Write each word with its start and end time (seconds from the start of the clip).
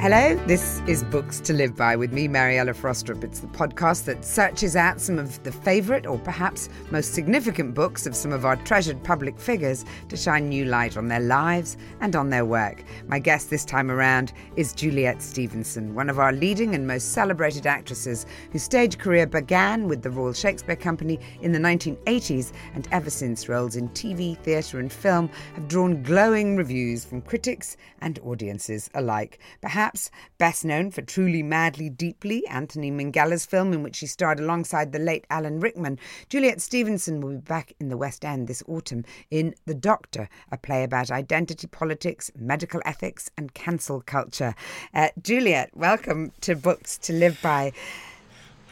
Hello, 0.00 0.34
this 0.46 0.80
is 0.86 1.04
Books 1.04 1.40
to 1.40 1.52
Live 1.52 1.76
By 1.76 1.94
with 1.94 2.10
me, 2.10 2.26
Mariella 2.26 2.72
Frostrup. 2.72 3.22
It's 3.22 3.40
the 3.40 3.48
podcast 3.48 4.06
that 4.06 4.24
searches 4.24 4.74
out 4.74 4.98
some 4.98 5.18
of 5.18 5.42
the 5.42 5.52
favourite 5.52 6.06
or 6.06 6.18
perhaps 6.18 6.70
most 6.90 7.12
significant 7.12 7.74
books 7.74 8.06
of 8.06 8.16
some 8.16 8.32
of 8.32 8.46
our 8.46 8.56
treasured 8.56 9.04
public 9.04 9.38
figures 9.38 9.84
to 10.08 10.16
shine 10.16 10.48
new 10.48 10.64
light 10.64 10.96
on 10.96 11.08
their 11.08 11.20
lives 11.20 11.76
and 12.00 12.16
on 12.16 12.30
their 12.30 12.46
work. 12.46 12.82
My 13.08 13.18
guest 13.18 13.50
this 13.50 13.62
time 13.62 13.90
around 13.90 14.32
is 14.56 14.72
Juliet 14.72 15.20
Stevenson, 15.20 15.94
one 15.94 16.08
of 16.08 16.18
our 16.18 16.32
leading 16.32 16.74
and 16.74 16.86
most 16.86 17.12
celebrated 17.12 17.66
actresses 17.66 18.24
whose 18.52 18.62
stage 18.62 18.96
career 18.96 19.26
began 19.26 19.86
with 19.86 20.00
the 20.00 20.10
Royal 20.10 20.32
Shakespeare 20.32 20.76
Company 20.76 21.20
in 21.42 21.52
the 21.52 21.58
1980s 21.58 22.52
and 22.72 22.88
ever 22.90 23.10
since 23.10 23.50
roles 23.50 23.76
in 23.76 23.90
TV, 23.90 24.38
theatre, 24.38 24.78
and 24.78 24.90
film 24.90 25.28
have 25.56 25.68
drawn 25.68 26.02
glowing 26.02 26.56
reviews 26.56 27.04
from 27.04 27.20
critics 27.20 27.76
and 28.00 28.18
audiences 28.20 28.88
alike. 28.94 29.40
Perhaps 29.60 29.89
best 30.38 30.64
known 30.64 30.90
for 30.90 31.02
Truly 31.02 31.42
Madly 31.42 31.88
Deeply, 31.90 32.46
Anthony 32.46 32.90
Minghella 32.90 33.44
film 33.46 33.72
in 33.72 33.82
which 33.82 33.96
she 33.96 34.06
starred 34.06 34.40
alongside 34.40 34.92
the 34.92 34.98
late 34.98 35.26
Alan 35.30 35.60
Rickman, 35.60 35.98
Juliet 36.28 36.60
Stevenson 36.60 37.20
will 37.20 37.30
be 37.30 37.36
back 37.36 37.72
in 37.80 37.88
the 37.88 37.96
West 37.96 38.24
End 38.24 38.48
this 38.48 38.62
autumn 38.68 39.04
in 39.30 39.54
The 39.66 39.74
Doctor, 39.74 40.28
a 40.50 40.58
play 40.58 40.84
about 40.84 41.10
identity 41.10 41.66
politics, 41.66 42.30
medical 42.36 42.80
ethics, 42.84 43.30
and 43.36 43.54
cancel 43.54 44.00
culture. 44.00 44.54
Uh, 44.94 45.08
Juliet, 45.22 45.70
welcome 45.76 46.32
to 46.42 46.54
Books 46.54 46.98
to 46.98 47.12
Live 47.12 47.40
By. 47.42 47.72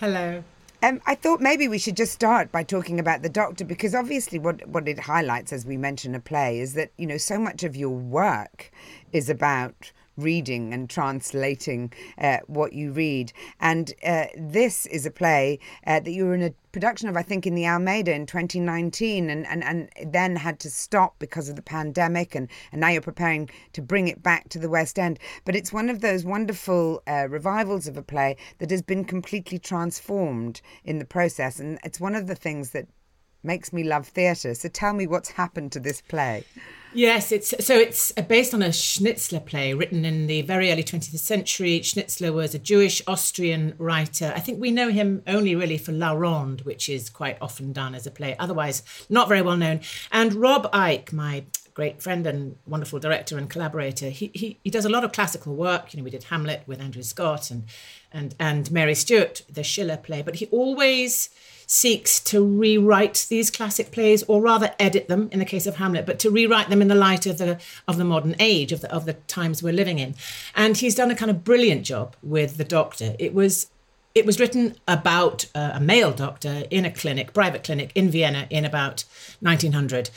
Hello. 0.00 0.44
Um, 0.82 1.00
I 1.06 1.16
thought 1.16 1.40
maybe 1.40 1.66
we 1.66 1.78
should 1.78 1.96
just 1.96 2.12
start 2.12 2.52
by 2.52 2.62
talking 2.62 3.00
about 3.00 3.22
the 3.22 3.28
Doctor 3.28 3.64
because 3.64 3.96
obviously 3.96 4.38
what 4.38 4.66
what 4.68 4.86
it 4.86 5.00
highlights, 5.00 5.52
as 5.52 5.66
we 5.66 5.76
mention 5.76 6.14
a 6.14 6.20
play, 6.20 6.60
is 6.60 6.74
that 6.74 6.92
you 6.96 7.06
know 7.06 7.16
so 7.16 7.38
much 7.38 7.64
of 7.64 7.74
your 7.74 7.90
work 7.90 8.70
is 9.12 9.28
about 9.28 9.90
reading 10.18 10.74
and 10.74 10.90
translating 10.90 11.92
uh, 12.18 12.38
what 12.46 12.72
you 12.72 12.92
read. 12.92 13.32
And 13.60 13.92
uh, 14.04 14.26
this 14.36 14.84
is 14.86 15.06
a 15.06 15.10
play 15.10 15.60
uh, 15.86 16.00
that 16.00 16.10
you 16.10 16.26
were 16.26 16.34
in 16.34 16.42
a 16.42 16.54
production 16.72 17.08
of, 17.08 17.16
I 17.16 17.22
think, 17.22 17.46
in 17.46 17.54
the 17.54 17.66
Almeida 17.66 18.12
in 18.12 18.26
2019, 18.26 19.30
and, 19.30 19.46
and, 19.46 19.64
and 19.64 19.88
then 20.12 20.36
had 20.36 20.60
to 20.60 20.70
stop 20.70 21.14
because 21.18 21.48
of 21.48 21.56
the 21.56 21.62
pandemic. 21.62 22.34
And, 22.34 22.48
and 22.72 22.80
now 22.80 22.88
you're 22.88 23.00
preparing 23.00 23.48
to 23.72 23.82
bring 23.82 24.08
it 24.08 24.22
back 24.22 24.48
to 24.50 24.58
the 24.58 24.68
West 24.68 24.98
End. 24.98 25.18
But 25.44 25.56
it's 25.56 25.72
one 25.72 25.88
of 25.88 26.00
those 26.00 26.24
wonderful 26.24 27.02
uh, 27.06 27.28
revivals 27.28 27.86
of 27.86 27.96
a 27.96 28.02
play 28.02 28.36
that 28.58 28.70
has 28.70 28.82
been 28.82 29.04
completely 29.04 29.58
transformed 29.58 30.60
in 30.84 30.98
the 30.98 31.04
process. 31.04 31.58
And 31.58 31.78
it's 31.84 32.00
one 32.00 32.14
of 32.14 32.26
the 32.26 32.34
things 32.34 32.70
that 32.70 32.86
makes 33.42 33.72
me 33.72 33.84
love 33.84 34.08
theatre. 34.08 34.54
So 34.54 34.68
tell 34.68 34.92
me 34.92 35.06
what's 35.06 35.30
happened 35.30 35.72
to 35.72 35.80
this 35.80 36.00
play. 36.00 36.44
Yes, 36.94 37.32
it's 37.32 37.54
so 37.64 37.76
it's 37.76 38.12
uh, 38.16 38.22
based 38.22 38.54
on 38.54 38.62
a 38.62 38.68
Schnitzler 38.68 39.44
play 39.44 39.74
written 39.74 40.06
in 40.06 40.26
the 40.26 40.40
very 40.42 40.72
early 40.72 40.82
20th 40.82 41.18
century. 41.18 41.80
Schnitzler 41.80 42.32
was 42.32 42.54
a 42.54 42.58
Jewish 42.58 43.02
Austrian 43.06 43.74
writer. 43.76 44.32
I 44.34 44.40
think 44.40 44.58
we 44.58 44.70
know 44.70 44.88
him 44.88 45.22
only 45.26 45.54
really 45.54 45.76
for 45.76 45.92
La 45.92 46.12
Ronde, 46.12 46.62
which 46.62 46.88
is 46.88 47.10
quite 47.10 47.36
often 47.42 47.74
done 47.74 47.94
as 47.94 48.06
a 48.06 48.10
play, 48.10 48.36
otherwise 48.38 48.82
not 49.10 49.28
very 49.28 49.42
well 49.42 49.56
known. 49.56 49.80
And 50.10 50.32
Rob 50.34 50.70
Icke, 50.72 51.12
my 51.12 51.44
great 51.74 52.02
friend 52.02 52.26
and 52.26 52.56
wonderful 52.66 52.98
director 52.98 53.36
and 53.36 53.50
collaborator, 53.50 54.08
he, 54.08 54.30
he, 54.34 54.58
he 54.64 54.70
does 54.70 54.86
a 54.86 54.88
lot 54.88 55.04
of 55.04 55.12
classical 55.12 55.54
work. 55.54 55.92
You 55.92 55.98
know, 55.98 56.04
we 56.04 56.10
did 56.10 56.24
Hamlet 56.24 56.62
with 56.66 56.80
Andrew 56.80 57.02
Scott 57.02 57.50
and 57.50 57.64
and 58.10 58.34
and 58.40 58.70
Mary 58.72 58.94
Stuart, 58.94 59.42
the 59.48 59.62
Schiller 59.62 59.98
play, 59.98 60.22
but 60.22 60.36
he 60.36 60.46
always 60.46 61.28
seeks 61.70 62.18
to 62.18 62.42
rewrite 62.42 63.26
these 63.28 63.50
classic 63.50 63.92
plays, 63.92 64.22
or 64.24 64.40
rather 64.40 64.74
edit 64.80 65.06
them 65.06 65.28
in 65.30 65.38
the 65.38 65.44
case 65.44 65.66
of 65.66 65.76
Hamlet, 65.76 66.06
but 66.06 66.18
to 66.18 66.30
rewrite 66.30 66.70
them 66.70 66.80
in 66.80 66.88
the 66.88 66.94
light 66.94 67.26
of 67.26 67.38
the 67.38 67.60
of 67.86 67.98
the 67.98 68.04
modern 68.04 68.34
age 68.40 68.72
of 68.72 68.80
the 68.80 68.92
of 68.92 69.04
the 69.04 69.12
times 69.12 69.62
we're 69.62 69.72
living 69.72 69.98
in. 69.98 70.14
And 70.56 70.78
he's 70.78 70.94
done 70.94 71.10
a 71.10 71.14
kind 71.14 71.30
of 71.30 71.44
brilliant 71.44 71.84
job 71.84 72.16
with 72.22 72.56
the 72.56 72.64
Doctor. 72.64 73.14
It 73.18 73.34
was 73.34 73.68
it 74.14 74.26
was 74.26 74.40
written 74.40 74.76
about 74.88 75.46
uh, 75.54 75.72
a 75.74 75.80
male 75.80 76.10
doctor 76.10 76.64
in 76.70 76.84
a 76.84 76.90
clinic, 76.90 77.32
private 77.32 77.62
clinic 77.62 77.92
in 77.94 78.10
Vienna 78.10 78.46
in 78.50 78.64
about 78.64 79.04
1900. 79.40 80.10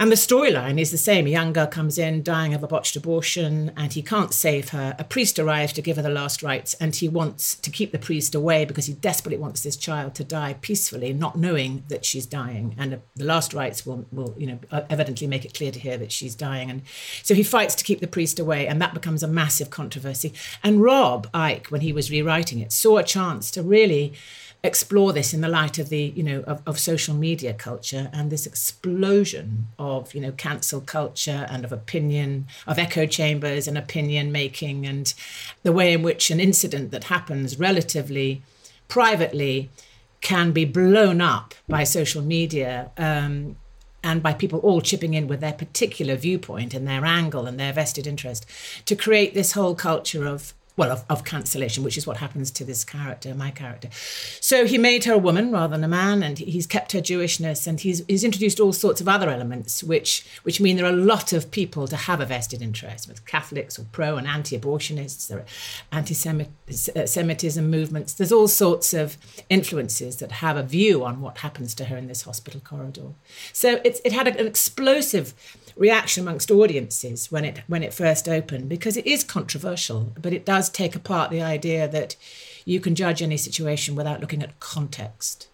And 0.00 0.12
the 0.12 0.16
storyline 0.16 0.80
is 0.80 0.92
the 0.92 0.96
same. 0.96 1.26
A 1.26 1.30
young 1.30 1.52
girl 1.52 1.66
comes 1.66 1.98
in 1.98 2.22
dying 2.22 2.54
of 2.54 2.62
a 2.62 2.68
botched 2.68 2.94
abortion 2.94 3.72
and 3.76 3.92
he 3.92 4.00
can't 4.00 4.32
save 4.32 4.68
her. 4.68 4.94
A 4.96 5.02
priest 5.02 5.40
arrives 5.40 5.72
to 5.72 5.82
give 5.82 5.96
her 5.96 6.02
the 6.02 6.08
last 6.08 6.40
rites 6.40 6.74
and 6.74 6.94
he 6.94 7.08
wants 7.08 7.56
to 7.56 7.68
keep 7.68 7.90
the 7.90 7.98
priest 7.98 8.32
away 8.32 8.64
because 8.64 8.86
he 8.86 8.92
desperately 8.92 9.38
wants 9.38 9.62
this 9.62 9.76
child 9.76 10.14
to 10.14 10.22
die 10.22 10.54
peacefully, 10.60 11.12
not 11.12 11.36
knowing 11.36 11.82
that 11.88 12.04
she's 12.04 12.26
dying. 12.26 12.76
And 12.78 13.00
the 13.16 13.24
last 13.24 13.52
rites 13.52 13.84
will, 13.84 14.06
will 14.12 14.36
you 14.38 14.46
know, 14.46 14.60
evidently 14.88 15.26
make 15.26 15.44
it 15.44 15.54
clear 15.54 15.72
to 15.72 15.80
her 15.80 15.96
that 15.96 16.12
she's 16.12 16.36
dying. 16.36 16.70
And 16.70 16.82
so 17.24 17.34
he 17.34 17.42
fights 17.42 17.74
to 17.74 17.84
keep 17.84 17.98
the 17.98 18.06
priest 18.06 18.38
away 18.38 18.68
and 18.68 18.80
that 18.80 18.94
becomes 18.94 19.24
a 19.24 19.28
massive 19.28 19.70
controversy. 19.70 20.32
And 20.62 20.80
Rob 20.80 21.28
Icke, 21.32 21.72
when 21.72 21.80
he 21.80 21.92
was 21.92 22.08
rewriting 22.08 22.60
it, 22.60 22.70
saw 22.70 22.98
a 22.98 23.02
chance 23.02 23.50
to 23.50 23.64
really 23.64 24.12
explore 24.64 25.12
this 25.12 25.32
in 25.32 25.40
the 25.40 25.48
light 25.48 25.78
of 25.78 25.88
the 25.88 26.12
you 26.16 26.22
know 26.22 26.40
of, 26.40 26.60
of 26.66 26.78
social 26.78 27.14
media 27.14 27.54
culture 27.54 28.10
and 28.12 28.30
this 28.30 28.44
explosion 28.44 29.68
of 29.78 30.12
you 30.14 30.20
know 30.20 30.32
cancel 30.32 30.80
culture 30.80 31.46
and 31.48 31.64
of 31.64 31.70
opinion 31.70 32.44
of 32.66 32.76
echo 32.76 33.06
chambers 33.06 33.68
and 33.68 33.78
opinion 33.78 34.32
making 34.32 34.84
and 34.84 35.14
the 35.62 35.72
way 35.72 35.92
in 35.92 36.02
which 36.02 36.30
an 36.30 36.40
incident 36.40 36.90
that 36.90 37.04
happens 37.04 37.58
relatively 37.58 38.42
privately 38.88 39.70
can 40.20 40.50
be 40.50 40.64
blown 40.64 41.20
up 41.20 41.54
by 41.68 41.84
social 41.84 42.22
media 42.22 42.90
um, 42.98 43.54
and 44.02 44.22
by 44.22 44.32
people 44.32 44.58
all 44.60 44.80
chipping 44.80 45.14
in 45.14 45.28
with 45.28 45.40
their 45.40 45.52
particular 45.52 46.16
viewpoint 46.16 46.74
and 46.74 46.86
their 46.86 47.04
angle 47.04 47.46
and 47.46 47.60
their 47.60 47.72
vested 47.72 48.06
interest 48.06 48.44
to 48.86 48.96
create 48.96 49.34
this 49.34 49.52
whole 49.52 49.76
culture 49.76 50.26
of 50.26 50.52
well, 50.78 50.90
of, 50.90 51.04
of 51.10 51.24
cancellation, 51.24 51.84
which 51.84 51.98
is 51.98 52.06
what 52.06 52.16
happens 52.16 52.50
to 52.52 52.64
this 52.64 52.84
character, 52.84 53.34
my 53.34 53.50
character. 53.50 53.88
So 54.40 54.64
he 54.64 54.78
made 54.78 55.04
her 55.04 55.14
a 55.14 55.18
woman 55.18 55.52
rather 55.52 55.72
than 55.76 55.84
a 55.84 55.88
man, 55.88 56.22
and 56.22 56.38
he's 56.38 56.66
kept 56.66 56.92
her 56.92 57.00
Jewishness, 57.00 57.66
and 57.66 57.80
he's, 57.80 58.02
he's 58.06 58.24
introduced 58.24 58.60
all 58.60 58.72
sorts 58.72 59.00
of 59.00 59.08
other 59.08 59.28
elements, 59.28 59.82
which 59.82 60.24
which 60.44 60.60
mean 60.60 60.76
there 60.76 60.86
are 60.86 60.92
a 60.92 60.96
lot 61.14 61.32
of 61.32 61.50
people 61.50 61.86
to 61.88 61.96
have 61.96 62.20
a 62.20 62.26
vested 62.26 62.62
interest, 62.62 63.08
with 63.08 63.26
Catholics 63.26 63.78
or 63.78 63.84
pro 63.92 64.16
and 64.16 64.26
anti-abortionists, 64.26 65.26
there 65.28 65.38
are 65.38 65.46
anti-Semitism 65.92 67.64
uh, 67.64 67.68
movements. 67.68 68.14
There's 68.14 68.32
all 68.32 68.48
sorts 68.48 68.94
of 68.94 69.18
influences 69.48 70.16
that 70.18 70.32
have 70.32 70.56
a 70.56 70.62
view 70.62 71.04
on 71.04 71.20
what 71.20 71.38
happens 71.38 71.74
to 71.74 71.86
her 71.86 71.96
in 71.96 72.06
this 72.06 72.22
hospital 72.22 72.60
corridor. 72.60 73.14
So 73.52 73.80
it's, 73.84 74.00
it 74.04 74.12
had 74.12 74.28
an 74.28 74.46
explosive 74.46 75.34
reaction 75.78 76.22
amongst 76.24 76.50
audiences 76.50 77.30
when 77.30 77.44
it 77.44 77.60
when 77.66 77.82
it 77.82 77.94
first 77.94 78.28
opened 78.28 78.68
because 78.68 78.96
it 78.96 79.06
is 79.06 79.24
controversial, 79.24 80.12
but 80.20 80.32
it 80.32 80.44
does 80.44 80.68
take 80.68 80.94
apart 80.94 81.30
the 81.30 81.42
idea 81.42 81.88
that 81.88 82.16
you 82.64 82.80
can 82.80 82.94
judge 82.94 83.22
any 83.22 83.36
situation 83.36 83.94
without 83.94 84.20
looking 84.20 84.42
at 84.42 84.60
context. 84.60 85.48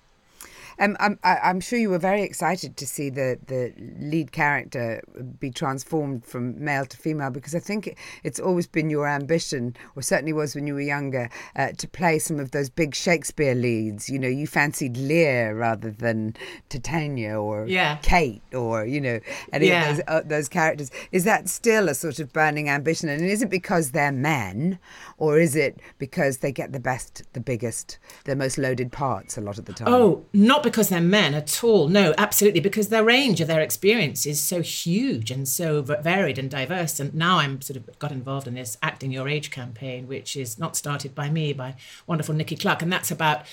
Um, 0.79 0.97
I'm, 1.01 1.19
I'm 1.23 1.61
sure 1.61 1.79
you 1.79 1.91
were 1.91 1.99
very 1.99 2.23
excited 2.23 2.77
to 2.77 2.87
see 2.87 3.11
the, 3.11 3.39
the 3.47 3.73
lead 3.99 4.33
character 4.33 5.03
be 5.39 5.51
transformed 5.51 6.25
from 6.25 6.63
male 6.63 6.87
to 6.87 6.97
female 6.97 7.31
because 7.31 7.55
I 7.55 7.61
think 7.61 7.97
it's 8.23 8.41
always 8.41 8.67
been 8.67 8.91
your 8.91 9.07
ambition, 9.07 9.77
or 9.97 10.03
certainly 10.03 10.33
was 10.33 10.55
when 10.55 10.67
you 10.67 10.75
were 10.75 10.81
younger, 10.81 11.31
uh, 11.57 11.73
to 11.73 11.89
play 11.89 12.19
some 12.19 12.41
of 12.41 12.51
those 12.51 12.69
big 12.71 12.95
Shakespeare 12.95 13.55
leads. 13.55 14.09
You 14.09 14.19
know, 14.19 14.29
you 14.29 14.47
fancied 14.47 14.97
Lear 14.97 15.55
rather 15.55 15.91
than 15.91 16.35
Titania 16.69 17.41
or 17.41 17.67
yeah. 17.67 17.97
Kate 18.03 18.43
or, 18.53 18.85
you 18.85 19.01
know, 19.01 19.21
any 19.53 19.69
yeah. 19.69 19.91
of 19.91 19.97
those, 19.97 20.05
uh, 20.09 20.23
those 20.25 20.49
characters. 20.49 20.91
Is 21.13 21.25
that 21.25 21.49
still 21.49 21.89
a 21.89 21.95
sort 21.95 22.19
of 22.19 22.33
burning 22.33 22.69
ambition? 22.69 23.09
And 23.09 23.23
is 23.23 23.43
it 23.43 23.51
because 23.51 23.93
they're 23.93 24.13
men 24.13 24.79
or 25.19 25.39
is 25.39 25.55
it 25.55 25.81
because 25.99 26.39
they 26.39 26.53
get 26.53 26.73
the 26.73 26.81
best, 26.81 27.23
the 27.33 27.41
biggest, 27.41 27.99
the 28.25 28.35
most 28.35 28.59
loaded 28.59 28.91
parts 28.93 29.39
a 29.39 29.41
lot 29.41 29.59
of 29.59 29.67
the 29.67 29.73
time? 29.73 29.89
Oh, 29.89 30.25
not 30.33 30.64
because 30.65 30.89
they're 30.89 31.01
men 31.01 31.35
at 31.35 31.63
all. 31.63 31.89
No, 31.89 32.15
absolutely, 32.19 32.61
because 32.61 32.89
their 32.89 33.05
range 33.05 33.41
of 33.41 33.47
their 33.47 33.61
experience 33.61 34.27
is 34.27 34.41
so 34.41 34.63
huge 34.63 35.31
and 35.31 35.47
so 35.47 35.83
varied 35.83 36.39
and 36.39 36.51
diverse. 36.51 36.99
And 36.99 37.15
now 37.15 37.39
I'm 37.39 37.61
sort 37.61 37.77
of 37.77 37.99
got 38.01 38.11
involved 38.11 38.49
in 38.49 38.55
this 38.55 38.77
Acting 38.83 39.13
Your 39.13 39.29
Age 39.29 39.51
campaign, 39.51 40.09
which 40.09 40.37
is 40.37 40.59
not 40.59 40.77
started 40.77 41.15
by 41.15 41.31
me, 41.31 41.53
by 41.53 41.77
wonderful 42.07 42.35
Nicky 42.35 42.57
Clark. 42.57 42.83
And 42.83 42.93
that's 42.93 43.13
about 43.13 43.45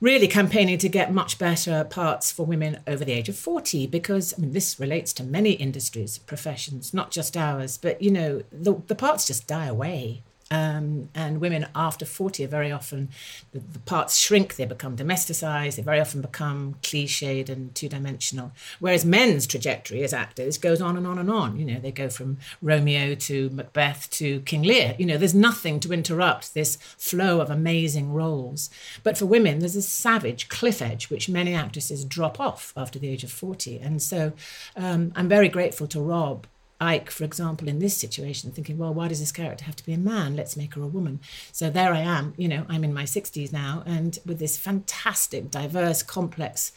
really 0.00 0.28
campaigning 0.28 0.78
to 0.78 0.88
get 0.88 1.12
much 1.12 1.38
better 1.38 1.84
parts 1.84 2.30
for 2.30 2.46
women 2.46 2.80
over 2.86 3.04
the 3.04 3.12
age 3.12 3.28
of 3.28 3.36
40 3.36 3.86
because 3.88 4.32
I 4.36 4.40
mean 4.40 4.52
this 4.52 4.78
relates 4.78 5.12
to 5.14 5.24
many 5.24 5.52
industries 5.52 6.18
professions 6.18 6.94
not 6.94 7.10
just 7.10 7.36
ours 7.36 7.76
but 7.76 8.00
you 8.00 8.12
know 8.12 8.42
the, 8.52 8.80
the 8.86 8.94
parts 8.94 9.26
just 9.26 9.48
die 9.48 9.66
away 9.66 10.22
um, 10.50 11.10
and 11.14 11.40
women 11.40 11.66
after 11.74 12.06
40 12.06 12.44
are 12.44 12.48
very 12.48 12.72
often, 12.72 13.10
the, 13.52 13.58
the, 13.58 13.78
parts 13.80 14.16
shrink, 14.16 14.56
they 14.56 14.64
become 14.64 14.96
domesticized, 14.96 15.76
they 15.76 15.82
very 15.82 16.00
often 16.00 16.22
become 16.22 16.76
cliched 16.82 17.50
and 17.50 17.74
two 17.74 17.88
dimensional. 17.88 18.52
Whereas 18.80 19.04
men's 19.04 19.46
trajectory 19.46 20.02
as 20.02 20.14
actors 20.14 20.56
goes 20.56 20.80
on 20.80 20.96
and 20.96 21.06
on 21.06 21.18
and 21.18 21.30
on. 21.30 21.58
You 21.58 21.66
know, 21.66 21.80
they 21.80 21.92
go 21.92 22.08
from 22.08 22.38
Romeo 22.62 23.14
to 23.14 23.50
Macbeth 23.50 24.08
to 24.12 24.40
King 24.40 24.62
Lear. 24.62 24.94
You 24.98 25.04
know, 25.04 25.18
there's 25.18 25.34
nothing 25.34 25.80
to 25.80 25.92
interrupt 25.92 26.54
this 26.54 26.76
flow 26.96 27.40
of 27.40 27.50
amazing 27.50 28.14
roles. 28.14 28.70
But 29.02 29.18
for 29.18 29.26
women, 29.26 29.58
there's 29.58 29.76
a 29.76 29.82
savage 29.82 30.48
cliff 30.48 30.80
edge 30.80 31.10
which 31.10 31.28
many 31.28 31.54
actresses 31.54 32.06
drop 32.06 32.40
off 32.40 32.72
after 32.74 32.98
the 32.98 33.08
age 33.08 33.22
of 33.22 33.30
40. 33.30 33.78
And 33.78 34.00
so 34.00 34.32
um, 34.76 35.12
I'm 35.14 35.28
very 35.28 35.48
grateful 35.48 35.86
to 35.88 36.00
Rob 36.00 36.46
Icke, 36.80 37.10
for 37.10 37.24
example, 37.24 37.68
in 37.68 37.80
this 37.80 37.96
situation, 37.96 38.52
thinking, 38.52 38.78
well, 38.78 38.94
why 38.94 39.08
does 39.08 39.18
this 39.18 39.32
character 39.32 39.64
have 39.64 39.76
to 39.76 39.84
be 39.84 39.92
a 39.92 39.98
man? 39.98 40.36
Let's 40.36 40.56
make 40.56 40.74
her 40.74 40.82
a 40.82 40.86
woman. 40.86 41.20
So 41.50 41.70
there 41.70 41.92
I 41.92 42.00
am, 42.00 42.34
you 42.36 42.46
know, 42.46 42.64
I'm 42.68 42.84
in 42.84 42.94
my 42.94 43.02
60s 43.02 43.52
now, 43.52 43.82
and 43.84 44.18
with 44.24 44.38
this 44.38 44.56
fantastic, 44.56 45.50
diverse, 45.50 46.02
complex, 46.04 46.72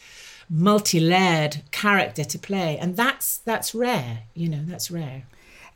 multi-layered 0.50 1.62
character 1.70 2.24
to 2.24 2.38
play, 2.38 2.78
and 2.78 2.96
that's 2.96 3.38
that's 3.38 3.74
rare, 3.74 4.24
you 4.34 4.48
know, 4.48 4.64
that's 4.64 4.90
rare. 4.90 5.24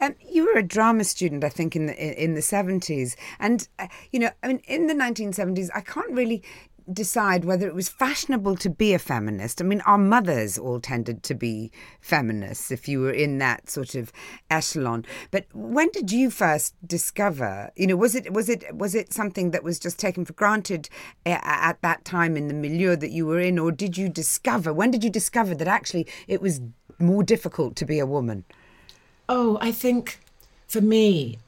Um, 0.01 0.15
you 0.29 0.45
were 0.45 0.59
a 0.59 0.63
drama 0.63 1.05
student, 1.05 1.43
I 1.45 1.49
think, 1.49 1.75
in 1.75 1.87
the 1.87 2.23
in 2.23 2.35
the 2.35 2.43
seventies, 2.43 3.17
and 3.39 3.67
uh, 3.79 3.87
you 4.11 4.19
know, 4.19 4.31
I 4.43 4.49
mean, 4.49 4.61
in 4.67 4.89
the 4.89 4.95
nineteen 4.95 5.33
seventies, 5.33 5.71
I 5.75 5.81
can't 5.81 6.11
really 6.11 6.43
decide 6.93 7.45
whether 7.45 7.67
it 7.67 7.75
was 7.75 7.89
fashionable 7.89 8.57
to 8.57 8.71
be 8.71 8.95
a 8.95 8.99
feminist. 8.99 9.61
I 9.61 9.65
mean, 9.65 9.81
our 9.83 9.99
mothers 9.99 10.57
all 10.57 10.81
tended 10.81 11.23
to 11.25 11.35
be 11.35 11.71
feminists 12.01 12.71
if 12.71 12.89
you 12.89 13.01
were 13.01 13.13
in 13.13 13.39
that 13.39 13.69
sort 13.69 13.95
of 13.95 14.13
echelon. 14.51 15.05
But 15.31 15.47
when 15.53 15.89
did 15.91 16.13
you 16.13 16.31
first 16.31 16.75
discover? 16.87 17.71
You 17.77 17.89
know, 17.89 17.97
was 17.97 18.15
it 18.15 18.33
was 18.33 18.49
it 18.49 18.75
was 18.75 18.95
it 18.95 19.13
something 19.13 19.51
that 19.51 19.65
was 19.65 19.79
just 19.79 19.99
taken 19.99 20.25
for 20.25 20.33
granted 20.33 20.89
eh, 21.25 21.39
at 21.43 21.81
that 21.83 22.05
time 22.05 22.37
in 22.37 22.49
the 22.49 22.55
milieu 22.55 22.97
that 22.97 23.11
you 23.11 23.27
were 23.27 23.41
in, 23.41 23.59
or 23.59 23.73
did 23.73 23.97
you 23.97 24.09
discover? 24.09 24.73
When 24.73 24.91
did 24.91 25.03
you 25.03 25.11
discover 25.11 25.55
that 25.55 25.69
actually 25.69 26.07
it 26.29 26.41
was 26.41 26.61
more 26.99 27.23
difficult 27.23 27.77
to 27.77 27.85
be 27.85 27.99
a 27.99 28.07
woman? 28.07 28.45
Oh, 29.29 29.59
I 29.61 29.73
think 29.73 30.21
for 30.69 30.81
me, 30.81 31.39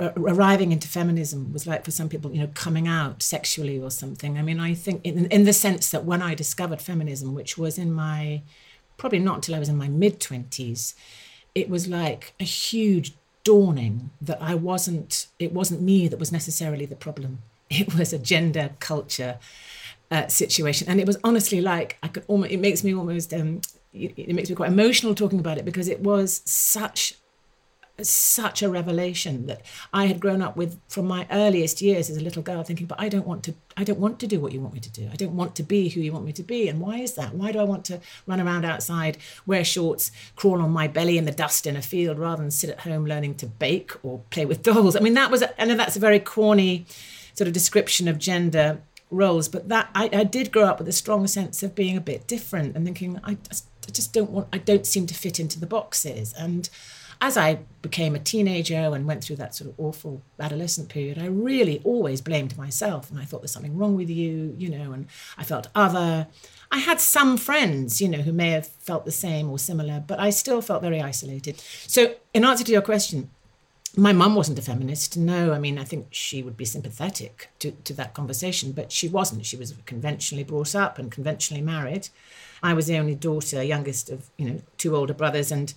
arriving 0.00 0.72
into 0.72 0.88
feminism 0.88 1.52
was 1.52 1.66
like 1.66 1.84
for 1.84 1.90
some 1.90 2.08
people, 2.08 2.32
you 2.32 2.40
know, 2.40 2.50
coming 2.54 2.88
out 2.88 3.22
sexually 3.22 3.80
or 3.80 3.90
something. 3.90 4.38
I 4.38 4.42
mean, 4.42 4.60
I 4.60 4.74
think 4.74 5.00
in, 5.04 5.26
in 5.26 5.44
the 5.44 5.52
sense 5.52 5.90
that 5.90 6.04
when 6.04 6.22
I 6.22 6.34
discovered 6.34 6.80
feminism, 6.80 7.34
which 7.34 7.56
was 7.56 7.78
in 7.78 7.92
my 7.92 8.42
probably 8.96 9.18
not 9.18 9.36
until 9.36 9.54
I 9.54 9.58
was 9.58 9.68
in 9.68 9.76
my 9.76 9.88
mid 9.88 10.20
20s, 10.20 10.94
it 11.54 11.68
was 11.68 11.88
like 11.88 12.34
a 12.40 12.44
huge 12.44 13.14
dawning 13.44 14.10
that 14.20 14.40
I 14.40 14.54
wasn't, 14.54 15.28
it 15.38 15.52
wasn't 15.52 15.82
me 15.82 16.08
that 16.08 16.18
was 16.18 16.32
necessarily 16.32 16.86
the 16.86 16.96
problem. 16.96 17.38
It 17.68 17.96
was 17.96 18.12
a 18.12 18.18
gender 18.18 18.70
culture 18.78 19.38
uh, 20.10 20.28
situation. 20.28 20.88
And 20.88 21.00
it 21.00 21.06
was 21.06 21.18
honestly 21.24 21.60
like, 21.60 21.98
I 22.00 22.06
could 22.06 22.24
almost, 22.28 22.52
it 22.52 22.60
makes 22.60 22.84
me 22.84 22.94
almost, 22.94 23.34
um, 23.34 23.60
it 23.92 24.32
makes 24.32 24.48
me 24.48 24.54
quite 24.54 24.70
emotional 24.70 25.16
talking 25.16 25.40
about 25.40 25.58
it 25.58 25.64
because 25.64 25.88
it 25.88 25.98
was 26.00 26.42
such 26.44 27.14
such 28.02 28.62
a 28.62 28.68
revelation 28.68 29.46
that 29.46 29.62
I 29.92 30.06
had 30.06 30.20
grown 30.20 30.42
up 30.42 30.56
with 30.56 30.78
from 30.88 31.06
my 31.06 31.26
earliest 31.30 31.80
years 31.80 32.10
as 32.10 32.16
a 32.16 32.20
little 32.20 32.42
girl 32.42 32.62
thinking 32.62 32.86
but 32.86 33.00
I 33.00 33.08
don't 33.08 33.26
want 33.26 33.42
to 33.44 33.54
I 33.76 33.84
don't 33.84 33.98
want 33.98 34.18
to 34.20 34.26
do 34.26 34.38
what 34.40 34.52
you 34.52 34.60
want 34.60 34.74
me 34.74 34.80
to 34.80 34.90
do. 34.90 35.08
I 35.12 35.16
don't 35.16 35.36
want 35.36 35.54
to 35.56 35.62
be 35.62 35.88
who 35.88 36.00
you 36.00 36.12
want 36.12 36.24
me 36.24 36.32
to 36.32 36.42
be. 36.42 36.68
And 36.68 36.80
why 36.80 36.98
is 36.98 37.14
that? 37.14 37.34
Why 37.34 37.52
do 37.52 37.58
I 37.58 37.64
want 37.64 37.84
to 37.86 38.00
run 38.26 38.40
around 38.40 38.64
outside 38.64 39.18
wear 39.46 39.64
shorts 39.64 40.12
crawl 40.34 40.60
on 40.60 40.70
my 40.70 40.88
belly 40.88 41.18
in 41.18 41.24
the 41.24 41.32
dust 41.32 41.66
in 41.66 41.76
a 41.76 41.82
field 41.82 42.18
rather 42.18 42.42
than 42.42 42.50
sit 42.50 42.70
at 42.70 42.80
home 42.80 43.06
learning 43.06 43.36
to 43.36 43.46
bake 43.46 43.92
or 44.04 44.20
play 44.30 44.44
with 44.44 44.62
dolls? 44.62 44.96
I 44.96 45.00
mean 45.00 45.14
that 45.14 45.30
was 45.30 45.42
I 45.58 45.64
know 45.64 45.74
that's 45.74 45.96
a 45.96 46.00
very 46.00 46.20
corny 46.20 46.86
sort 47.34 47.48
of 47.48 47.54
description 47.54 48.08
of 48.08 48.18
gender 48.18 48.80
roles 49.10 49.48
but 49.48 49.68
that 49.68 49.88
I, 49.94 50.10
I 50.12 50.24
did 50.24 50.52
grow 50.52 50.64
up 50.64 50.78
with 50.78 50.88
a 50.88 50.92
strong 50.92 51.26
sense 51.28 51.62
of 51.62 51.74
being 51.74 51.96
a 51.96 52.00
bit 52.00 52.26
different 52.26 52.74
and 52.74 52.84
thinking 52.84 53.20
I 53.22 53.36
just, 53.48 53.66
I 53.88 53.92
just 53.92 54.12
don't 54.12 54.30
want 54.30 54.48
I 54.52 54.58
don't 54.58 54.86
seem 54.86 55.06
to 55.06 55.14
fit 55.14 55.40
into 55.40 55.60
the 55.60 55.66
boxes. 55.66 56.34
And 56.34 56.68
as 57.20 57.36
I 57.36 57.60
became 57.82 58.14
a 58.14 58.18
teenager 58.18 58.74
and 58.76 59.06
went 59.06 59.24
through 59.24 59.36
that 59.36 59.54
sort 59.54 59.70
of 59.70 59.80
awful 59.80 60.22
adolescent 60.38 60.88
period, 60.88 61.18
I 61.18 61.26
really 61.26 61.80
always 61.84 62.20
blamed 62.20 62.56
myself. 62.58 63.10
And 63.10 63.18
I 63.18 63.24
thought 63.24 63.40
there's 63.40 63.52
something 63.52 63.76
wrong 63.76 63.96
with 63.96 64.10
you, 64.10 64.54
you 64.58 64.68
know, 64.68 64.92
and 64.92 65.06
I 65.38 65.44
felt 65.44 65.68
other. 65.74 66.26
I 66.70 66.78
had 66.78 67.00
some 67.00 67.36
friends, 67.36 68.00
you 68.00 68.08
know, 68.08 68.18
who 68.18 68.32
may 68.32 68.50
have 68.50 68.66
felt 68.66 69.04
the 69.04 69.12
same 69.12 69.50
or 69.50 69.58
similar, 69.58 70.02
but 70.06 70.18
I 70.20 70.30
still 70.30 70.60
felt 70.60 70.82
very 70.82 71.00
isolated. 71.00 71.58
So, 71.86 72.16
in 72.34 72.44
answer 72.44 72.64
to 72.64 72.72
your 72.72 72.82
question, 72.82 73.30
my 73.96 74.12
mum 74.12 74.34
wasn't 74.34 74.58
a 74.58 74.62
feminist. 74.62 75.16
No, 75.16 75.52
I 75.52 75.58
mean, 75.58 75.78
I 75.78 75.84
think 75.84 76.08
she 76.10 76.42
would 76.42 76.56
be 76.56 76.66
sympathetic 76.66 77.48
to, 77.60 77.70
to 77.70 77.94
that 77.94 78.12
conversation, 78.12 78.72
but 78.72 78.92
she 78.92 79.08
wasn't. 79.08 79.46
She 79.46 79.56
was 79.56 79.74
conventionally 79.86 80.44
brought 80.44 80.74
up 80.74 80.98
and 80.98 81.10
conventionally 81.10 81.62
married. 81.62 82.08
I 82.62 82.74
was 82.74 82.86
the 82.86 82.98
only 82.98 83.14
daughter, 83.14 83.62
youngest 83.62 84.10
of, 84.10 84.28
you 84.36 84.50
know, 84.50 84.60
two 84.76 84.94
older 84.94 85.14
brothers. 85.14 85.50
And 85.50 85.72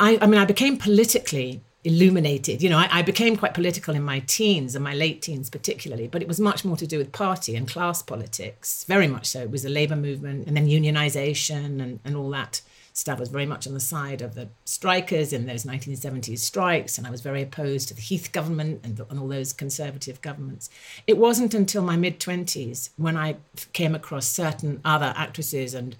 I, 0.00 0.18
I 0.20 0.26
mean, 0.26 0.40
I 0.40 0.44
became 0.44 0.76
politically 0.76 1.60
illuminated. 1.84 2.62
You 2.62 2.70
know, 2.70 2.78
I, 2.78 2.88
I, 2.90 3.02
became 3.02 3.36
quite 3.36 3.52
political 3.52 3.94
in 3.94 4.02
my 4.02 4.20
teens 4.20 4.74
and 4.74 4.82
my 4.82 4.94
late 4.94 5.20
teens, 5.22 5.50
particularly, 5.50 6.08
but 6.08 6.22
it 6.22 6.28
was 6.28 6.40
much 6.40 6.64
more 6.64 6.76
to 6.78 6.86
do 6.86 6.98
with 6.98 7.12
party 7.12 7.54
and 7.54 7.68
class 7.68 8.02
politics, 8.02 8.84
very 8.84 9.06
much 9.06 9.26
so. 9.26 9.42
It 9.42 9.50
was 9.50 9.62
the 9.62 9.68
labor 9.68 9.96
movement 9.96 10.46
and 10.46 10.56
then 10.56 10.66
unionization 10.66 11.82
and, 11.82 12.00
and 12.04 12.16
all 12.16 12.30
that 12.30 12.62
stuff. 12.94 13.20
Was 13.20 13.28
very 13.28 13.44
much 13.44 13.66
on 13.66 13.74
the 13.74 13.80
side 13.80 14.22
of 14.22 14.34
the 14.34 14.48
strikers 14.64 15.32
in 15.34 15.46
those 15.46 15.64
1970s 15.64 16.38
strikes, 16.38 16.96
and 16.96 17.06
I 17.06 17.10
was 17.10 17.20
very 17.20 17.42
opposed 17.42 17.88
to 17.88 17.94
the 17.94 18.00
Heath 18.00 18.32
government 18.32 18.80
and, 18.82 18.98
and 19.10 19.18
all 19.18 19.28
those 19.28 19.52
conservative 19.52 20.22
governments. 20.22 20.70
It 21.06 21.18
wasn't 21.18 21.52
until 21.52 21.82
my 21.82 21.96
mid 21.96 22.18
20s 22.18 22.90
when 22.96 23.16
I 23.16 23.36
came 23.74 23.94
across 23.94 24.26
certain 24.26 24.80
other 24.86 25.12
actresses 25.16 25.74
and 25.74 25.96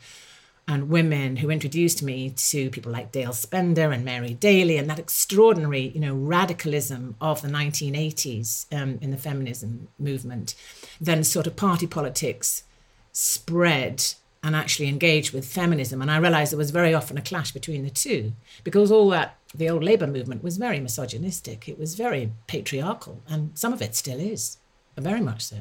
and 0.66 0.88
women 0.88 1.36
who 1.36 1.50
introduced 1.50 2.02
me 2.02 2.30
to 2.30 2.70
people 2.70 2.90
like 2.90 3.12
Dale 3.12 3.32
Spender 3.32 3.90
and 3.90 4.04
Mary 4.04 4.34
Daly 4.34 4.78
and 4.78 4.88
that 4.88 4.98
extraordinary, 4.98 5.88
you 5.88 6.00
know, 6.00 6.14
radicalism 6.14 7.16
of 7.20 7.42
the 7.42 7.48
1980s 7.48 8.66
um, 8.72 8.98
in 9.02 9.10
the 9.10 9.18
feminism 9.18 9.88
movement. 9.98 10.54
Then 11.00 11.22
sort 11.22 11.46
of 11.46 11.56
party 11.56 11.86
politics 11.86 12.64
spread 13.12 14.14
and 14.42 14.56
actually 14.56 14.88
engaged 14.88 15.32
with 15.32 15.46
feminism. 15.46 16.00
And 16.02 16.10
I 16.10 16.18
realized 16.18 16.52
there 16.52 16.58
was 16.58 16.70
very 16.70 16.94
often 16.94 17.18
a 17.18 17.22
clash 17.22 17.52
between 17.52 17.82
the 17.82 17.90
two 17.90 18.32
because 18.62 18.90
all 18.90 19.08
that, 19.10 19.36
the 19.54 19.70
old 19.70 19.84
labor 19.84 20.06
movement 20.06 20.42
was 20.42 20.56
very 20.56 20.80
misogynistic. 20.80 21.68
It 21.68 21.78
was 21.78 21.94
very 21.94 22.32
patriarchal, 22.46 23.22
and 23.28 23.56
some 23.56 23.72
of 23.72 23.80
it 23.80 23.94
still 23.94 24.18
is 24.18 24.58
very 25.02 25.20
much 25.20 25.42
so. 25.42 25.56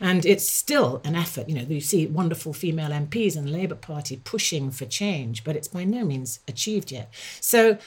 And 0.00 0.24
it's 0.24 0.48
still 0.48 1.00
an 1.04 1.14
effort. 1.14 1.48
You 1.48 1.56
know, 1.56 1.62
you 1.62 1.80
see 1.80 2.06
wonderful 2.06 2.52
female 2.52 2.90
MPs 2.90 3.36
in 3.36 3.44
the 3.44 3.50
Labour 3.50 3.74
Party 3.74 4.20
pushing 4.24 4.70
for 4.70 4.86
change, 4.86 5.44
but 5.44 5.56
it's 5.56 5.68
by 5.68 5.84
no 5.84 6.04
means 6.04 6.40
achieved 6.48 6.90
yet. 6.90 7.12
So 7.40 7.78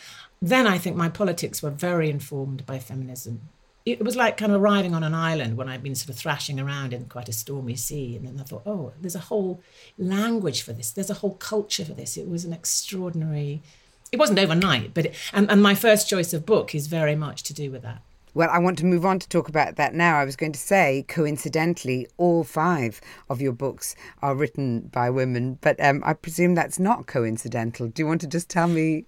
then 0.41 0.67
I 0.67 0.77
think 0.77 0.95
my 0.95 1.09
politics 1.09 1.61
were 1.61 1.69
very 1.69 2.09
informed 2.09 2.65
by 2.65 2.79
feminism. 2.79 3.41
It 3.83 4.03
was 4.03 4.15
like 4.15 4.37
kind 4.37 4.51
of 4.51 4.61
arriving 4.61 4.93
on 4.93 5.03
an 5.03 5.15
island 5.15 5.57
when 5.57 5.67
I'd 5.67 5.81
been 5.81 5.95
sort 5.95 6.09
of 6.09 6.15
thrashing 6.15 6.59
around 6.59 6.93
in 6.93 7.05
quite 7.05 7.29
a 7.29 7.33
stormy 7.33 7.75
sea. 7.75 8.15
And 8.15 8.27
then 8.27 8.39
I 8.39 8.43
thought, 8.43 8.61
oh, 8.65 8.93
there's 9.01 9.15
a 9.15 9.19
whole 9.19 9.59
language 9.97 10.61
for 10.61 10.73
this, 10.73 10.91
there's 10.91 11.09
a 11.09 11.15
whole 11.15 11.35
culture 11.35 11.85
for 11.85 11.93
this. 11.93 12.15
It 12.15 12.29
was 12.29 12.45
an 12.45 12.53
extraordinary, 12.53 13.63
it 14.11 14.19
wasn't 14.19 14.37
overnight, 14.37 14.93
but, 14.93 15.07
it, 15.07 15.15
and, 15.33 15.49
and 15.49 15.63
my 15.63 15.73
first 15.73 16.07
choice 16.07 16.31
of 16.31 16.45
book 16.45 16.75
is 16.75 16.85
very 16.87 17.15
much 17.15 17.41
to 17.43 17.55
do 17.55 17.71
with 17.71 17.81
that. 17.81 18.03
Well, 18.33 18.49
I 18.49 18.59
want 18.59 18.77
to 18.79 18.85
move 18.85 19.05
on 19.05 19.19
to 19.19 19.27
talk 19.27 19.49
about 19.49 19.75
that 19.75 19.93
now. 19.93 20.17
I 20.17 20.23
was 20.23 20.37
going 20.37 20.53
to 20.53 20.59
say, 20.59 21.03
coincidentally, 21.07 22.07
all 22.17 22.43
five 22.43 23.01
of 23.29 23.41
your 23.41 23.51
books 23.51 23.95
are 24.21 24.35
written 24.35 24.81
by 24.81 25.09
women, 25.09 25.57
but 25.61 25.83
um, 25.83 26.01
I 26.05 26.13
presume 26.13 26.55
that's 26.55 26.79
not 26.79 27.07
coincidental. 27.07 27.87
Do 27.87 28.01
you 28.01 28.07
want 28.07 28.21
to 28.21 28.27
just 28.27 28.49
tell 28.49 28.67
me? 28.67 29.05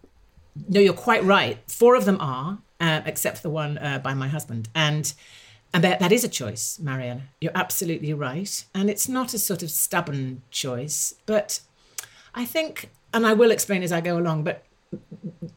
No, 0.67 0.81
you're 0.81 0.93
quite 0.93 1.23
right. 1.23 1.57
Four 1.71 1.95
of 1.95 2.03
them 2.03 2.17
are, 2.19 2.59
uh, 2.81 3.01
except 3.05 3.37
for 3.37 3.43
the 3.43 3.49
one 3.49 3.77
uh, 3.77 3.99
by 3.99 4.13
my 4.13 4.27
husband. 4.27 4.67
And 4.75 5.13
and 5.73 5.83
that, 5.83 5.99
that 6.01 6.11
is 6.11 6.23
a 6.23 6.29
choice, 6.29 6.77
Mariella. 6.79 7.23
You're 7.41 7.51
absolutely 7.55 8.13
right. 8.13 8.63
And 8.75 8.91
it's 8.91 9.09
not 9.09 9.33
a 9.33 9.39
sort 9.39 9.63
of 9.63 9.71
stubborn 9.71 10.43
choice, 10.51 11.15
but 11.25 11.61
I 12.35 12.45
think, 12.45 12.91
and 13.11 13.25
I 13.25 13.33
will 13.33 13.49
explain 13.49 13.81
as 13.81 13.91
I 13.91 13.99
go 13.99 14.19
along, 14.19 14.43
but 14.43 14.63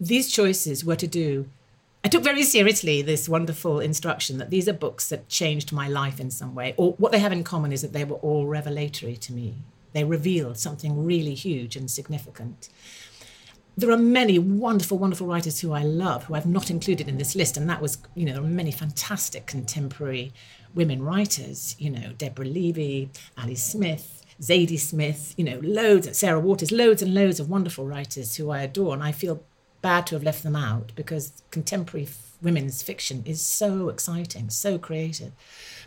these 0.00 0.32
choices 0.32 0.86
were 0.86 0.96
to 0.96 1.06
do 1.06 1.50
I 2.06 2.08
took 2.08 2.22
very 2.22 2.44
seriously 2.44 3.02
this 3.02 3.28
wonderful 3.28 3.80
instruction 3.80 4.38
that 4.38 4.50
these 4.50 4.68
are 4.68 4.72
books 4.72 5.08
that 5.08 5.28
changed 5.28 5.72
my 5.72 5.88
life 5.88 6.20
in 6.20 6.30
some 6.30 6.54
way. 6.54 6.72
Or 6.76 6.92
what 6.98 7.10
they 7.10 7.18
have 7.18 7.32
in 7.32 7.42
common 7.42 7.72
is 7.72 7.82
that 7.82 7.92
they 7.92 8.04
were 8.04 8.18
all 8.18 8.46
revelatory 8.46 9.16
to 9.16 9.32
me. 9.32 9.56
They 9.92 10.04
revealed 10.04 10.56
something 10.56 11.04
really 11.04 11.34
huge 11.34 11.74
and 11.74 11.90
significant. 11.90 12.68
There 13.76 13.90
are 13.90 13.96
many 13.96 14.38
wonderful, 14.38 14.98
wonderful 14.98 15.26
writers 15.26 15.58
who 15.58 15.72
I 15.72 15.82
love, 15.82 16.22
who 16.26 16.36
I've 16.36 16.46
not 16.46 16.70
included 16.70 17.08
in 17.08 17.18
this 17.18 17.34
list, 17.34 17.56
and 17.56 17.68
that 17.68 17.82
was, 17.82 17.98
you 18.14 18.24
know, 18.24 18.34
there 18.34 18.42
are 18.44 18.46
many 18.46 18.70
fantastic 18.70 19.46
contemporary 19.46 20.32
women 20.76 21.02
writers, 21.02 21.74
you 21.76 21.90
know, 21.90 22.12
Deborah 22.16 22.46
Levy, 22.46 23.10
Ali 23.36 23.56
Smith, 23.56 24.24
Zadie 24.40 24.78
Smith, 24.78 25.34
you 25.36 25.42
know, 25.42 25.58
loads, 25.60 26.16
Sarah 26.16 26.38
Waters, 26.38 26.70
loads 26.70 27.02
and 27.02 27.14
loads 27.14 27.40
of 27.40 27.50
wonderful 27.50 27.84
writers 27.84 28.36
who 28.36 28.50
I 28.50 28.60
adore. 28.60 28.94
And 28.94 29.02
I 29.02 29.10
feel 29.10 29.42
bad 29.86 30.04
to 30.04 30.16
have 30.16 30.24
left 30.24 30.42
them 30.42 30.56
out 30.56 30.90
because 30.96 31.44
contemporary 31.52 32.08
women's 32.42 32.82
fiction 32.82 33.22
is 33.24 33.40
so 33.40 33.88
exciting, 33.88 34.50
so 34.50 34.78
creative. 34.78 35.30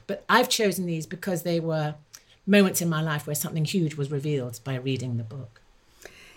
But 0.07 0.23
I've 0.29 0.47
chosen 0.47 0.85
these 0.85 1.05
because 1.05 1.43
they 1.43 1.59
were 1.59 1.95
moments 2.47 2.81
in 2.81 2.87
my 2.87 3.01
life 3.01 3.27
where 3.27 3.35
something 3.35 3.65
huge 3.65 3.95
was 3.95 4.09
revealed 4.09 4.61
by 4.63 4.75
reading 4.75 5.17
the 5.17 5.25
book. 5.25 5.59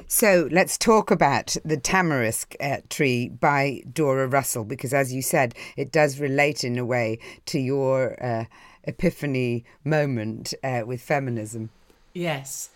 So 0.08 0.48
let's 0.50 0.76
talk 0.76 1.12
about 1.12 1.56
the 1.64 1.76
tamarisk 1.76 2.56
uh, 2.58 2.78
tree 2.90 3.28
by 3.28 3.84
Dora 3.92 4.26
Russell, 4.26 4.64
because 4.64 4.92
as 4.92 5.12
you 5.12 5.22
said, 5.22 5.54
it 5.76 5.92
does 5.92 6.18
relate 6.18 6.64
in 6.64 6.76
a 6.78 6.84
way 6.84 7.20
to 7.46 7.60
your 7.60 8.20
uh, 8.20 8.46
epiphany 8.82 9.64
moment 9.84 10.52
uh, 10.64 10.82
with 10.84 11.00
feminism. 11.00 11.70
Yes. 12.12 12.70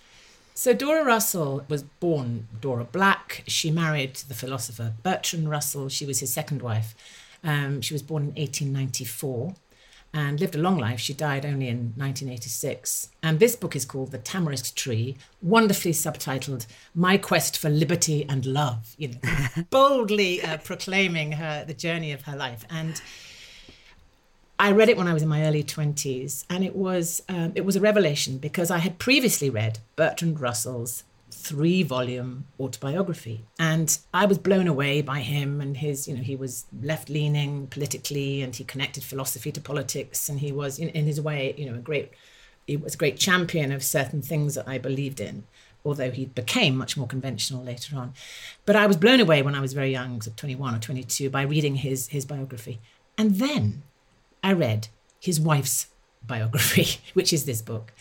So 0.59 0.73
Dora 0.73 1.05
Russell 1.05 1.67
was 1.69 1.83
born 1.83 2.49
Dora 2.63 2.85
Black. 2.85 3.45
She 3.47 3.71
married 3.71 4.17
the 4.17 4.33
philosopher 4.33 4.95
Bertrand 5.03 5.51
Russell. 5.51 5.91
She 5.91 6.07
was 6.07 6.21
his 6.21 6.33
second 6.33 6.63
wife. 6.63 6.95
Um, 7.45 7.83
she 7.83 7.93
was 7.93 8.03
born 8.03 8.23
in 8.23 8.29
1894 8.29 9.55
and 10.15 10.41
lived 10.41 10.55
a 10.55 10.59
long 10.59 10.79
life. 10.79 10.99
She 10.99 11.13
died 11.13 11.45
only 11.45 11.69
in 11.69 11.93
1986. 11.97 13.11
And 13.23 13.39
this 13.39 13.55
book 13.55 13.77
is 13.77 13.85
called 13.85 14.13
The 14.13 14.19
Tamarisk 14.19 14.75
Tree, 14.75 15.19
wonderfully 15.43 15.93
subtitled 15.93 16.67
My 16.95 17.19
Quest 17.19 17.59
for 17.59 17.69
Liberty 17.69 18.25
and 18.27 18.47
Love, 18.47 18.95
you 18.97 19.09
know, 19.09 19.65
boldly 19.71 20.41
uh, 20.41 20.57
proclaiming 20.57 21.33
her 21.33 21.67
the 21.67 21.75
journey 21.75 22.13
of 22.13 22.23
her 22.23 22.35
life. 22.35 22.65
And 22.71 23.03
I 24.59 24.73
read 24.73 24.89
it 24.89 24.97
when 24.97 25.07
I 25.07 25.13
was 25.13 25.23
in 25.23 25.29
my 25.29 25.45
early 25.45 25.63
20s, 25.63 26.45
and 26.49 26.65
it 26.65 26.75
was 26.75 27.23
um, 27.29 27.53
it 27.55 27.65
was 27.65 27.77
a 27.77 27.81
revelation 27.81 28.39
because 28.39 28.71
I 28.71 28.79
had 28.79 28.99
previously 28.99 29.51
read 29.51 29.81
Bertrand 29.97 30.41
Russell's 30.41 31.05
three 31.31 31.83
volume 31.83 32.47
autobiography. 32.59 33.45
And 33.59 33.97
I 34.13 34.27
was 34.27 34.39
blown 34.39 34.67
away 34.67 35.03
by 35.03 35.21
him 35.21 35.61
and 35.61 35.77
his, 35.77 36.09
you 36.09 36.17
know, 36.17 36.23
he 36.23 36.35
was 36.37 36.65
left 36.83 37.09
leaning 37.09 37.67
politically 37.69 38.43
and 38.43 38.55
he 38.55 38.65
connected 38.65 39.05
philosophy 39.05 39.53
to 39.53 39.61
politics. 39.61 40.29
And 40.29 40.41
he 40.41 40.51
was, 40.51 40.79
in, 40.79 40.89
in 40.91 41.05
his 41.05 41.21
way, 41.21 41.55
you 41.57 41.71
know, 41.71 41.77
a 41.77 41.81
great, 41.81 42.11
he 42.67 42.77
was 42.77 42.95
a 42.95 42.99
great 42.99 43.19
champion 43.19 43.71
of 43.71 43.85
certain 43.85 44.23
things 44.23 44.55
that 44.55 44.67
I 44.67 44.79
believed 44.79 45.21
in, 45.21 45.45
although 45.85 46.11
he 46.11 46.27
became 46.27 46.77
much 46.77 46.97
more 46.97 47.07
conventional 47.07 47.63
later 47.63 47.97
on. 47.97 48.15
But 48.65 48.77
I 48.77 48.87
was 48.87 48.97
blown 48.97 49.21
away 49.21 49.43
when 49.43 49.55
I 49.55 49.61
was 49.61 49.73
very 49.73 49.93
young, 49.93 50.23
so 50.23 50.33
21 50.37 50.75
or 50.75 50.79
22, 50.79 51.31
by 51.31 51.43
reading 51.43 51.77
his, 51.77 52.09
his 52.09 52.25
biography. 52.25 52.81
And 53.19 53.37
then 53.37 53.83
I 54.47 54.53
read 54.53 54.87
his 55.19 55.41
wife's 55.41 55.89
biography, 56.25 57.01
which 57.15 57.33
is 57.33 57.47
this 57.47 57.61
book. 57.61 57.93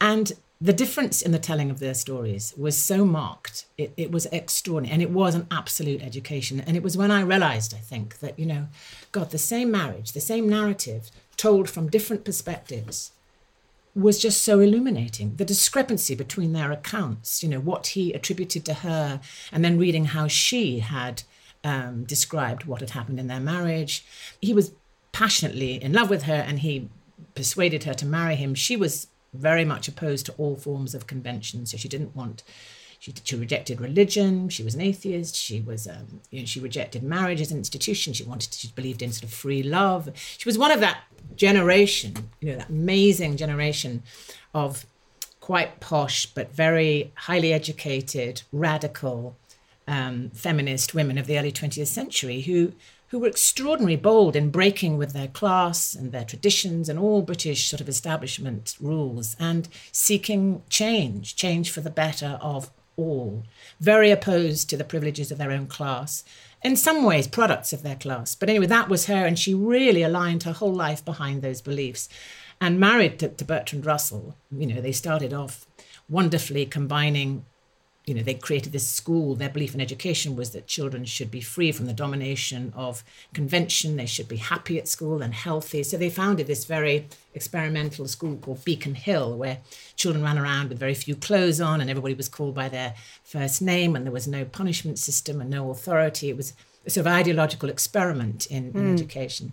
And 0.00 0.32
the 0.60 0.72
difference 0.72 1.22
in 1.22 1.30
the 1.30 1.38
telling 1.38 1.70
of 1.70 1.78
their 1.78 1.94
stories 1.94 2.52
was 2.56 2.76
so 2.76 3.04
marked. 3.04 3.66
It, 3.78 3.92
it 3.96 4.10
was 4.10 4.26
extraordinary. 4.26 4.92
And 4.92 5.00
it 5.00 5.10
was 5.10 5.36
an 5.36 5.46
absolute 5.52 6.02
education. 6.02 6.60
And 6.60 6.76
it 6.76 6.82
was 6.82 6.96
when 6.96 7.12
I 7.12 7.20
realized, 7.20 7.72
I 7.72 7.78
think, 7.78 8.18
that, 8.18 8.36
you 8.36 8.46
know, 8.46 8.66
God, 9.12 9.30
the 9.30 9.38
same 9.38 9.70
marriage, 9.70 10.10
the 10.10 10.20
same 10.20 10.48
narrative 10.48 11.12
told 11.36 11.70
from 11.70 11.88
different 11.88 12.24
perspectives 12.24 13.12
was 13.94 14.18
just 14.18 14.42
so 14.42 14.58
illuminating. 14.58 15.36
The 15.36 15.44
discrepancy 15.44 16.16
between 16.16 16.52
their 16.52 16.72
accounts, 16.72 17.44
you 17.44 17.48
know, 17.48 17.60
what 17.60 17.88
he 17.88 18.12
attributed 18.12 18.64
to 18.64 18.74
her, 18.74 19.20
and 19.52 19.64
then 19.64 19.78
reading 19.78 20.06
how 20.06 20.26
she 20.26 20.80
had 20.80 21.22
um, 21.62 22.02
described 22.04 22.64
what 22.64 22.80
had 22.80 22.90
happened 22.90 23.20
in 23.20 23.28
their 23.28 23.40
marriage. 23.40 24.04
He 24.40 24.52
was 24.52 24.72
passionately 25.12 25.82
in 25.82 25.92
love 25.92 26.10
with 26.10 26.24
her 26.24 26.34
and 26.34 26.60
he 26.60 26.88
persuaded 27.34 27.84
her 27.84 27.94
to 27.94 28.06
marry 28.06 28.34
him. 28.34 28.54
She 28.54 28.76
was 28.76 29.06
very 29.32 29.64
much 29.64 29.88
opposed 29.88 30.26
to 30.26 30.32
all 30.32 30.56
forms 30.56 30.94
of 30.94 31.06
convention. 31.06 31.64
So 31.66 31.76
she 31.76 31.88
didn't 31.88 32.14
want, 32.14 32.42
she, 32.98 33.14
she 33.24 33.36
rejected 33.36 33.80
religion. 33.80 34.48
She 34.48 34.62
was 34.62 34.74
an 34.74 34.80
atheist. 34.80 35.34
She 35.36 35.60
was, 35.60 35.86
um, 35.86 36.20
you 36.30 36.40
know, 36.40 36.46
she 36.46 36.60
rejected 36.60 37.02
marriage 37.02 37.40
as 37.40 37.50
an 37.50 37.58
institution. 37.58 38.12
She 38.12 38.24
wanted, 38.24 38.52
she 38.52 38.68
believed 38.68 39.02
in 39.02 39.12
sort 39.12 39.24
of 39.24 39.32
free 39.32 39.62
love. 39.62 40.10
She 40.16 40.48
was 40.48 40.58
one 40.58 40.70
of 40.70 40.80
that 40.80 41.02
generation, 41.36 42.14
you 42.40 42.52
know, 42.52 42.58
that 42.58 42.68
amazing 42.68 43.36
generation 43.36 44.02
of 44.54 44.84
quite 45.40 45.80
posh 45.80 46.26
but 46.26 46.54
very 46.54 47.12
highly 47.14 47.52
educated, 47.52 48.42
radical, 48.52 49.36
um, 49.88 50.30
feminist 50.30 50.94
women 50.94 51.18
of 51.18 51.26
the 51.26 51.38
early 51.38 51.52
20th 51.52 51.88
century 51.88 52.42
who 52.42 52.72
who 53.12 53.18
were 53.18 53.28
extraordinarily 53.28 53.94
bold 53.94 54.34
in 54.34 54.50
breaking 54.50 54.96
with 54.96 55.12
their 55.12 55.28
class 55.28 55.94
and 55.94 56.12
their 56.12 56.24
traditions 56.24 56.88
and 56.88 56.98
all 56.98 57.20
British 57.20 57.68
sort 57.68 57.82
of 57.82 57.88
establishment 57.88 58.74
rules 58.80 59.36
and 59.38 59.68
seeking 59.92 60.62
change, 60.70 61.36
change 61.36 61.70
for 61.70 61.82
the 61.82 61.90
better 61.90 62.38
of 62.40 62.70
all, 62.96 63.44
very 63.78 64.10
opposed 64.10 64.70
to 64.70 64.78
the 64.78 64.84
privileges 64.84 65.30
of 65.30 65.36
their 65.36 65.50
own 65.50 65.66
class. 65.66 66.24
In 66.62 66.74
some 66.74 67.04
ways, 67.04 67.28
products 67.28 67.74
of 67.74 67.82
their 67.82 67.96
class. 67.96 68.34
But 68.34 68.48
anyway, 68.48 68.66
that 68.66 68.88
was 68.88 69.04
her, 69.06 69.26
and 69.26 69.38
she 69.38 69.52
really 69.52 70.02
aligned 70.02 70.44
her 70.44 70.52
whole 70.52 70.74
life 70.74 71.04
behind 71.04 71.42
those 71.42 71.60
beliefs. 71.60 72.08
And 72.62 72.80
married 72.80 73.18
to, 73.18 73.28
to 73.28 73.44
Bertrand 73.44 73.84
Russell, 73.84 74.38
you 74.50 74.66
know, 74.66 74.80
they 74.80 74.92
started 74.92 75.34
off 75.34 75.66
wonderfully 76.08 76.64
combining 76.64 77.44
you 78.04 78.14
know, 78.14 78.22
they 78.22 78.34
created 78.34 78.72
this 78.72 78.86
school. 78.86 79.36
Their 79.36 79.48
belief 79.48 79.74
in 79.74 79.80
education 79.80 80.34
was 80.34 80.50
that 80.50 80.66
children 80.66 81.04
should 81.04 81.30
be 81.30 81.40
free 81.40 81.70
from 81.70 81.86
the 81.86 81.92
domination 81.92 82.72
of 82.74 83.04
convention. 83.32 83.96
They 83.96 84.06
should 84.06 84.26
be 84.26 84.36
happy 84.36 84.78
at 84.78 84.88
school 84.88 85.22
and 85.22 85.32
healthy. 85.32 85.84
So 85.84 85.96
they 85.96 86.10
founded 86.10 86.48
this 86.48 86.64
very 86.64 87.06
experimental 87.34 88.08
school 88.08 88.36
called 88.36 88.64
Beacon 88.64 88.96
Hill, 88.96 89.36
where 89.36 89.58
children 89.94 90.24
ran 90.24 90.38
around 90.38 90.68
with 90.68 90.80
very 90.80 90.94
few 90.94 91.14
clothes 91.14 91.60
on 91.60 91.80
and 91.80 91.88
everybody 91.88 92.14
was 92.14 92.28
called 92.28 92.56
by 92.56 92.68
their 92.68 92.94
first 93.22 93.62
name 93.62 93.94
and 93.94 94.04
there 94.04 94.12
was 94.12 94.26
no 94.26 94.44
punishment 94.44 94.98
system 94.98 95.40
and 95.40 95.48
no 95.48 95.70
authority. 95.70 96.28
It 96.28 96.36
was 96.36 96.54
a 96.84 96.90
sort 96.90 97.06
of 97.06 97.12
ideological 97.12 97.68
experiment 97.68 98.46
in, 98.46 98.72
in 98.72 98.72
mm. 98.72 98.92
education. 98.94 99.52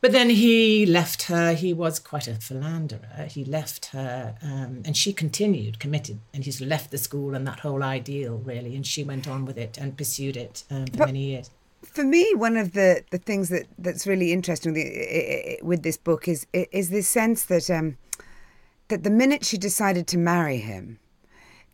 But 0.00 0.12
then 0.12 0.30
he 0.30 0.84
left 0.84 1.24
her. 1.24 1.54
He 1.54 1.72
was 1.72 1.98
quite 1.98 2.28
a 2.28 2.34
philanderer. 2.34 3.26
He 3.28 3.44
left 3.44 3.86
her, 3.86 4.36
um, 4.42 4.82
and 4.84 4.96
she 4.96 5.12
continued 5.12 5.78
committed. 5.78 6.18
And 6.34 6.44
he's 6.44 6.60
left 6.60 6.90
the 6.90 6.98
school 6.98 7.34
and 7.34 7.46
that 7.46 7.60
whole 7.60 7.82
ideal, 7.82 8.38
really. 8.44 8.76
And 8.76 8.86
she 8.86 9.02
went 9.02 9.26
on 9.26 9.46
with 9.46 9.56
it 9.56 9.78
and 9.78 9.96
pursued 9.96 10.36
it 10.36 10.64
um, 10.70 10.86
for 10.86 10.98
but 10.98 11.06
many 11.06 11.24
years. 11.24 11.50
For 11.82 12.04
me, 12.04 12.34
one 12.34 12.56
of 12.56 12.72
the, 12.72 13.02
the 13.10 13.18
things 13.18 13.48
that, 13.50 13.66
that's 13.78 14.06
really 14.06 14.32
interesting 14.32 14.72
with, 14.74 15.62
with 15.62 15.82
this 15.82 15.96
book 15.96 16.28
is 16.28 16.46
is 16.52 16.90
this 16.90 17.08
sense 17.08 17.44
that 17.46 17.70
um, 17.70 17.96
that 18.88 19.04
the 19.04 19.10
minute 19.10 19.44
she 19.44 19.58
decided 19.58 20.06
to 20.08 20.18
marry 20.18 20.58
him, 20.58 20.98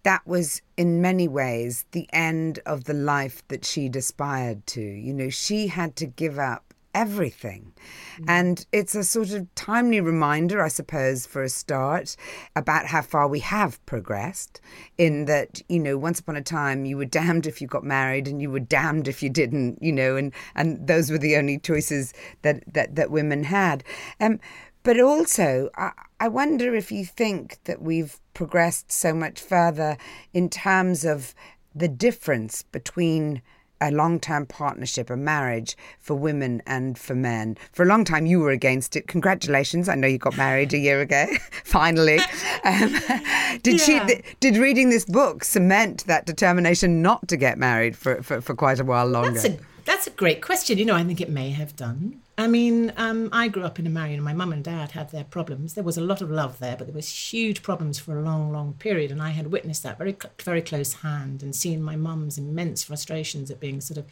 that 0.03 0.27
was 0.27 0.62
in 0.77 1.00
many 1.00 1.29
ways 1.29 1.85
the 1.93 2.09
end 2.12 2.61
of 2.67 2.85
the 2.85 2.95
life 2.95 3.47
that 3.49 3.65
she'd 3.65 3.97
aspired 3.97 4.67
to. 4.69 4.81
You 4.81 5.12
know, 5.12 5.29
she 5.29 5.67
had 5.67 5.97
to 5.97 6.07
give 6.07 6.39
up 6.39 6.70
everything. 6.94 7.73
Mm. 8.18 8.25
And 8.28 8.66
it's 8.73 8.94
a 8.94 9.04
sort 9.04 9.30
of 9.30 9.52
timely 9.54 10.00
reminder, 10.00 10.62
I 10.62 10.68
suppose, 10.68 11.26
for 11.26 11.42
a 11.42 11.49
start, 11.49 12.16
about 12.56 12.87
how 12.87 13.02
far 13.02 13.28
we 13.28 13.40
have 13.40 13.85
progressed. 13.87 14.61
In 14.99 15.25
that, 15.26 15.62
you 15.68 15.78
know, 15.78 15.97
once 15.97 16.20
upon 16.20 16.37
a 16.37 16.42
time 16.42 16.85
you 16.85 16.97
were 16.97 17.04
damned 17.04 17.47
if 17.47 17.61
you 17.61 17.66
got 17.66 17.85
married 17.85 18.28
and 18.28 18.42
you 18.42 18.50
were 18.50 18.61
damned 18.61 19.09
if 19.09 19.23
you 19.23 19.30
didn't, 19.30 19.82
you 19.82 19.92
know, 19.92 20.16
and, 20.16 20.32
and 20.54 20.87
those 20.87 21.11
were 21.11 21.18
the 21.18 21.37
only 21.37 21.59
choices 21.59 22.12
that, 22.42 22.62
that, 22.73 22.97
that 22.97 23.11
women 23.11 23.44
had. 23.44 23.85
Um, 24.20 24.40
but 24.82 24.99
also, 24.99 25.70
I, 25.76 25.92
I 26.18 26.28
wonder 26.28 26.75
if 26.75 26.90
you 26.90 27.04
think 27.04 27.59
that 27.64 27.82
we've 27.82 28.18
progressed 28.35 28.90
so 28.90 29.12
much 29.14 29.40
further 29.40 29.97
in 30.32 30.49
terms 30.49 31.04
of 31.04 31.35
the 31.75 31.88
difference 31.88 32.62
between 32.62 33.42
a 33.80 33.90
long 33.90 34.20
term 34.20 34.46
partnership, 34.46 35.10
a 35.10 35.16
marriage 35.16 35.76
for 35.99 36.14
women 36.14 36.62
and 36.66 36.99
for 36.99 37.14
men. 37.14 37.56
For 37.72 37.82
a 37.82 37.87
long 37.87 38.04
time, 38.04 38.26
you 38.26 38.40
were 38.40 38.50
against 38.50 38.96
it. 38.96 39.06
Congratulations. 39.08 39.88
I 39.88 39.94
know 39.94 40.06
you 40.06 40.18
got 40.18 40.37
married 40.37 40.72
a 40.75 40.78
year 40.78 41.00
ago, 41.00 41.26
finally. 41.64 42.18
Um, 42.64 42.92
did 43.62 43.80
yeah. 43.80 44.06
she, 44.06 44.22
did 44.40 44.56
reading 44.56 44.90
this 44.90 45.04
book 45.04 45.44
cement 45.44 46.06
that 46.06 46.26
determination 46.26 47.02
not 47.02 47.26
to 47.28 47.37
get 47.37 47.58
married 47.58 47.96
for, 47.96 48.22
for, 48.22 48.40
for 48.40 48.54
quite 48.54 48.80
a 48.80 48.84
while 48.84 49.06
longer? 49.06 49.32
That's 49.32 49.44
a, 49.44 49.58
that's 49.84 50.06
a 50.06 50.10
great 50.10 50.42
question. 50.42 50.78
You 50.78 50.84
know, 50.84 50.96
I 50.96 51.04
think 51.04 51.20
it 51.20 51.30
may 51.30 51.50
have 51.50 51.76
done. 51.76 52.20
I 52.40 52.47
mean, 52.47 52.90
um, 52.97 53.28
I 53.32 53.49
grew 53.49 53.64
up 53.64 53.78
in 53.78 53.87
a 53.87 53.90
marriage, 53.90 54.14
and 54.14 54.25
my 54.25 54.32
mum 54.32 54.50
and 54.50 54.64
dad 54.64 54.92
had 54.92 55.11
their 55.11 55.25
problems. 55.25 55.75
There 55.75 55.85
was 55.85 55.99
a 55.99 56.00
lot 56.00 56.23
of 56.23 56.30
love 56.30 56.59
there, 56.59 56.75
but 56.75 56.87
there 56.87 56.94
was 56.94 57.30
huge 57.32 57.62
problems 57.62 57.99
for 57.99 58.18
a 58.18 58.23
long, 58.23 58.50
long 58.50 58.73
period, 58.78 59.11
and 59.11 59.20
I 59.20 59.28
had 59.28 59.52
witnessed 59.52 59.82
that 59.82 59.99
very, 59.99 60.16
very 60.42 60.62
close 60.62 60.94
hand 60.94 61.42
and 61.42 61.54
seen 61.54 61.82
my 61.82 61.97
mum's 61.97 62.38
immense 62.38 62.82
frustrations 62.82 63.50
at 63.50 63.61
being 63.61 63.82
sort 63.82 63.99
of 63.99 64.06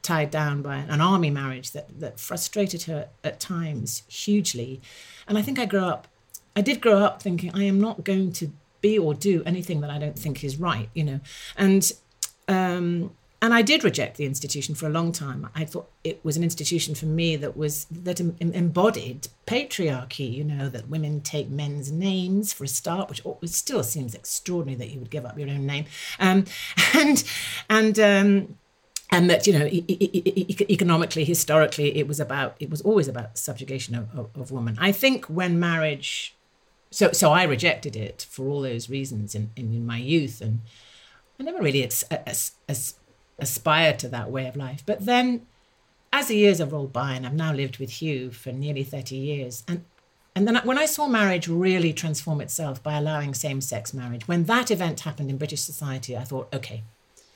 tied 0.00 0.30
down 0.30 0.62
by 0.62 0.76
an 0.76 1.02
army 1.02 1.28
marriage 1.28 1.72
that 1.72 2.00
that 2.00 2.18
frustrated 2.18 2.84
her 2.84 3.10
at 3.22 3.38
times 3.38 4.02
hugely. 4.08 4.80
And 5.28 5.36
I 5.36 5.42
think 5.42 5.58
I 5.58 5.66
grew 5.66 5.84
up, 5.84 6.08
I 6.56 6.62
did 6.62 6.80
grow 6.80 7.00
up 7.00 7.22
thinking 7.22 7.50
I 7.52 7.64
am 7.64 7.78
not 7.78 8.02
going 8.02 8.32
to 8.32 8.50
be 8.80 8.98
or 8.98 9.12
do 9.12 9.42
anything 9.44 9.82
that 9.82 9.90
I 9.90 9.98
don't 9.98 10.18
think 10.18 10.42
is 10.42 10.56
right, 10.56 10.88
you 10.94 11.04
know, 11.04 11.20
and. 11.54 11.92
Um, 12.48 13.10
and 13.44 13.52
I 13.52 13.60
did 13.60 13.84
reject 13.84 14.16
the 14.16 14.24
institution 14.24 14.74
for 14.74 14.86
a 14.86 14.88
long 14.88 15.12
time. 15.12 15.50
I 15.54 15.66
thought 15.66 15.90
it 16.02 16.18
was 16.24 16.38
an 16.38 16.42
institution 16.42 16.94
for 16.94 17.04
me 17.04 17.36
that 17.36 17.58
was 17.58 17.84
that 17.90 18.18
em- 18.18 18.36
embodied 18.40 19.28
patriarchy. 19.46 20.32
You 20.32 20.44
know 20.44 20.70
that 20.70 20.88
women 20.88 21.20
take 21.20 21.50
men's 21.50 21.92
names 21.92 22.54
for 22.54 22.64
a 22.64 22.68
start, 22.68 23.10
which 23.10 23.50
still 23.50 23.82
seems 23.82 24.14
extraordinary 24.14 24.78
that 24.78 24.94
you 24.94 24.98
would 24.98 25.10
give 25.10 25.26
up 25.26 25.38
your 25.38 25.50
own 25.50 25.66
name, 25.66 25.84
um, 26.18 26.46
and 26.94 27.22
and. 27.68 27.98
Um, 27.98 28.56
and 29.10 29.28
that 29.28 29.46
you 29.46 29.52
know 29.52 29.66
e- 29.66 29.84
e- 29.86 30.22
e- 30.24 30.66
economically 30.70 31.24
historically 31.24 31.94
it 31.94 32.08
was 32.08 32.18
about 32.18 32.56
it 32.58 32.70
was 32.70 32.80
always 32.80 33.06
about 33.06 33.36
subjugation 33.36 33.94
of, 33.94 34.08
of, 34.18 34.30
of 34.34 34.50
women 34.50 34.76
i 34.80 34.90
think 34.90 35.26
when 35.26 35.60
marriage 35.60 36.34
so 36.90 37.12
so 37.12 37.30
i 37.30 37.44
rejected 37.44 37.94
it 37.94 38.26
for 38.30 38.48
all 38.48 38.62
those 38.62 38.88
reasons 38.88 39.34
in, 39.34 39.50
in, 39.56 39.74
in 39.74 39.86
my 39.86 39.98
youth 39.98 40.40
and 40.40 40.62
i 41.38 41.42
never 41.42 41.60
really 41.60 41.84
as, 41.84 42.02
as, 42.26 42.52
as 42.66 42.94
aspire 43.38 43.92
to 43.94 44.08
that 44.08 44.30
way 44.30 44.46
of 44.46 44.56
life. 44.56 44.82
But 44.84 45.04
then, 45.04 45.46
as 46.12 46.28
the 46.28 46.36
years 46.36 46.58
have 46.58 46.72
rolled 46.72 46.92
by, 46.92 47.14
and 47.14 47.26
I've 47.26 47.34
now 47.34 47.52
lived 47.52 47.78
with 47.78 47.90
Hugh 47.90 48.30
for 48.30 48.52
nearly 48.52 48.84
30 48.84 49.16
years, 49.16 49.64
and 49.66 49.84
and 50.36 50.48
then 50.48 50.56
when 50.64 50.78
I 50.78 50.86
saw 50.86 51.06
marriage 51.06 51.46
really 51.46 51.92
transform 51.92 52.40
itself 52.40 52.82
by 52.82 52.94
allowing 52.98 53.34
same 53.34 53.60
sex 53.60 53.94
marriage, 53.94 54.26
when 54.26 54.44
that 54.44 54.70
event 54.70 55.00
happened 55.00 55.30
in 55.30 55.38
British 55.38 55.60
society, 55.60 56.16
I 56.16 56.24
thought, 56.24 56.52
okay, 56.52 56.82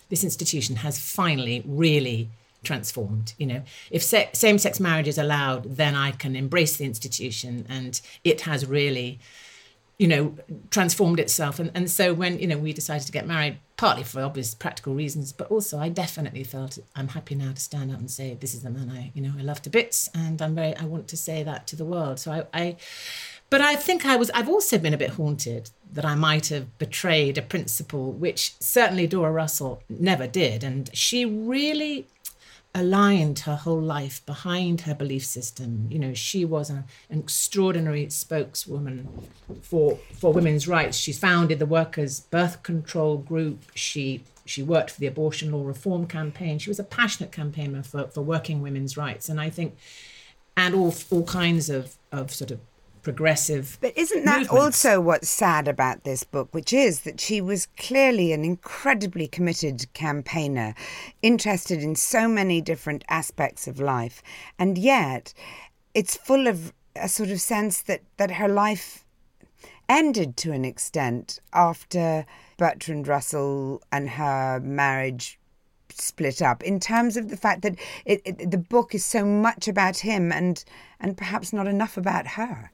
this 0.09 0.25
institution 0.25 0.77
has 0.77 0.99
finally 0.99 1.63
really 1.65 2.31
transformed. 2.65 3.35
You 3.39 3.47
know, 3.47 3.63
if 3.91 4.03
se- 4.03 4.31
same 4.33 4.59
sex 4.59 4.81
marriage 4.81 5.07
is 5.07 5.19
allowed, 5.19 5.77
then 5.77 5.95
I 5.95 6.11
can 6.11 6.35
embrace 6.35 6.77
the 6.77 6.87
institution 6.87 7.67
and 7.69 8.01
it 8.25 8.41
has 8.43 8.67
really 8.67 9.21
you 9.99 10.07
know, 10.07 10.35
transformed 10.71 11.19
itself. 11.19 11.59
And, 11.59 11.73
and 11.75 11.91
so 11.91 12.15
when, 12.15 12.39
you 12.39 12.47
know, 12.47 12.57
we 12.57 12.73
decided 12.73 13.07
to 13.07 13.13
get 13.13 13.27
married, 13.27 13.59
partly 13.77 14.05
for 14.05 14.23
obvious 14.23 14.55
practical 14.55 14.95
reasons, 14.95 15.33
but 15.33 15.51
also 15.51 15.79
I 15.79 15.89
definitely 15.89 16.45
felt 16.45 16.79
I'm 16.95 17.09
happy 17.09 17.35
now 17.35 17.53
to 17.53 17.61
stand 17.61 17.91
up 17.91 17.99
and 17.99 18.11
say, 18.11 18.35
this 18.35 18.55
is 18.55 18.63
the 18.63 18.71
man 18.71 18.91
I, 18.91 19.11
you 19.15 19.23
know, 19.23 19.33
I 19.37 19.43
love 19.43 19.61
to 19.63 19.71
bits. 19.71 20.09
And 20.15 20.41
I'm 20.41 20.55
very, 20.55 20.77
I 20.77 20.85
want 20.85 21.09
to 21.09 21.17
say 21.17 21.43
that 21.43 21.67
to 21.69 21.77
the 21.77 21.85
world. 21.85 22.21
So 22.21 22.31
I, 22.31 22.47
I 22.55 22.77
but 23.51 23.61
I 23.61 23.77
think 23.77 24.05
I 24.05 24.17
was, 24.17 24.31
I've 24.31 24.49
also 24.49 24.79
been 24.79 24.93
a 24.93 24.99
bit 24.99 25.11
haunted 25.11 25.71
that 25.93 26.05
I 26.05 26.15
might 26.15 26.49
have 26.49 26.79
betrayed 26.79 27.39
a 27.39 27.43
principle, 27.43 28.13
which 28.13 28.55
certainly 28.61 29.07
Dora 29.07 29.33
Russell 29.33 29.83
never 29.89 30.27
did. 30.27 30.63
And 30.63 30.91
she 30.95 31.25
really 31.25 32.07
aligned 32.75 33.41
her 33.41 33.57
whole 33.57 33.81
life 33.81 34.25
behind 34.27 34.83
her 34.83 34.95
belief 34.95 35.25
system. 35.25 35.89
You 35.91 35.99
know, 35.99 36.15
she 36.15 36.45
was 36.45 36.71
a, 36.71 36.85
an 37.11 37.21
extraordinary 37.21 38.09
spokeswoman 38.11 39.09
for 39.63 39.99
for 40.13 40.33
women's 40.33 40.69
rights. 40.69 40.97
She 40.97 41.13
founded 41.13 41.59
the 41.59 41.67
workers' 41.67 42.21
birth 42.21 42.63
control 42.63 43.17
group. 43.19 43.63
She 43.75 44.25
she 44.45 44.63
worked 44.63 44.91
for 44.91 45.01
the 45.01 45.07
abortion 45.07 45.53
law 45.53 45.65
reform 45.65 46.07
campaign. 46.07 46.59
She 46.59 46.71
was 46.71 46.79
a 46.79 46.85
passionate 46.85 47.33
campaigner 47.33 47.83
for, 47.83 48.07
for 48.09 48.23
working 48.23 48.63
women's 48.63 48.97
rights. 48.97 49.29
And 49.29 49.41
I 49.41 49.51
think 49.51 49.77
and 50.57 50.75
all 50.75 50.95
all 51.11 51.25
kinds 51.25 51.71
of, 51.71 51.97
of 52.13 52.33
sort 52.33 52.51
of 52.51 52.61
progressive. 53.09 53.79
But 53.81 53.97
isn't 53.97 54.27
that 54.27 54.41
movements. 54.41 54.53
also 54.53 55.01
what's 55.01 55.31
sad 55.31 55.67
about 55.67 56.05
this 56.05 56.25
book, 56.25 56.53
which 56.53 56.75
is 56.75 57.01
that 57.01 57.19
she 57.19 57.41
was 57.41 57.65
clearly 57.79 58.35
an 58.35 58.45
incredibly 58.45 59.27
committed 59.27 59.91
campaigner, 59.95 60.75
interested 61.23 61.83
in 61.83 61.95
so 61.97 62.29
many 62.29 62.61
different 62.61 63.05
aspects 63.09 63.67
of 63.67 63.81
life, 63.81 64.23
and 64.59 64.77
yet 64.77 65.33
it's 65.95 66.19
full 66.19 66.47
of 66.47 66.75
a 66.97 67.09
sort 67.09 67.31
of 67.31 67.41
sense 67.41 67.81
that, 67.81 68.03
that 68.19 68.33
her 68.33 68.49
life 68.49 69.07
ended 69.89 70.37
to 70.37 70.53
an 70.53 70.67
extent 70.67 71.41
after 71.55 72.27
Bertrand 72.59 73.09
Russell 73.09 73.81
and 73.91 74.11
her 74.11 74.61
marriage 74.61 75.39
split 75.91 76.43
up 76.43 76.63
in 76.63 76.79
terms 76.79 77.17
of 77.17 77.31
the 77.31 77.39
fact 77.39 77.63
that 77.63 77.75
it, 78.05 78.21
it, 78.27 78.51
the 78.51 78.59
book 78.59 78.95
is 78.95 79.03
so 79.03 79.25
much 79.25 79.67
about 79.67 79.97
him 79.97 80.31
and 80.31 80.63
and 81.01 81.17
perhaps 81.17 81.55
not 81.55 81.67
enough 81.67 81.97
about 81.97 82.27
her 82.27 82.71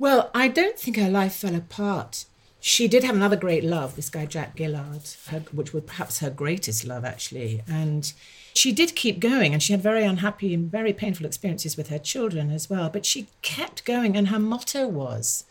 well, 0.00 0.30
I 0.34 0.48
don't 0.48 0.78
think 0.78 0.96
her 0.96 1.10
life 1.10 1.34
fell 1.34 1.54
apart. 1.54 2.24
She 2.58 2.88
did 2.88 3.04
have 3.04 3.14
another 3.14 3.36
great 3.36 3.62
love, 3.62 3.96
this 3.96 4.08
guy 4.08 4.24
Jack 4.24 4.56
Gillard, 4.56 5.02
her, 5.28 5.40
which 5.52 5.74
was 5.74 5.84
perhaps 5.84 6.20
her 6.20 6.30
greatest 6.30 6.86
love, 6.86 7.04
actually. 7.04 7.62
And 7.68 8.10
she 8.54 8.72
did 8.72 8.96
keep 8.96 9.20
going, 9.20 9.52
and 9.52 9.62
she 9.62 9.74
had 9.74 9.82
very 9.82 10.04
unhappy 10.04 10.54
and 10.54 10.70
very 10.70 10.94
painful 10.94 11.26
experiences 11.26 11.76
with 11.76 11.90
her 11.90 11.98
children 11.98 12.50
as 12.50 12.70
well. 12.70 12.88
But 12.88 13.04
she 13.04 13.26
kept 13.42 13.84
going, 13.84 14.16
and 14.16 14.28
her 14.28 14.38
motto 14.38 14.88
was 14.88 15.44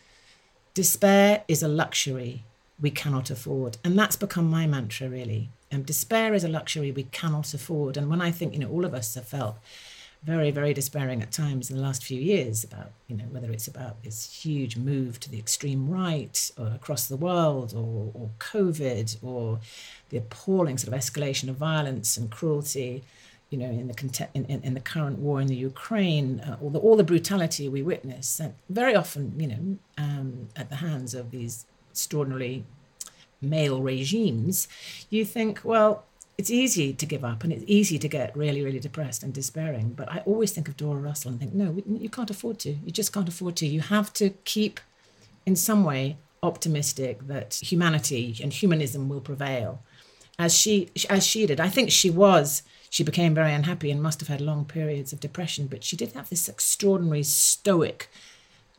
despair 0.73 1.43
is 1.47 1.61
a 1.61 1.67
luxury 1.67 2.43
we 2.81 2.89
cannot 2.89 3.29
afford. 3.29 3.77
And 3.83 3.99
that's 3.99 4.15
become 4.15 4.49
my 4.49 4.65
mantra, 4.65 5.09
really. 5.09 5.49
And 5.71 5.85
despair 5.85 6.33
is 6.33 6.43
a 6.43 6.49
luxury 6.49 6.91
we 6.91 7.03
cannot 7.03 7.53
afford. 7.53 7.97
And 7.97 8.09
when 8.09 8.21
I 8.21 8.31
think, 8.31 8.53
you 8.53 8.59
know, 8.59 8.69
all 8.69 8.85
of 8.85 8.95
us 8.95 9.13
have 9.13 9.27
felt 9.27 9.57
very, 10.23 10.51
very 10.51 10.73
despairing 10.73 11.21
at 11.21 11.31
times 11.31 11.69
in 11.69 11.77
the 11.77 11.81
last 11.81 12.03
few 12.03 12.19
years 12.19 12.63
about, 12.63 12.91
you 13.07 13.15
know, 13.15 13.23
whether 13.31 13.51
it's 13.51 13.67
about 13.67 14.03
this 14.03 14.43
huge 14.43 14.75
move 14.75 15.19
to 15.21 15.31
the 15.31 15.39
extreme 15.39 15.89
right 15.89 16.51
or 16.57 16.67
across 16.67 17.07
the 17.07 17.15
world 17.15 17.73
or, 17.73 18.11
or 18.13 18.29
COVID 18.39 19.17
or 19.23 19.59
the 20.09 20.17
appalling 20.17 20.77
sort 20.77 20.93
of 20.93 20.99
escalation 20.99 21.47
of 21.47 21.55
violence 21.55 22.17
and 22.17 22.29
cruelty, 22.29 23.03
you 23.49 23.57
know, 23.57 23.65
in 23.69 23.87
the, 23.87 24.27
in, 24.33 24.45
in, 24.45 24.61
in 24.61 24.73
the 24.73 24.81
current 24.81 25.19
war 25.19 25.39
in 25.39 25.47
the 25.47 25.55
Ukraine, 25.55 26.41
uh, 26.41 26.57
all, 26.61 26.69
the, 26.69 26.79
all 26.79 26.97
the 26.97 27.03
brutality 27.03 27.69
we 27.69 27.81
witness, 27.81 28.39
and 28.41 28.53
very 28.69 28.95
often, 28.95 29.39
you 29.39 29.47
know, 29.47 29.77
um, 29.97 30.49
at 30.55 30.69
the 30.69 30.77
hands 30.77 31.13
of 31.13 31.31
these 31.31 31.65
extraordinarily 31.91 32.65
male 33.41 33.81
regimes, 33.81 34.67
you 35.09 35.23
think, 35.23 35.61
well, 35.63 36.03
it's 36.39 36.49
easy 36.49 36.93
to 36.93 37.05
give 37.05 37.25
up 37.25 37.43
and 37.43 37.51
it's 37.51 37.65
easy 37.67 37.99
to 37.99 38.07
get 38.07 38.35
really, 38.35 38.63
really 38.63 38.79
depressed 38.79 39.23
and 39.23 39.33
despairing. 39.33 39.89
But 39.89 40.09
I 40.09 40.19
always 40.25 40.53
think 40.53 40.69
of 40.69 40.77
Dora 40.77 41.01
Russell 41.01 41.31
and 41.31 41.37
think, 41.37 41.53
no, 41.53 41.75
you 41.85 42.09
can't 42.09 42.29
afford 42.29 42.59
to. 42.59 42.69
You 42.69 42.91
just 42.93 43.11
can't 43.11 43.27
afford 43.27 43.57
to. 43.57 43.67
You 43.67 43.81
have 43.81 44.13
to 44.13 44.29
keep, 44.45 44.79
in 45.45 45.57
some 45.57 45.83
way, 45.83 46.15
optimistic 46.41 47.27
that 47.27 47.55
humanity 47.55 48.39
and 48.41 48.53
humanism 48.53 49.09
will 49.09 49.19
prevail, 49.19 49.81
as 50.39 50.57
she 50.57 50.89
as 51.09 51.27
she 51.27 51.45
did. 51.45 51.59
I 51.59 51.67
think 51.67 51.91
she 51.91 52.09
was. 52.09 52.63
She 52.89 53.03
became 53.03 53.35
very 53.35 53.53
unhappy 53.53 53.91
and 53.91 54.01
must 54.01 54.21
have 54.21 54.29
had 54.29 54.39
long 54.39 54.63
periods 54.63 55.11
of 55.11 55.19
depression, 55.19 55.67
but 55.67 55.83
she 55.83 55.97
did 55.97 56.13
have 56.13 56.29
this 56.29 56.47
extraordinary 56.47 57.23
stoic 57.23 58.09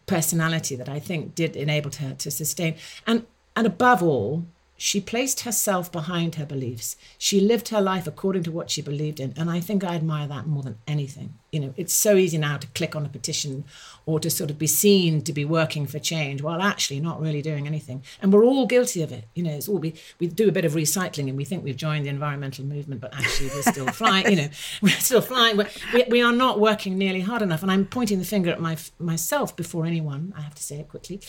personality 0.07 0.77
that 0.77 0.89
I 0.89 0.99
think 0.99 1.35
did 1.35 1.57
enable 1.57 1.91
her 1.91 2.15
to 2.15 2.31
sustain. 2.31 2.77
And 3.07 3.27
and 3.55 3.67
above 3.67 4.03
all, 4.03 4.47
she 4.83 4.99
placed 4.99 5.41
herself 5.41 5.93
behind 5.93 6.37
her 6.37 6.47
beliefs. 6.47 6.97
She 7.19 7.39
lived 7.39 7.69
her 7.69 7.83
life 7.83 8.07
according 8.07 8.45
to 8.45 8.51
what 8.51 8.71
she 8.71 8.81
believed 8.81 9.21
in. 9.21 9.35
And 9.37 9.51
I 9.51 9.61
think 9.61 9.85
I 9.85 9.95
admire 9.95 10.27
that 10.29 10.47
more 10.47 10.63
than 10.63 10.79
anything. 10.89 11.35
You 11.53 11.61
know, 11.61 11.75
it's 11.77 11.93
so 11.93 12.17
easy 12.17 12.39
now 12.39 12.57
to 12.57 12.67
click 12.69 12.97
on 12.97 13.05
a 13.05 13.11
petition 13.11 13.67
or 14.07 14.19
to 14.21 14.31
sort 14.31 14.51
of 14.51 14.59
be 14.59 14.67
seen 14.67 15.21
to 15.25 15.35
be 15.35 15.45
working 15.45 15.87
for 15.87 15.99
change 15.99 16.41
while 16.41 16.63
actually 16.63 16.99
not 16.99 17.21
really 17.21 17.43
doing 17.43 17.67
anything. 17.67 18.03
And 18.23 18.33
we're 18.33 18.43
all 18.43 18.65
guilty 18.65 19.03
of 19.03 19.13
it. 19.13 19.25
You 19.35 19.43
know, 19.43 19.51
it's 19.51 19.69
all 19.69 19.77
we, 19.77 19.93
we 20.19 20.29
do 20.29 20.49
a 20.49 20.53
bit 20.53 20.65
of 20.65 20.73
recycling 20.73 21.29
and 21.29 21.37
we 21.37 21.45
think 21.45 21.63
we've 21.63 21.77
joined 21.77 22.07
the 22.07 22.09
environmental 22.09 22.65
movement, 22.65 23.03
but 23.03 23.13
actually 23.13 23.51
we're 23.55 23.71
still 23.71 23.87
flying, 23.93 24.31
you 24.31 24.37
know, 24.37 24.49
we're 24.81 24.89
still 24.93 25.21
flying. 25.21 25.59
We're, 25.59 25.69
we, 25.93 26.05
we 26.09 26.23
are 26.23 26.33
not 26.33 26.59
working 26.59 26.97
nearly 26.97 27.21
hard 27.21 27.43
enough. 27.43 27.61
And 27.63 27.71
I'm 27.71 27.85
pointing 27.85 28.19
the 28.19 28.25
finger 28.25 28.51
at 28.51 28.61
my, 28.63 28.79
myself 28.99 29.55
before 29.55 29.85
anyone, 29.85 30.33
I 30.35 30.41
have 30.41 30.55
to 30.55 30.63
say 30.63 30.77
it 30.77 30.89
quickly. 30.89 31.21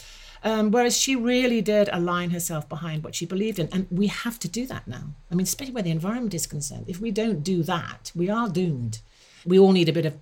Um, 0.44 0.72
whereas 0.72 0.98
she 0.98 1.16
really 1.16 1.62
did 1.62 1.90
align 1.92 2.32
herself 2.32 2.68
behind 2.68 3.04
what 3.04 3.14
she 3.14 3.26
believed 3.26 3.60
in. 3.60 3.70
And 3.72 3.88
we 3.92 4.08
have 4.08 4.40
to 4.40 4.48
do 4.48 4.66
that 4.68 4.88
now. 4.88 5.14
I 5.32 5.36
mean, 5.36 5.44
especially 5.44 5.74
where 5.74 5.84
the 5.84 5.92
environment 5.92 6.34
is 6.34 6.48
concerned. 6.48 6.86
If 6.88 7.00
we 7.00 7.12
don't 7.12 7.44
do 7.44 7.62
that, 7.64 8.12
we 8.16 8.30
are 8.30 8.50
doomed. 8.50 9.00
We 9.46 9.60
all 9.60 9.72
need 9.72 9.90
a 9.90 9.94
bit 9.94 10.06
of 10.06 10.18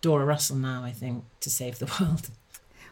Dora 0.00 0.24
Russell 0.24 0.56
now, 0.56 0.82
I 0.82 0.92
think, 0.92 1.24
to 1.40 1.50
save 1.50 1.78
the 1.78 1.86
world. 2.00 2.30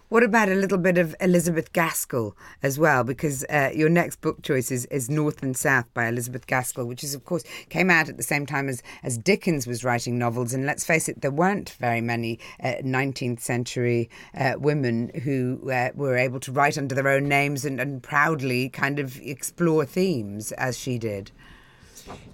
What 0.08 0.22
about 0.22 0.48
a 0.48 0.54
little 0.54 0.78
bit 0.78 0.96
of 0.96 1.14
Elizabeth 1.20 1.74
Gaskell 1.74 2.34
as 2.62 2.78
well? 2.78 3.04
Because 3.04 3.44
uh, 3.50 3.72
your 3.74 3.90
next 3.90 4.22
book 4.22 4.40
choice 4.40 4.70
is, 4.70 4.86
is 4.86 5.10
North 5.10 5.42
and 5.42 5.54
South 5.54 5.92
by 5.92 6.08
Elizabeth 6.08 6.46
Gaskell, 6.46 6.86
which 6.86 7.04
is, 7.04 7.14
of 7.14 7.26
course, 7.26 7.44
came 7.68 7.90
out 7.90 8.08
at 8.08 8.16
the 8.16 8.22
same 8.22 8.46
time 8.46 8.70
as, 8.70 8.82
as 9.02 9.18
Dickens 9.18 9.66
was 9.66 9.84
writing 9.84 10.18
novels. 10.18 10.54
And 10.54 10.64
let's 10.64 10.86
face 10.86 11.10
it, 11.10 11.20
there 11.20 11.30
weren't 11.30 11.70
very 11.78 12.00
many 12.00 12.38
uh, 12.62 12.76
19th 12.82 13.40
century 13.40 14.08
uh, 14.34 14.54
women 14.56 15.10
who 15.24 15.70
uh, 15.70 15.90
were 15.94 16.16
able 16.16 16.40
to 16.40 16.52
write 16.52 16.78
under 16.78 16.94
their 16.94 17.08
own 17.08 17.28
names 17.28 17.66
and, 17.66 17.78
and 17.78 18.02
proudly 18.02 18.70
kind 18.70 18.98
of 18.98 19.20
explore 19.20 19.84
themes 19.84 20.52
as 20.52 20.78
she 20.78 20.98
did. 20.98 21.32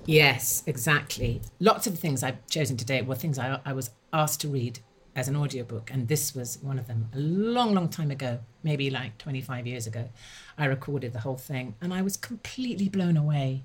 Yes, 0.06 0.62
exactly. 0.64 1.42
Lots 1.58 1.88
of 1.88 1.94
the 1.94 2.00
things 2.00 2.22
I've 2.22 2.46
chosen 2.46 2.76
today 2.76 3.02
were 3.02 3.16
things 3.16 3.36
I, 3.36 3.58
I 3.64 3.72
was 3.72 3.90
asked 4.12 4.40
to 4.42 4.48
read 4.48 4.78
as 5.16 5.28
an 5.28 5.36
audiobook 5.36 5.90
and 5.92 6.08
this 6.08 6.34
was 6.34 6.58
one 6.62 6.78
of 6.78 6.86
them 6.86 7.08
a 7.14 7.18
long 7.18 7.74
long 7.74 7.88
time 7.88 8.10
ago 8.10 8.38
maybe 8.62 8.90
like 8.90 9.16
25 9.18 9.66
years 9.66 9.86
ago 9.86 10.08
i 10.58 10.64
recorded 10.64 11.12
the 11.12 11.20
whole 11.20 11.36
thing 11.36 11.74
and 11.80 11.94
i 11.94 12.02
was 12.02 12.16
completely 12.16 12.88
blown 12.88 13.16
away 13.16 13.62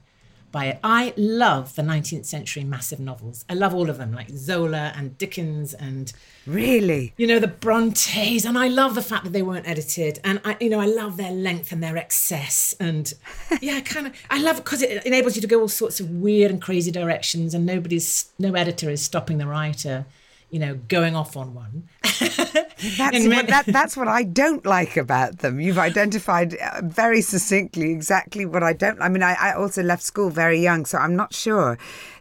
by 0.51 0.65
it. 0.65 0.79
I 0.83 1.13
love 1.15 1.75
the 1.75 1.81
19th 1.81 2.25
century 2.25 2.63
massive 2.63 2.99
novels. 2.99 3.45
I 3.49 3.53
love 3.53 3.73
all 3.73 3.89
of 3.89 3.97
them, 3.97 4.13
like 4.13 4.29
Zola 4.29 4.93
and 4.95 5.17
Dickens 5.17 5.73
and 5.73 6.11
Really? 6.45 7.13
you 7.17 7.27
know 7.27 7.39
the 7.39 7.47
Brontes, 7.47 8.45
and 8.45 8.57
I 8.57 8.67
love 8.67 8.95
the 8.95 9.01
fact 9.01 9.23
that 9.25 9.33
they 9.33 9.41
weren't 9.41 9.67
edited, 9.67 10.19
and 10.23 10.41
I, 10.43 10.57
you 10.59 10.69
know, 10.69 10.79
I 10.79 10.87
love 10.87 11.17
their 11.17 11.31
length 11.31 11.71
and 11.71 11.83
their 11.83 11.97
excess, 11.97 12.75
and 12.79 13.13
yeah, 13.61 13.75
I 13.75 13.81
kind 13.81 14.07
of, 14.07 14.13
I 14.29 14.41
love 14.41 14.57
it 14.57 14.63
because 14.63 14.81
it 14.81 15.05
enables 15.05 15.35
you 15.35 15.41
to 15.41 15.47
go 15.47 15.61
all 15.61 15.67
sorts 15.67 15.99
of 15.99 16.09
weird 16.09 16.51
and 16.51 16.61
crazy 16.61 16.91
directions, 16.91 17.53
and 17.53 17.65
nobody's, 17.65 18.31
no 18.39 18.53
editor 18.55 18.89
is 18.89 19.03
stopping 19.03 19.37
the 19.37 19.47
writer, 19.47 20.05
you 20.49 20.59
know, 20.59 20.75
going 20.87 21.15
off 21.15 21.37
on 21.37 21.53
one. 21.53 21.87
That's 22.03 23.27
what, 23.27 23.47
that, 23.47 23.63
that's 23.67 23.97
what 23.97 24.07
I 24.07 24.23
don't 24.23 24.65
like 24.65 24.95
about 24.95 25.39
them. 25.39 25.59
You've 25.59 25.77
identified 25.77 26.55
uh, 26.55 26.81
very 26.83 27.21
succinctly 27.21 27.91
exactly 27.91 28.45
what 28.45 28.63
I 28.63 28.71
don't. 28.71 29.01
I 29.01 29.09
mean, 29.09 29.21
I, 29.21 29.33
I 29.33 29.53
also 29.53 29.83
left 29.83 30.01
school 30.01 30.29
very 30.29 30.59
young, 30.59 30.85
so 30.85 30.97
I'm 30.97 31.15
not 31.15 31.33
sure 31.33 31.77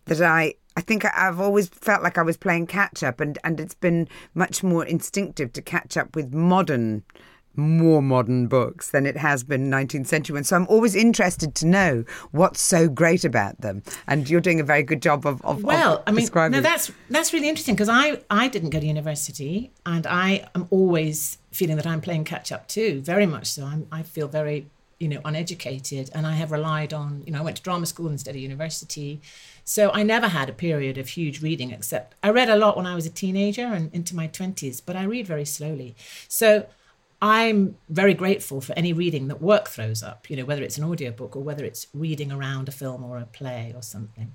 that 0.06 0.20
I. 0.20 0.54
I 0.76 0.80
think 0.80 1.04
I've 1.04 1.40
always 1.40 1.68
felt 1.68 2.04
like 2.04 2.18
I 2.18 2.22
was 2.22 2.36
playing 2.36 2.68
catch 2.68 3.02
up, 3.02 3.18
and, 3.20 3.36
and 3.42 3.58
it's 3.58 3.74
been 3.74 4.08
much 4.34 4.62
more 4.62 4.84
instinctive 4.84 5.52
to 5.54 5.62
catch 5.62 5.96
up 5.96 6.14
with 6.14 6.32
modern, 6.32 7.02
more 7.58 8.00
modern 8.00 8.46
books 8.46 8.90
than 8.90 9.04
it 9.04 9.16
has 9.16 9.42
been 9.44 9.68
19th 9.70 10.06
century 10.06 10.34
ones. 10.34 10.48
So 10.48 10.56
I'm 10.56 10.66
always 10.68 10.94
interested 10.94 11.54
to 11.56 11.66
know 11.66 12.04
what's 12.30 12.60
so 12.60 12.88
great 12.88 13.24
about 13.24 13.60
them. 13.60 13.82
And 14.06 14.30
you're 14.30 14.40
doing 14.40 14.60
a 14.60 14.64
very 14.64 14.82
good 14.82 15.02
job 15.02 15.26
of, 15.26 15.44
of, 15.44 15.64
Well, 15.64 15.96
of 15.98 16.02
I 16.06 16.12
mean, 16.12 16.20
describing. 16.20 16.52
no, 16.52 16.60
that's 16.60 16.90
that's 17.10 17.32
really 17.32 17.48
interesting 17.48 17.74
because 17.74 17.88
I 17.88 18.20
I 18.30 18.48
didn't 18.48 18.70
go 18.70 18.80
to 18.80 18.86
university, 18.86 19.70
and 19.84 20.06
I 20.06 20.48
am 20.54 20.66
always 20.70 21.38
feeling 21.52 21.76
that 21.76 21.86
I'm 21.86 22.00
playing 22.00 22.24
catch 22.24 22.52
up 22.52 22.68
too. 22.68 23.00
Very 23.00 23.26
much 23.26 23.46
so. 23.46 23.64
I'm, 23.64 23.86
I 23.90 24.02
feel 24.02 24.28
very 24.28 24.66
you 25.00 25.08
know 25.08 25.20
uneducated, 25.24 26.10
and 26.14 26.26
I 26.26 26.34
have 26.34 26.52
relied 26.52 26.92
on 26.92 27.22
you 27.26 27.32
know 27.32 27.40
I 27.40 27.42
went 27.42 27.56
to 27.56 27.62
drama 27.62 27.86
school 27.86 28.08
instead 28.08 28.34
of 28.36 28.40
university, 28.40 29.20
so 29.64 29.90
I 29.92 30.02
never 30.04 30.28
had 30.28 30.48
a 30.48 30.52
period 30.52 30.96
of 30.98 31.08
huge 31.08 31.42
reading. 31.42 31.70
Except 31.72 32.14
I 32.22 32.30
read 32.30 32.48
a 32.48 32.56
lot 32.56 32.76
when 32.76 32.86
I 32.86 32.94
was 32.94 33.06
a 33.06 33.10
teenager 33.10 33.66
and 33.66 33.92
into 33.92 34.14
my 34.14 34.26
twenties, 34.28 34.80
but 34.80 34.94
I 34.96 35.02
read 35.04 35.26
very 35.26 35.44
slowly. 35.44 35.96
So. 36.28 36.66
I'm 37.20 37.76
very 37.88 38.14
grateful 38.14 38.60
for 38.60 38.72
any 38.74 38.92
reading 38.92 39.28
that 39.28 39.42
work 39.42 39.68
throws 39.68 40.02
up, 40.02 40.30
you 40.30 40.36
know, 40.36 40.44
whether 40.44 40.62
it's 40.62 40.78
an 40.78 40.84
audiobook 40.84 41.34
or 41.34 41.42
whether 41.42 41.64
it's 41.64 41.88
reading 41.92 42.30
around 42.30 42.68
a 42.68 42.72
film 42.72 43.02
or 43.02 43.18
a 43.18 43.26
play 43.26 43.72
or 43.74 43.82
something. 43.82 44.34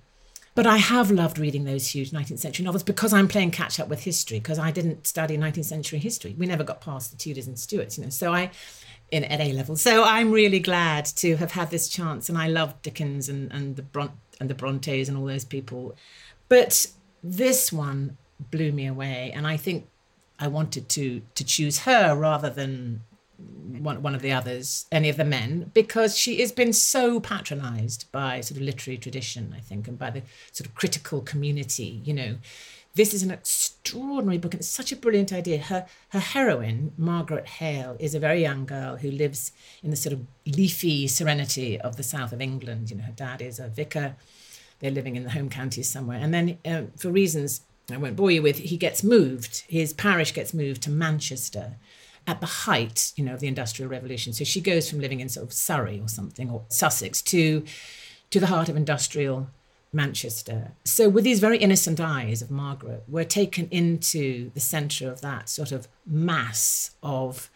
But 0.56 0.68
I 0.68 0.78
have 0.78 1.10
loved 1.10 1.40
reading 1.40 1.64
those 1.64 1.88
huge 1.88 2.12
19th 2.12 2.40
century 2.40 2.64
novels 2.64 2.84
because 2.84 3.12
I'm 3.12 3.28
playing 3.28 3.52
catch 3.52 3.80
up 3.80 3.88
with 3.88 4.04
history, 4.04 4.40
because 4.40 4.60
I 4.60 4.70
didn't 4.70 5.08
study 5.08 5.36
19th 5.36 5.66
century 5.66 5.98
history. 5.98 6.36
We 6.38 6.46
never 6.46 6.64
got 6.64 6.80
past 6.80 7.10
the 7.12 7.18
Tudors 7.18 7.48
and 7.48 7.58
Stuarts, 7.58 7.98
you 7.98 8.04
know. 8.04 8.12
So 8.12 8.34
I, 8.34 8.52
in 9.10 9.24
at 9.24 9.40
A 9.40 9.54
level. 9.54 9.76
So 9.76 10.04
I'm 10.04 10.32
really 10.32 10.60
glad 10.60 11.06
to 11.06 11.38
have 11.38 11.52
had 11.52 11.72
this 11.72 11.88
chance, 11.88 12.30
and 12.30 12.38
I 12.38 12.48
love 12.48 12.80
Dickens 12.82 13.30
and, 13.30 13.52
and 13.52 13.76
the 13.76 13.82
Bron- 13.82 14.18
and 14.40 14.50
the 14.50 14.56
Brontes 14.56 15.08
and 15.08 15.18
all 15.18 15.26
those 15.26 15.46
people. 15.46 15.96
But 16.50 16.88
this 17.24 17.72
one 17.72 18.18
blew 18.52 18.72
me 18.72 18.86
away, 18.86 19.32
and 19.34 19.48
I 19.48 19.58
think 19.58 19.88
I 20.44 20.48
wanted 20.50 20.90
to 20.90 21.22
to 21.36 21.44
choose 21.46 21.80
her 21.80 22.14
rather 22.14 22.50
than 22.50 23.02
one, 23.38 24.02
one 24.02 24.14
of 24.14 24.22
the 24.22 24.34
others, 24.34 24.86
any 24.92 25.08
of 25.08 25.16
the 25.16 25.24
men, 25.24 25.72
because 25.74 26.18
she 26.18 26.42
has 26.42 26.52
been 26.52 26.74
so 26.74 27.22
patronised 27.22 28.12
by 28.12 28.42
sort 28.42 28.58
of 28.58 28.64
literary 28.64 28.98
tradition, 28.98 29.54
I 29.56 29.62
think, 29.62 29.88
and 29.88 29.98
by 29.98 30.10
the 30.10 30.22
sort 30.52 30.68
of 30.68 30.76
critical 30.76 31.22
community. 31.22 32.02
You 32.04 32.14
know, 32.14 32.36
this 32.94 33.14
is 33.14 33.24
an 33.24 33.32
extraordinary 33.32 34.38
book, 34.38 34.54
and 34.54 34.60
it's 34.60 34.68
such 34.68 34.92
a 34.92 34.98
brilliant 34.98 35.32
idea. 35.32 35.60
Her 35.60 35.86
her 36.10 36.20
heroine, 36.20 36.92
Margaret 36.98 37.48
Hale, 37.48 37.96
is 37.98 38.14
a 38.14 38.20
very 38.20 38.42
young 38.42 38.66
girl 38.66 38.98
who 38.98 39.12
lives 39.12 39.54
in 39.82 39.92
the 39.92 39.96
sort 39.96 40.12
of 40.12 40.28
leafy 40.46 41.08
serenity 41.08 41.80
of 41.80 41.96
the 41.96 42.04
south 42.04 42.34
of 42.34 42.42
England. 42.42 42.92
You 42.92 42.98
know, 42.98 43.04
her 43.04 43.14
dad 43.16 43.42
is 43.42 43.60
a 43.60 43.70
vicar. 43.70 44.18
They're 44.80 44.92
living 44.92 45.16
in 45.16 45.24
the 45.24 45.30
home 45.38 45.50
counties 45.50 45.90
somewhere, 45.90 46.20
and 46.22 46.34
then 46.34 46.58
um, 46.66 46.92
for 46.98 47.10
reasons 47.10 47.62
I 47.92 47.98
won't 47.98 48.16
bore 48.16 48.32
you 48.32 48.42
with, 48.42 48.60
he 48.60 48.78
gets 48.78 49.04
moved. 49.04 49.64
His 49.68 49.94
parish 49.94 50.34
gets 50.34 50.54
moved 50.54 50.82
to 50.84 50.90
Manchester 50.90 51.76
at 52.26 52.40
the 52.40 52.48
height, 52.48 53.12
you 53.16 53.26
know, 53.26 53.34
of 53.34 53.40
the 53.42 53.48
Industrial 53.48 53.90
Revolution. 53.90 54.32
So 54.34 54.44
she 54.44 54.62
goes 54.62 54.90
from 54.90 55.00
living 55.00 55.20
in 55.20 55.30
sort 55.30 55.46
of 55.46 55.54
Surrey 55.54 56.00
or 56.00 56.08
something 56.08 56.50
or 56.50 56.64
Sussex 56.70 57.22
to 57.24 57.66
to 58.30 58.40
the 58.40 58.48
heart 58.48 58.68
of 58.68 58.76
industrial 58.76 59.48
Manchester. 59.92 60.72
So 60.84 61.08
with 61.08 61.24
these 61.24 61.40
very 61.40 61.58
innocent 61.58 62.00
eyes 62.00 62.42
of 62.42 62.50
Margaret, 62.50 63.04
we're 63.08 63.26
taken 63.26 63.68
into 63.70 64.50
the 64.56 64.60
centre 64.60 65.12
of 65.12 65.22
that 65.22 65.50
sort 65.50 65.72
of 65.72 65.88
mass 66.06 66.92
of 67.04 67.52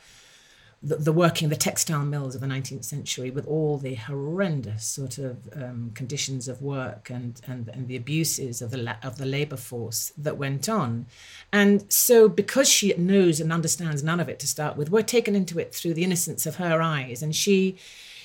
the, 0.87 0.95
the 0.95 1.11
working, 1.11 1.49
the 1.49 1.55
textile 1.55 2.05
mills 2.05 2.33
of 2.33 2.41
the 2.41 2.47
19th 2.47 2.85
century, 2.85 3.29
with 3.29 3.45
all 3.45 3.77
the 3.77 3.95
horrendous 3.95 4.85
sort 4.85 5.17
of 5.17 5.49
um, 5.53 5.91
conditions 5.93 6.47
of 6.47 6.61
work 6.61 7.09
and, 7.09 7.41
and, 7.45 7.67
and 7.69 7.87
the 7.87 7.97
abuses 7.97 8.61
of 8.61 8.71
the 8.71 8.77
la- 8.77 8.95
of 9.03 9.17
the 9.17 9.25
labour 9.25 9.57
force 9.57 10.13
that 10.17 10.37
went 10.37 10.69
on, 10.69 11.05
and 11.51 11.91
so 11.91 12.29
because 12.29 12.69
she 12.69 12.93
knows 12.93 13.39
and 13.39 13.51
understands 13.51 14.03
none 14.03 14.19
of 14.19 14.29
it 14.29 14.39
to 14.39 14.47
start 14.47 14.77
with, 14.77 14.89
we're 14.89 15.01
taken 15.01 15.35
into 15.35 15.59
it 15.59 15.73
through 15.75 15.93
the 15.93 16.03
innocence 16.03 16.45
of 16.45 16.55
her 16.55 16.81
eyes, 16.81 17.21
and 17.21 17.35
she 17.35 17.77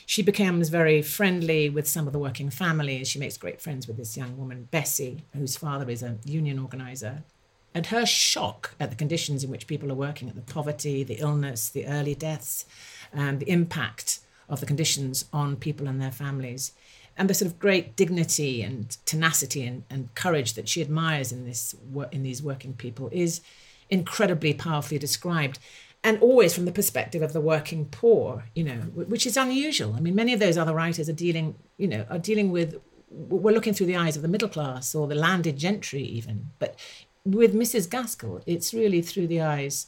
she 0.07 0.22
becomes 0.22 0.68
very 0.68 1.03
friendly 1.03 1.68
with 1.70 1.88
some 1.88 2.07
of 2.07 2.12
the 2.12 2.18
working 2.18 2.51
families. 2.51 3.09
She 3.09 3.18
makes 3.18 3.37
great 3.37 3.61
friends 3.61 3.87
with 3.87 3.96
this 3.96 4.16
young 4.16 4.37
woman, 4.37 4.68
Bessie, 4.70 5.25
whose 5.35 5.57
father 5.57 5.88
is 5.90 6.03
a 6.03 6.18
union 6.25 6.59
organizer. 6.59 7.22
And 7.74 7.87
her 7.87 8.04
shock 8.04 8.74
at 8.78 8.90
the 8.90 8.96
conditions 8.96 9.42
in 9.42 9.50
which 9.50 9.66
people 9.66 9.90
are 9.90 9.96
working, 9.96 10.28
at 10.28 10.35
the 10.35 10.42
poverty, 10.42 11.02
the 11.04 11.20
illness, 11.20 11.70
the 11.70 11.87
early 11.87 12.14
deaths, 12.14 12.66
and 13.12 13.40
the 13.40 13.50
impact 13.50 14.20
of 14.48 14.61
the 14.61 14.66
conditions 14.66 15.24
on 15.32 15.56
people 15.56 15.88
and 15.88 16.00
their 16.00 16.12
families, 16.12 16.72
and 17.16 17.28
the 17.28 17.35
sort 17.35 17.50
of 17.50 17.58
great 17.58 17.96
dignity 17.96 18.62
and 18.62 18.96
tenacity 19.06 19.64
and, 19.64 19.85
and 19.90 20.14
courage 20.14 20.54
that 20.54 20.68
she 20.68 20.80
admires 20.80 21.32
in 21.32 21.44
this 21.44 21.74
in 22.11 22.22
these 22.22 22.42
working 22.42 22.74
people 22.74 23.08
is 23.12 23.40
incredibly 23.90 24.54
powerfully 24.54 24.98
described 24.98 25.58
and 26.04 26.18
always 26.20 26.54
from 26.54 26.64
the 26.64 26.72
perspective 26.72 27.22
of 27.22 27.32
the 27.32 27.40
working 27.40 27.85
poor 27.87 28.44
you 28.54 28.64
know 28.64 28.76
which 28.94 29.26
is 29.26 29.37
unusual. 29.37 29.94
I 29.94 30.00
mean 30.00 30.14
many 30.14 30.32
of 30.32 30.40
those 30.40 30.56
other 30.56 30.74
writers 30.74 31.08
are 31.08 31.14
dealing 31.14 31.54
you 31.76 31.88
know 31.88 32.06
are 32.08 32.18
dealing 32.18 32.50
with 32.50 32.80
we're 33.11 33.54
looking 33.54 33.74
through 33.74 33.87
the 33.87 33.96
eyes 33.96 34.16
of 34.16 34.22
the 34.22 34.28
middle 34.28 34.48
class 34.48 34.94
or 34.94 35.06
the 35.06 35.14
landed 35.14 35.58
gentry 35.58 36.02
even 36.02 36.50
but 36.58 36.76
with 37.24 37.54
mrs 37.54 37.88
gaskell 37.88 38.42
it's 38.46 38.74
really 38.74 39.00
through 39.00 39.26
the 39.26 39.40
eyes 39.40 39.87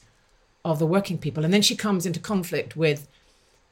of 0.64 0.78
the 0.78 0.86
working 0.86 1.18
people 1.18 1.44
and 1.44 1.52
then 1.52 1.62
she 1.62 1.76
comes 1.76 2.06
into 2.06 2.20
conflict 2.20 2.76
with 2.76 3.08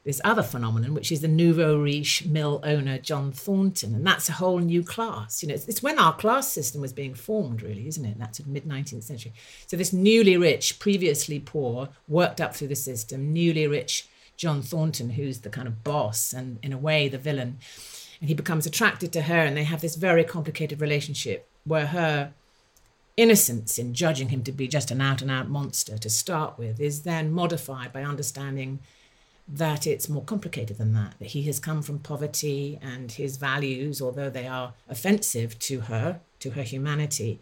this 0.03 0.19
other 0.25 0.43
phenomenon, 0.43 0.93
which 0.93 1.11
is 1.11 1.21
the 1.21 1.27
nouveau 1.27 1.77
riche 1.77 2.25
mill 2.25 2.59
owner 2.63 2.97
John 2.97 3.31
Thornton, 3.31 3.95
and 3.95 4.05
that's 4.05 4.27
a 4.27 4.33
whole 4.33 4.59
new 4.59 4.83
class. 4.83 5.41
You 5.41 5.49
know, 5.49 5.55
it's, 5.55 5.67
it's 5.67 5.83
when 5.83 5.97
our 5.97 6.13
class 6.13 6.51
system 6.51 6.81
was 6.81 6.91
being 6.91 7.13
formed, 7.13 7.61
really, 7.61 7.87
isn't 7.87 8.03
it? 8.03 8.19
That's 8.19 8.45
mid 8.45 8.65
nineteenth 8.65 9.05
century. 9.05 9.33
So 9.65 9.77
this 9.77 9.93
newly 9.93 10.35
rich, 10.35 10.79
previously 10.79 11.39
poor, 11.39 11.89
worked 12.07 12.41
up 12.41 12.53
through 12.53 12.67
the 12.67 12.75
system, 12.75 13.31
newly 13.31 13.65
rich 13.65 14.07
John 14.35 14.61
Thornton, 14.61 15.11
who's 15.11 15.39
the 15.39 15.49
kind 15.49 15.67
of 15.67 15.83
boss 15.83 16.33
and 16.33 16.59
in 16.61 16.73
a 16.73 16.77
way 16.77 17.07
the 17.07 17.17
villain, 17.17 17.59
and 18.19 18.27
he 18.27 18.35
becomes 18.35 18.65
attracted 18.65 19.13
to 19.13 19.21
her, 19.23 19.39
and 19.39 19.55
they 19.55 19.63
have 19.63 19.81
this 19.81 19.95
very 19.95 20.25
complicated 20.25 20.81
relationship 20.81 21.47
where 21.63 21.87
her 21.87 22.33
innocence 23.15 23.77
in 23.77 23.93
judging 23.93 24.29
him 24.29 24.43
to 24.43 24.51
be 24.51 24.67
just 24.67 24.91
an 24.91 25.01
out 25.01 25.21
and 25.21 25.29
out 25.29 25.49
monster 25.49 25.97
to 25.97 26.09
start 26.09 26.57
with 26.57 26.79
is 26.79 27.03
then 27.03 27.31
modified 27.31 27.93
by 27.93 28.03
understanding 28.03 28.79
that 29.47 29.85
it's 29.85 30.09
more 30.09 30.23
complicated 30.23 30.77
than 30.77 30.93
that, 30.93 31.15
that 31.19 31.29
he 31.29 31.43
has 31.43 31.59
come 31.59 31.81
from 31.81 31.99
poverty 31.99 32.79
and 32.81 33.11
his 33.11 33.37
values, 33.37 34.01
although 34.01 34.29
they 34.29 34.47
are 34.47 34.73
offensive 34.87 35.59
to 35.59 35.81
her, 35.81 36.21
to 36.39 36.51
her 36.51 36.63
humanity, 36.63 37.39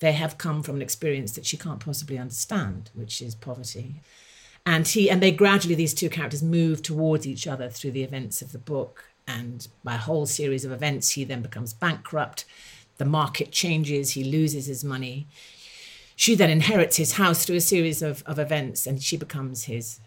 they 0.00 0.12
have 0.12 0.38
come 0.38 0.62
from 0.62 0.76
an 0.76 0.82
experience 0.82 1.32
that 1.32 1.46
she 1.46 1.56
can't 1.56 1.78
possibly 1.78 2.18
understand, 2.18 2.90
which 2.94 3.20
is 3.22 3.34
poverty. 3.34 4.00
And 4.64 4.86
he 4.86 5.10
and 5.10 5.22
they 5.22 5.30
gradually 5.30 5.74
these 5.74 5.94
two 5.94 6.08
characters 6.08 6.42
move 6.42 6.82
towards 6.82 7.26
each 7.26 7.46
other 7.46 7.68
through 7.68 7.92
the 7.92 8.02
events 8.02 8.42
of 8.42 8.52
the 8.52 8.58
book. 8.58 9.04
And 9.26 9.66
by 9.84 9.94
a 9.94 9.98
whole 9.98 10.26
series 10.26 10.64
of 10.64 10.72
events, 10.72 11.12
he 11.12 11.24
then 11.24 11.42
becomes 11.42 11.72
bankrupt. 11.72 12.44
The 13.02 13.08
market 13.08 13.50
changes, 13.50 14.12
he 14.12 14.22
loses 14.22 14.66
his 14.66 14.84
money. 14.84 15.26
She 16.14 16.36
then 16.36 16.50
inherits 16.50 16.98
his 16.98 17.14
house 17.14 17.44
through 17.44 17.56
a 17.56 17.60
series 17.60 18.00
of, 18.00 18.22
of 18.26 18.38
events, 18.38 18.86
and 18.86 19.02
she 19.02 19.16
becomes 19.16 19.64
his 19.64 19.98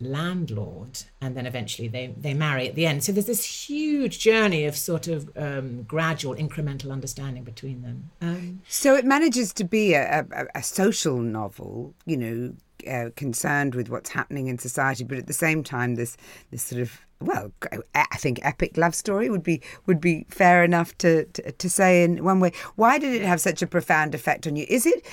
landlord 0.00 1.02
and 1.20 1.36
then 1.36 1.44
eventually 1.44 1.86
they 1.86 2.06
they 2.16 2.32
marry 2.32 2.66
at 2.66 2.74
the 2.74 2.86
end 2.86 3.04
so 3.04 3.12
there's 3.12 3.26
this 3.26 3.44
huge 3.44 4.18
journey 4.18 4.64
of 4.64 4.74
sort 4.74 5.06
of 5.06 5.30
um, 5.36 5.82
gradual 5.82 6.34
incremental 6.34 6.90
understanding 6.90 7.44
between 7.44 7.82
them 7.82 8.10
um, 8.22 8.62
So 8.66 8.94
it 8.96 9.04
manages 9.04 9.52
to 9.52 9.64
be 9.64 9.92
a, 9.92 10.26
a, 10.32 10.46
a 10.54 10.62
social 10.62 11.18
novel, 11.18 11.92
you 12.06 12.16
know, 12.16 12.54
uh, 12.90 13.10
concerned 13.14 13.74
with 13.74 13.90
what's 13.90 14.08
happening 14.08 14.46
in 14.46 14.56
society, 14.56 15.04
but 15.04 15.18
at 15.18 15.26
the 15.26 15.34
same 15.34 15.62
time, 15.62 15.96
this 15.96 16.16
this 16.50 16.62
sort 16.62 16.80
of 16.80 17.00
well, 17.20 17.52
I 17.94 18.16
think 18.16 18.40
epic 18.42 18.78
love 18.78 18.94
story 18.94 19.28
would 19.28 19.42
be 19.42 19.60
would 19.86 20.00
be 20.00 20.24
fair 20.30 20.64
enough 20.64 20.96
to, 20.98 21.26
to, 21.26 21.52
to 21.52 21.68
say 21.68 22.02
in 22.02 22.24
one 22.24 22.40
way. 22.40 22.52
Why 22.76 22.98
did 22.98 23.14
it 23.14 23.22
have 23.22 23.40
such 23.40 23.60
a 23.60 23.66
profound 23.66 24.14
effect 24.14 24.46
on 24.46 24.56
you? 24.56 24.64
Is 24.68 24.86
it 24.86 25.04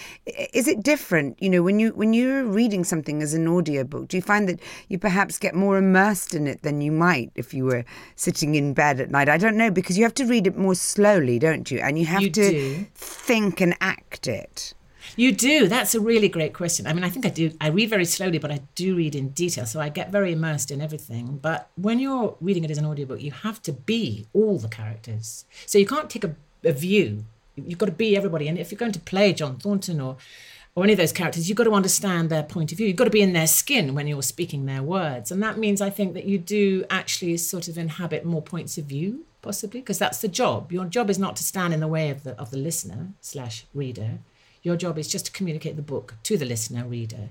is 0.53 0.69
it 0.69 0.83
different? 0.83 1.41
You 1.41 1.49
know, 1.49 1.61
when 1.61 1.79
you 1.79 1.91
when 1.91 2.13
you're 2.13 2.45
reading 2.45 2.85
something 2.85 3.21
as 3.21 3.33
an 3.33 3.47
audiobook, 3.47 4.07
do 4.07 4.15
you 4.15 4.21
find 4.21 4.47
that 4.47 4.61
you 4.87 4.97
perhaps 4.97 5.37
get 5.37 5.53
more 5.53 5.77
immersed 5.77 6.33
in 6.33 6.47
it 6.47 6.61
than 6.61 6.79
you 6.79 6.93
might 6.93 7.31
if 7.35 7.53
you 7.53 7.65
were 7.65 7.83
sitting 8.15 8.55
in 8.55 8.73
bed 8.73 9.01
at 9.01 9.11
night? 9.11 9.27
I 9.27 9.37
don't 9.37 9.57
know 9.57 9.69
because 9.69 9.97
you 9.97 10.05
have 10.05 10.15
to 10.15 10.25
read 10.25 10.47
it 10.47 10.57
more 10.57 10.75
slowly, 10.75 11.39
don't 11.39 11.69
you? 11.69 11.79
And 11.79 11.99
you 11.99 12.05
have 12.05 12.21
you 12.21 12.29
to 12.29 12.49
do. 12.51 12.85
think 12.95 13.59
and 13.59 13.75
act 13.81 14.27
it. 14.27 14.73
You 15.17 15.31
do. 15.31 15.67
That's 15.67 15.95
a 15.95 15.99
really 15.99 16.29
great 16.29 16.53
question. 16.53 16.85
I 16.85 16.93
mean, 16.93 17.03
I 17.03 17.09
think 17.09 17.25
I 17.25 17.29
do. 17.29 17.51
I 17.59 17.69
read 17.69 17.89
very 17.89 18.05
slowly, 18.05 18.37
but 18.37 18.51
I 18.51 18.61
do 18.75 18.95
read 18.95 19.15
in 19.15 19.29
detail. 19.29 19.65
So 19.65 19.81
I 19.81 19.89
get 19.89 20.11
very 20.11 20.31
immersed 20.31 20.69
in 20.69 20.79
everything. 20.79 21.39
But 21.41 21.69
when 21.75 21.97
you're 21.97 22.37
reading 22.39 22.63
it 22.63 22.69
as 22.69 22.77
an 22.77 22.85
audiobook, 22.85 23.19
you 23.21 23.31
have 23.31 23.59
to 23.63 23.73
be 23.73 24.27
all 24.31 24.59
the 24.59 24.67
characters. 24.67 25.45
So 25.65 25.79
you 25.79 25.87
can't 25.87 26.09
take 26.09 26.23
a, 26.23 26.35
a 26.63 26.71
view. 26.71 27.25
You've 27.55 27.79
got 27.79 27.87
to 27.87 27.91
be 27.91 28.15
everybody. 28.15 28.47
And 28.47 28.59
if 28.59 28.71
you're 28.71 28.77
going 28.77 28.91
to 28.91 28.99
play 28.99 29.33
John 29.33 29.57
Thornton 29.57 29.99
or 29.99 30.17
or 30.75 30.83
any 30.83 30.93
of 30.93 30.99
those 30.99 31.11
characters, 31.11 31.49
you've 31.49 31.57
got 31.57 31.63
to 31.63 31.73
understand 31.73 32.29
their 32.29 32.43
point 32.43 32.71
of 32.71 32.77
view. 32.77 32.85
You've 32.85 32.97
got 32.97 33.05
to 33.05 33.09
be 33.09 33.23
in 33.23 33.33
their 33.33 33.47
skin 33.47 33.95
when 33.95 34.05
you're 34.05 34.21
speaking 34.21 34.67
their 34.67 34.83
words. 34.83 35.31
And 35.31 35.41
that 35.41 35.57
means 35.57 35.81
I 35.81 35.89
think 35.89 36.13
that 36.13 36.25
you 36.25 36.37
do 36.37 36.85
actually 36.91 37.35
sort 37.37 37.67
of 37.67 37.79
inhabit 37.79 38.23
more 38.25 38.43
points 38.43 38.77
of 38.77 38.85
view, 38.85 39.25
possibly, 39.41 39.79
because 39.79 39.97
that's 39.97 40.21
the 40.21 40.27
job. 40.27 40.71
Your 40.71 40.85
job 40.85 41.09
is 41.09 41.17
not 41.17 41.35
to 41.37 41.43
stand 41.43 41.73
in 41.73 41.79
the 41.79 41.87
way 41.87 42.11
of 42.11 42.21
the 42.21 42.39
of 42.39 42.51
the 42.51 42.57
listener 42.57 43.07
slash 43.21 43.65
reader. 43.73 44.19
Your 44.67 44.75
job 44.75 44.97
is 44.97 45.07
just 45.07 45.27
to 45.27 45.31
communicate 45.31 45.77
the 45.77 45.81
book 45.81 46.15
to 46.23 46.35
the 46.35 46.43
listener, 46.43 46.83
reader, 46.83 47.29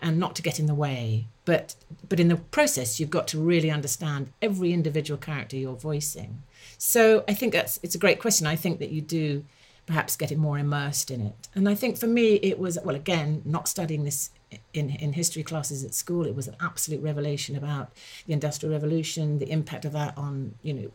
and 0.00 0.18
not 0.18 0.34
to 0.34 0.42
get 0.42 0.58
in 0.58 0.66
the 0.66 0.74
way. 0.74 1.28
But 1.44 1.76
but 2.08 2.18
in 2.18 2.26
the 2.26 2.38
process, 2.58 2.98
you've 2.98 3.16
got 3.18 3.28
to 3.28 3.38
really 3.38 3.70
understand 3.70 4.32
every 4.42 4.72
individual 4.72 5.16
character 5.16 5.56
you're 5.56 5.76
voicing. 5.76 6.42
So 6.78 7.22
I 7.28 7.34
think 7.34 7.52
that's 7.52 7.78
it's 7.84 7.94
a 7.94 8.00
great 8.04 8.18
question. 8.18 8.48
I 8.48 8.56
think 8.56 8.80
that 8.80 8.90
you 8.90 9.00
do 9.00 9.44
perhaps 9.86 10.16
getting 10.16 10.40
more 10.40 10.58
immersed 10.58 11.12
in 11.12 11.20
it. 11.20 11.46
And 11.54 11.68
I 11.68 11.76
think 11.76 11.98
for 11.98 12.08
me, 12.08 12.34
it 12.50 12.58
was 12.58 12.76
well 12.84 12.96
again 12.96 13.42
not 13.44 13.68
studying 13.68 14.02
this 14.02 14.30
in 14.74 14.90
in 14.90 15.12
history 15.12 15.44
classes 15.44 15.84
at 15.84 15.94
school. 15.94 16.26
It 16.26 16.34
was 16.34 16.48
an 16.48 16.56
absolute 16.60 17.00
revelation 17.00 17.54
about 17.54 17.92
the 18.26 18.32
Industrial 18.32 18.72
Revolution, 18.72 19.38
the 19.38 19.52
impact 19.52 19.84
of 19.84 19.92
that 19.92 20.18
on 20.18 20.56
you 20.62 20.74
know 20.74 20.90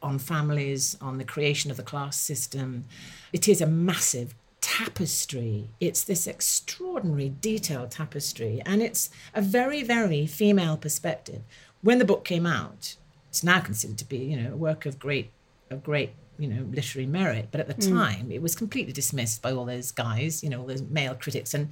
on 0.00 0.20
families, 0.20 0.96
on 1.00 1.18
the 1.18 1.24
creation 1.24 1.72
of 1.72 1.76
the 1.76 1.82
class 1.82 2.16
system. 2.16 2.84
It 3.32 3.48
is 3.48 3.60
a 3.60 3.66
massive 3.66 4.36
tapestry. 4.64 5.68
It's 5.78 6.02
this 6.02 6.26
extraordinary 6.26 7.34
detailed 7.38 7.90
tapestry, 7.90 8.62
and 8.64 8.80
it's 8.82 9.10
a 9.34 9.42
very, 9.42 9.82
very 9.82 10.26
female 10.26 10.78
perspective. 10.78 11.42
When 11.82 11.98
the 11.98 12.06
book 12.06 12.24
came 12.24 12.46
out, 12.46 12.96
it's 13.28 13.44
now 13.44 13.60
considered 13.60 13.98
to 13.98 14.06
be, 14.06 14.16
you 14.16 14.38
know, 14.38 14.54
a 14.54 14.56
work 14.56 14.86
of 14.86 14.98
great, 14.98 15.30
of 15.70 15.84
great, 15.84 16.14
you 16.38 16.48
know, 16.48 16.62
literary 16.72 17.06
merit. 17.06 17.48
But 17.50 17.60
at 17.60 17.66
the 17.68 17.74
hmm. 17.74 17.94
time, 17.94 18.32
it 18.32 18.40
was 18.40 18.56
completely 18.56 18.94
dismissed 18.94 19.42
by 19.42 19.52
all 19.52 19.66
those 19.66 19.90
guys, 19.90 20.42
you 20.42 20.48
know, 20.48 20.60
all 20.60 20.66
those 20.66 20.80
male 20.80 21.14
critics. 21.14 21.52
And 21.52 21.68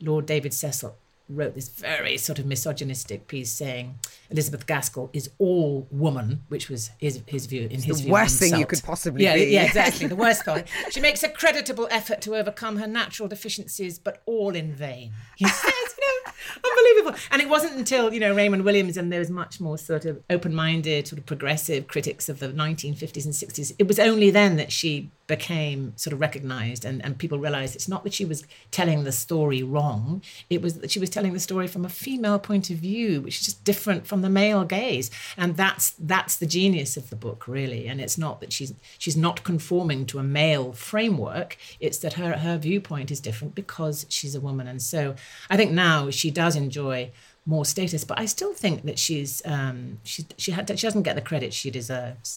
Lord 0.00 0.24
David 0.24 0.54
Cecil 0.54 0.96
wrote 1.28 1.54
this 1.54 1.68
very 1.68 2.16
sort 2.16 2.38
of 2.38 2.46
misogynistic 2.46 3.26
piece 3.26 3.50
saying 3.50 3.98
Elizabeth 4.30 4.66
Gaskell 4.66 5.10
is 5.12 5.30
all 5.38 5.86
woman, 5.90 6.42
which 6.48 6.68
was 6.68 6.90
his 6.98 7.20
his 7.26 7.46
view 7.46 7.62
in 7.62 7.82
his 7.82 7.98
the 7.98 8.04
view. 8.04 8.12
worst 8.12 8.38
thing 8.38 8.56
you 8.56 8.66
could 8.66 8.82
possibly 8.82 9.24
yeah, 9.24 9.34
be. 9.34 9.44
Yeah, 9.44 9.62
exactly. 9.66 10.06
The 10.06 10.16
worst 10.16 10.44
thing. 10.44 10.64
She 10.90 11.00
makes 11.00 11.22
a 11.22 11.28
creditable 11.28 11.88
effort 11.90 12.20
to 12.22 12.36
overcome 12.36 12.76
her 12.76 12.86
natural 12.86 13.28
deficiencies, 13.28 13.98
but 13.98 14.22
all 14.26 14.54
in 14.54 14.72
vain. 14.72 15.12
He 15.36 15.46
says, 15.46 15.72
you 15.98 16.06
know, 16.06 16.32
unbelievable. 16.70 17.18
And 17.30 17.42
it 17.42 17.48
wasn't 17.48 17.74
until, 17.76 18.12
you 18.12 18.20
know, 18.20 18.34
Raymond 18.34 18.64
Williams 18.64 18.96
and 18.96 19.12
those 19.12 19.30
much 19.30 19.60
more 19.60 19.78
sort 19.78 20.04
of 20.04 20.22
open-minded, 20.30 21.08
sort 21.08 21.18
of 21.18 21.26
progressive 21.26 21.88
critics 21.88 22.28
of 22.28 22.38
the 22.38 22.48
1950s 22.48 23.24
and 23.24 23.34
60s, 23.34 23.74
it 23.78 23.88
was 23.88 23.98
only 23.98 24.30
then 24.30 24.56
that 24.56 24.72
she 24.72 25.10
became 25.26 25.92
sort 25.96 26.12
of 26.12 26.20
recognized 26.20 26.84
and, 26.84 27.04
and 27.04 27.18
people 27.18 27.38
realized 27.38 27.74
it's 27.74 27.88
not 27.88 28.04
that 28.04 28.14
she 28.14 28.24
was 28.24 28.44
telling 28.70 29.04
the 29.04 29.12
story 29.12 29.62
wrong. 29.62 30.22
It 30.48 30.62
was 30.62 30.78
that 30.80 30.90
she 30.90 30.98
was 30.98 31.10
telling 31.10 31.32
the 31.32 31.40
story 31.40 31.66
from 31.66 31.84
a 31.84 31.88
female 31.88 32.38
point 32.38 32.70
of 32.70 32.76
view 32.76 33.22
which 33.22 33.40
is 33.40 33.46
just 33.46 33.64
different 33.64 34.06
from 34.06 34.22
the 34.22 34.30
male 34.30 34.64
gaze. 34.64 35.10
And 35.36 35.56
that's 35.56 35.90
that's 35.98 36.36
the 36.36 36.46
genius 36.46 36.96
of 36.96 37.10
the 37.10 37.16
book 37.16 37.48
really. 37.48 37.88
And 37.88 38.00
it's 38.00 38.18
not 38.18 38.40
that 38.40 38.52
she's 38.52 38.72
she's 38.98 39.16
not 39.16 39.44
conforming 39.44 40.06
to 40.06 40.18
a 40.18 40.22
male 40.22 40.72
framework. 40.72 41.56
It's 41.80 41.98
that 41.98 42.14
her 42.14 42.38
her 42.38 42.58
viewpoint 42.58 43.10
is 43.10 43.20
different 43.20 43.54
because 43.54 44.06
she's 44.08 44.34
a 44.34 44.40
woman. 44.40 44.66
And 44.66 44.80
so 44.80 45.14
i 45.50 45.56
think 45.56 45.72
now 45.72 46.10
she 46.10 46.30
does 46.30 46.56
enjoy 46.56 47.10
more 47.44 47.64
status 47.64 48.04
but 48.04 48.18
i 48.18 48.26
still 48.26 48.52
think 48.52 48.82
that 48.84 48.98
she's 48.98 49.42
um 49.44 49.98
she 50.02 50.26
she 50.36 50.50
had 50.52 50.68
she 50.78 50.86
doesn't 50.86 51.02
get 51.02 51.14
the 51.14 51.22
credit 51.22 51.52
she 51.52 51.70
deserves 51.70 52.36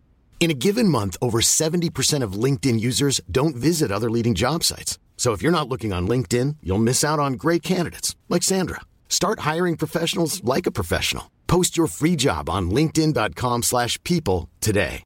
In 0.41 0.49
a 0.49 0.55
given 0.55 0.87
month, 0.89 1.17
over 1.21 1.39
70% 1.39 2.23
of 2.23 2.33
LinkedIn 2.33 2.79
users 2.79 3.21
don't 3.29 3.55
visit 3.55 3.91
other 3.91 4.09
leading 4.09 4.33
job 4.33 4.63
sites. 4.63 4.97
So 5.15 5.33
if 5.33 5.43
you're 5.43 5.51
not 5.51 5.69
looking 5.69 5.93
on 5.93 6.07
LinkedIn, 6.07 6.57
you'll 6.63 6.79
miss 6.79 7.03
out 7.03 7.19
on 7.19 7.33
great 7.33 7.61
candidates 7.61 8.15
like 8.27 8.41
Sandra. 8.41 8.81
Start 9.07 9.41
hiring 9.41 9.77
professionals 9.77 10.43
like 10.43 10.65
a 10.65 10.71
professional. 10.71 11.29
Post 11.45 11.77
your 11.77 11.85
free 11.85 12.15
job 12.15 12.49
on 12.49 12.71
linkedin.com/people 12.71 13.61
slash 13.61 14.01
people 14.03 14.49
today. 14.61 15.03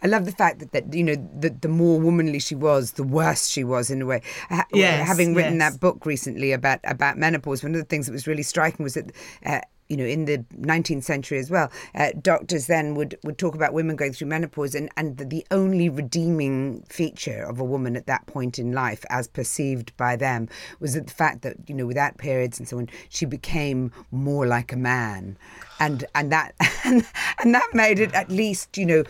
I 0.00 0.06
love 0.06 0.26
the 0.26 0.32
fact 0.32 0.60
that, 0.60 0.70
that 0.72 0.94
you 0.94 1.02
know 1.02 1.16
the, 1.40 1.50
the 1.50 1.68
more 1.68 1.98
womanly 1.98 2.38
she 2.38 2.54
was, 2.54 2.92
the 2.92 3.02
worse 3.02 3.48
she 3.48 3.64
was 3.64 3.90
in 3.90 4.00
a 4.02 4.06
way. 4.06 4.22
Ha- 4.48 4.66
Yes, 4.72 5.06
having 5.08 5.34
written 5.34 5.58
yes. 5.58 5.72
that 5.72 5.80
book 5.80 6.06
recently 6.06 6.52
about 6.52 6.78
about 6.84 7.18
menopause, 7.18 7.64
one 7.64 7.74
of 7.74 7.80
the 7.80 7.84
things 7.86 8.06
that 8.06 8.12
was 8.12 8.26
really 8.28 8.44
striking 8.44 8.84
was 8.84 8.94
that. 8.94 9.10
Uh, 9.44 9.60
you 9.88 9.96
know, 9.96 10.04
in 10.04 10.26
the 10.26 10.38
19th 10.60 11.04
century 11.04 11.38
as 11.38 11.50
well, 11.50 11.70
uh, 11.94 12.10
doctors 12.20 12.66
then 12.66 12.94
would, 12.94 13.18
would 13.24 13.38
talk 13.38 13.54
about 13.54 13.72
women 13.72 13.96
going 13.96 14.12
through 14.12 14.28
menopause, 14.28 14.74
and, 14.74 14.90
and 14.96 15.16
the, 15.16 15.24
the 15.24 15.46
only 15.50 15.88
redeeming 15.88 16.82
feature 16.88 17.42
of 17.42 17.58
a 17.58 17.64
woman 17.64 17.96
at 17.96 18.06
that 18.06 18.26
point 18.26 18.58
in 18.58 18.72
life, 18.72 19.04
as 19.08 19.26
perceived 19.28 19.96
by 19.96 20.16
them, 20.16 20.48
was 20.80 20.94
the 20.94 21.04
fact 21.04 21.42
that, 21.42 21.56
you 21.66 21.74
know, 21.74 21.86
without 21.86 22.18
periods 22.18 22.58
and 22.58 22.68
so 22.68 22.78
on, 22.78 22.88
she 23.08 23.24
became 23.24 23.90
more 24.10 24.46
like 24.46 24.72
a 24.72 24.76
man. 24.76 25.36
And, 25.80 26.04
and 26.14 26.32
that 26.32 26.54
and, 26.84 27.04
and 27.38 27.54
that 27.54 27.68
made 27.72 27.98
it 28.00 28.12
at 28.14 28.30
least 28.30 28.76
you 28.76 28.86
know 28.86 29.04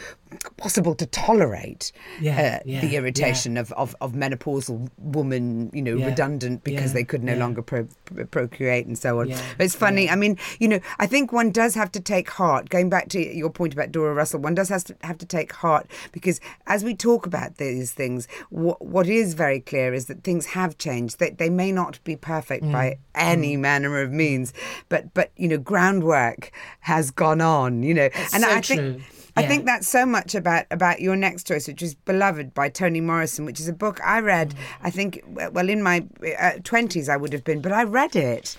possible 0.58 0.94
to 0.94 1.06
tolerate 1.06 1.90
Yeah, 2.20 2.58
uh, 2.60 2.62
yeah, 2.66 2.80
the 2.82 2.96
irritation 2.96 3.56
of, 3.56 3.72
of, 3.72 3.96
of 4.02 4.12
menopausal 4.12 4.90
woman 4.98 5.70
you 5.72 5.80
know 5.80 5.96
Yeah, 5.96 6.06
redundant 6.06 6.64
because 6.64 6.90
yeah, 6.90 6.94
they 6.94 7.04
could 7.04 7.24
no 7.24 7.32
yeah. 7.32 7.38
longer 7.38 7.62
pro- 7.62 7.88
pro- 8.04 8.26
procreate 8.26 8.86
and 8.86 8.98
so 8.98 9.20
on. 9.20 9.28
Yeah, 9.28 9.40
but 9.56 9.64
it's 9.64 9.74
funny 9.74 10.10
i 10.10 10.14
mean 10.16 10.36
you 10.60 10.68
know 10.68 10.80
i 10.98 11.06
think 11.06 11.32
one 11.32 11.50
does 11.50 11.74
have 11.74 11.90
to 11.92 12.00
take 12.00 12.28
heart 12.30 12.68
going 12.68 12.90
back 12.90 13.08
to 13.10 13.18
your 13.36 13.48
point 13.48 13.72
about 13.72 13.90
dora 13.90 14.12
russell 14.12 14.40
one 14.40 14.54
does 14.54 14.68
has 14.68 14.84
to 14.84 14.96
have 15.02 15.16
to 15.18 15.26
take 15.26 15.52
heart 15.54 15.86
because 16.12 16.40
as 16.66 16.84
we 16.84 16.94
talk 16.94 17.24
about 17.24 17.56
these 17.56 17.92
things 17.92 18.28
what, 18.50 18.84
what 18.84 19.06
is 19.08 19.32
very 19.32 19.60
clear 19.60 19.94
is 19.94 20.06
that 20.06 20.22
things 20.24 20.46
have 20.46 20.76
changed. 20.78 21.18
They, 21.18 21.30
they 21.30 21.48
may 21.50 21.72
not 21.72 22.02
be 22.04 22.16
perfect 22.16 22.64
Mm. 22.64 22.72
by 22.72 22.98
any 23.14 23.56
manner 23.56 24.00
of 24.02 24.12
means 24.12 24.52
but 24.88 25.14
but 25.14 25.30
you 25.36 25.48
know 25.48 25.58
groundwork 25.58 26.50
has 26.80 27.10
gone 27.10 27.40
on 27.40 27.82
you 27.82 27.94
know 27.94 28.08
and 28.32 28.42
so 28.42 28.48
i 28.50 28.60
think 28.60 28.80
true. 28.80 29.00
I 29.36 29.42
Yeah. 29.42 29.48
think 29.48 29.66
that's 29.66 29.86
so 29.86 30.04
much 30.04 30.34
about 30.34 30.64
about 30.72 31.00
your 31.00 31.14
next 31.14 31.46
choice, 31.46 31.68
which 31.68 31.80
is 31.80 31.94
Beloved 31.94 32.54
by 32.54 32.68
Toni 32.70 33.00
Morrison, 33.00 33.44
which 33.44 33.60
is 33.60 33.68
a 33.68 33.72
book 33.72 34.00
I 34.04 34.18
read. 34.18 34.50
Mm. 34.50 34.56
I 34.82 34.90
think 34.90 35.22
well 35.52 35.68
in 35.68 35.80
my 35.80 36.04
uh, 36.40 36.52
twenties 36.64 37.08
I 37.08 37.16
would 37.16 37.32
have 37.32 37.44
been, 37.44 37.60
but 37.60 37.70
I 37.70 37.84
read 37.84 38.16
it, 38.16 38.56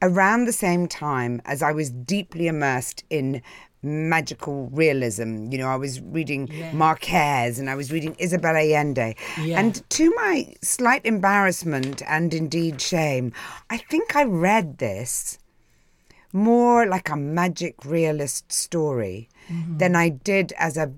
around 0.00 0.46
the 0.46 0.52
same 0.52 0.88
time 0.88 1.42
as 1.44 1.62
I 1.62 1.72
was 1.72 1.90
deeply 1.90 2.46
immersed 2.46 3.04
in 3.10 3.42
magical 3.82 4.70
realism. 4.72 5.50
You 5.50 5.58
know, 5.58 5.68
I 5.68 5.76
was 5.76 6.00
reading 6.00 6.48
yeah. 6.48 6.72
Marquez 6.72 7.58
and 7.58 7.68
I 7.68 7.74
was 7.74 7.92
reading 7.92 8.16
Isabel 8.18 8.56
Allende. 8.56 9.14
Yeah. 9.40 9.58
And 9.58 9.82
to 9.90 10.10
my 10.14 10.54
slight 10.62 11.04
embarrassment 11.04 12.00
and 12.08 12.32
indeed 12.32 12.80
shame, 12.80 13.32
I 13.68 13.76
think 13.76 14.16
I 14.16 14.24
read 14.24 14.78
this 14.78 15.38
more 16.32 16.86
like 16.86 17.10
a 17.10 17.16
magic 17.16 17.84
realist 17.84 18.50
story 18.50 19.28
mm-hmm. 19.50 19.78
than 19.78 19.94
I 19.94 20.08
did 20.08 20.52
as 20.56 20.76
a 20.76 20.92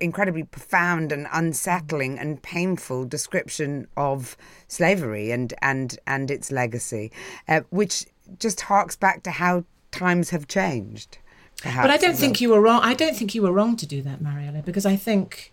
incredibly 0.00 0.44
profound 0.44 1.12
and 1.12 1.26
unsettling 1.32 2.18
and 2.18 2.40
painful 2.42 3.04
description 3.04 3.88
of 3.96 4.36
slavery 4.68 5.30
and 5.30 5.52
and 5.60 5.98
and 6.06 6.30
its 6.30 6.52
legacy, 6.52 7.10
uh, 7.48 7.60
which 7.70 8.06
just 8.38 8.62
harks 8.62 8.96
back 8.96 9.22
to 9.24 9.30
how 9.30 9.64
times 9.90 10.30
have 10.30 10.46
changed. 10.46 11.18
But 11.64 11.90
I 11.90 11.96
don't 11.96 12.16
think 12.16 12.40
you 12.40 12.50
were 12.50 12.60
wrong. 12.60 12.82
I 12.82 12.94
don't 12.94 13.16
think 13.16 13.34
you 13.34 13.42
were 13.42 13.52
wrong 13.52 13.76
to 13.76 13.86
do 13.86 14.02
that, 14.02 14.20
Mariella, 14.20 14.62
because 14.62 14.84
I 14.84 14.94
think 14.94 15.52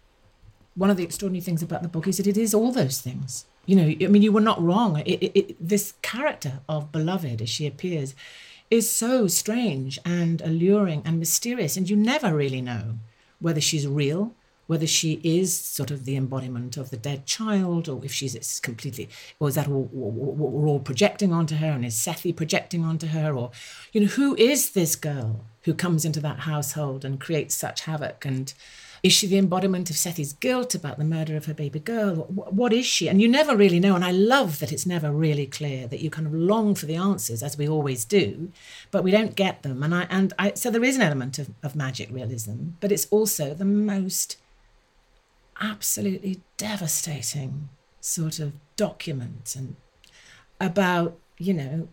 one 0.76 0.90
of 0.90 0.98
the 0.98 1.04
extraordinary 1.04 1.42
things 1.42 1.64
about 1.64 1.82
the 1.82 1.88
book 1.88 2.08
is 2.08 2.18
that 2.18 2.28
it 2.28 2.38
is 2.38 2.54
all 2.54 2.72
those 2.72 3.00
things. 3.00 3.46
You 3.66 3.78
know, 3.78 3.84
I 3.84 4.08
mean, 4.08 4.22
you 4.22 4.34
were 4.34 4.42
not 4.42 4.62
wrong. 4.62 5.00
It, 5.00 5.08
it, 5.08 5.40
it, 5.40 5.56
this 5.60 5.94
character 6.02 6.60
of 6.68 6.92
Beloved, 6.92 7.42
as 7.42 7.50
she 7.50 7.66
appears, 7.66 8.14
is 8.70 8.90
so 8.90 9.28
strange 9.28 10.00
and 10.06 10.42
alluring 10.42 11.02
and 11.06 11.20
mysterious, 11.20 11.78
and 11.78 11.90
you 11.90 11.96
never 11.96 12.36
really 12.36 12.62
know 12.62 13.00
whether 13.40 13.62
she's 13.62 13.88
real, 13.88 14.34
whether 14.66 14.88
she 14.88 15.20
is 15.24 15.58
sort 15.58 15.92
of 15.92 16.06
the 16.06 16.16
embodiment 16.16 16.78
of 16.78 16.90
the 16.90 16.98
dead 16.98 17.26
child, 17.26 17.90
or 17.90 18.04
if 18.06 18.14
she's 18.14 18.60
completely, 18.62 19.10
or 19.40 19.50
is 19.50 19.56
that 19.56 19.68
all, 19.68 19.90
what 19.92 20.52
we're 20.52 20.68
all 20.68 20.80
projecting 20.80 21.34
onto 21.34 21.56
her, 21.56 21.72
and 21.72 21.86
is 21.86 21.96
Sethe 21.96 22.36
projecting 22.36 22.84
onto 22.84 23.08
her, 23.08 23.36
or, 23.36 23.52
you 23.92 24.02
know, 24.02 24.08
who 24.08 24.36
is 24.38 24.72
this 24.72 24.96
girl 24.96 25.46
who 25.64 25.74
comes 25.74 26.06
into 26.06 26.22
that 26.22 26.40
household 26.40 27.04
and 27.04 27.20
creates 27.20 27.56
such 27.56 27.82
havoc 27.82 28.26
and 28.26 28.54
is 29.04 29.12
she 29.12 29.28
the 29.28 29.38
embodiment 29.38 29.90
of 29.90 29.98
Sethe's 29.98 30.32
guilt 30.32 30.74
about 30.74 30.98
the 30.98 31.04
murder 31.04 31.36
of 31.36 31.46
her 31.46 31.54
baby 31.54 31.80
girl? 31.80 32.16
What 32.16 32.72
is 32.72 32.86
she? 32.86 33.10
And 33.10 33.22
you 33.22 33.28
never 33.28 33.54
really 33.54 33.82
know. 33.82 33.96
And 33.96 34.06
I 34.06 34.12
love 34.12 34.60
that 34.60 34.72
it's 34.72 34.86
never 34.86 35.12
really 35.12 35.46
clear, 35.46 35.88
that 35.88 36.00
you 36.00 36.10
kind 36.10 36.26
of 36.26 36.34
long 36.34 36.74
for 36.74 36.86
the 36.86 36.96
answers, 36.96 37.44
as 37.44 37.58
we 37.58 37.68
always 37.68 38.06
do, 38.06 38.50
but 38.92 39.04
we 39.04 39.12
don't 39.12 39.36
get 39.36 39.62
them. 39.62 39.84
And 39.84 39.94
I, 39.94 40.08
and 40.10 40.32
I, 40.40 40.54
so 40.54 40.72
there 40.72 40.86
is 40.86 40.96
an 40.96 41.02
element 41.02 41.38
of, 41.38 41.50
of 41.62 41.76
magic 41.76 42.10
realism, 42.12 42.70
but 42.80 42.94
it's 42.94 43.08
also 43.12 43.54
the 43.54 43.66
most 43.66 44.38
absolutely 45.60 46.42
devastating 46.56 47.68
sort 48.00 48.40
of 48.40 48.54
document 48.78 49.54
and 49.58 49.76
about, 50.62 51.20
you 51.38 51.54
know, 51.54 51.90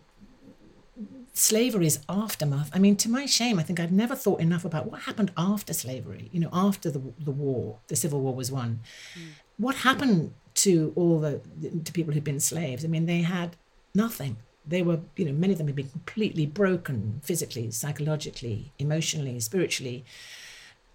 slavery's 1.33 1.99
aftermath. 2.09 2.69
I 2.73 2.79
mean, 2.79 2.95
to 2.97 3.09
my 3.09 3.25
shame, 3.25 3.59
I 3.59 3.63
think 3.63 3.79
I've 3.79 3.91
never 3.91 4.15
thought 4.15 4.39
enough 4.39 4.65
about 4.65 4.91
what 4.91 5.01
happened 5.01 5.31
after 5.37 5.73
slavery, 5.73 6.29
you 6.31 6.39
know, 6.39 6.49
after 6.51 6.89
the, 6.91 7.01
the 7.19 7.31
war, 7.31 7.79
the 7.87 7.95
Civil 7.95 8.21
War 8.21 8.35
was 8.35 8.51
won. 8.51 8.81
Mm. 9.17 9.27
What 9.57 9.75
happened 9.75 10.33
to 10.55 10.91
all 10.95 11.19
the, 11.19 11.41
to 11.83 11.91
people 11.93 12.13
who'd 12.13 12.23
been 12.23 12.39
slaves? 12.39 12.83
I 12.83 12.87
mean, 12.87 13.05
they 13.05 13.21
had 13.21 13.55
nothing. 13.95 14.37
They 14.67 14.81
were, 14.81 14.99
you 15.15 15.25
know, 15.25 15.31
many 15.31 15.53
of 15.53 15.57
them 15.57 15.67
had 15.67 15.75
been 15.75 15.89
completely 15.89 16.45
broken 16.45 17.21
physically, 17.23 17.71
psychologically, 17.71 18.71
emotionally, 18.77 19.39
spiritually. 19.39 20.03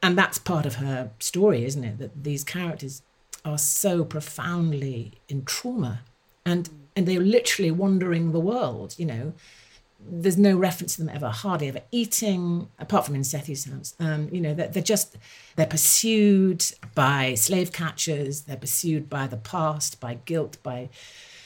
And 0.03 0.19
that's 0.19 0.39
part 0.39 0.67
of 0.67 0.77
her 0.77 1.11
story, 1.19 1.65
isn't 1.65 1.83
it? 1.83 1.99
That 1.99 2.25
these 2.25 2.45
characters 2.45 3.03
are 3.45 3.59
so 3.59 4.05
profoundly 4.05 5.13
in 5.29 5.45
trauma 5.45 6.01
and 6.45 6.69
and 6.95 7.07
they're 7.07 7.21
literally 7.21 7.71
wandering 7.71 8.33
the 8.33 8.41
world, 8.41 8.95
you 8.99 9.05
know 9.05 9.35
there's 10.09 10.39
no 10.39 10.57
reference 10.57 10.97
to 10.97 11.03
them 11.03 11.15
ever 11.15 11.29
hardly 11.29 11.69
ever 11.69 11.81
eating 11.91 12.69
apart 12.79 13.07
from 13.07 13.15
in 13.15 13.25
Sethe's 13.25 13.65
house. 13.65 13.95
Um, 13.99 14.29
you 14.33 14.41
know 14.41 14.55
they're, 14.55 14.69
they're, 14.69 14.83
just 14.83 15.17
they're 15.57 15.67
pursued 15.67 16.65
by 16.95 17.35
slave 17.35 17.73
catchers 17.73 18.43
they're 18.43 18.57
pursued 18.57 19.09
by 19.09 19.27
the 19.27 19.37
past 19.37 20.01
by 20.01 20.15
guilt 20.25 20.59
by 20.63 20.89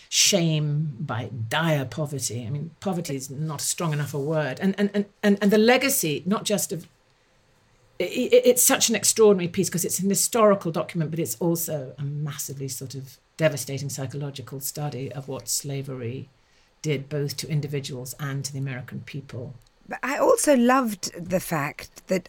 shame 0.08 0.96
by 1.00 1.30
dire 1.48 1.84
poverty. 1.84 2.46
I 2.46 2.50
mean 2.50 2.70
poverty 2.80 3.16
is 3.16 3.30
not 3.30 3.60
strong 3.60 3.92
enough 3.92 4.14
a 4.14 4.18
word. 4.18 4.58
And 4.60 4.74
and 4.78 4.90
and, 4.94 5.04
and, 5.22 5.38
and 5.40 5.50
the 5.50 5.58
legacy 5.58 6.22
not 6.26 6.44
just 6.44 6.72
of 6.72 6.86
it, 7.98 8.04
it, 8.04 8.42
it's 8.46 8.62
such 8.62 8.88
an 8.88 8.94
extraordinary 8.94 9.48
piece 9.48 9.68
because 9.68 9.84
it's 9.84 10.00
an 10.00 10.08
historical 10.08 10.70
document 10.72 11.10
but 11.10 11.20
it's 11.20 11.36
also 11.36 11.94
a 11.98 12.02
massively 12.02 12.68
sort 12.68 12.94
of 12.94 13.18
devastating 13.36 13.88
psychological 13.88 14.60
study 14.60 15.12
of 15.12 15.28
what 15.28 15.48
slavery 15.48 16.28
did 16.82 17.08
both 17.08 17.36
to 17.38 17.48
individuals 17.48 18.14
and 18.18 18.44
to 18.44 18.52
the 18.52 18.58
American 18.58 19.00
people. 19.00 19.54
But 19.88 19.98
I 20.02 20.18
also 20.18 20.56
loved 20.56 21.12
the 21.14 21.40
fact 21.40 22.06
that 22.06 22.28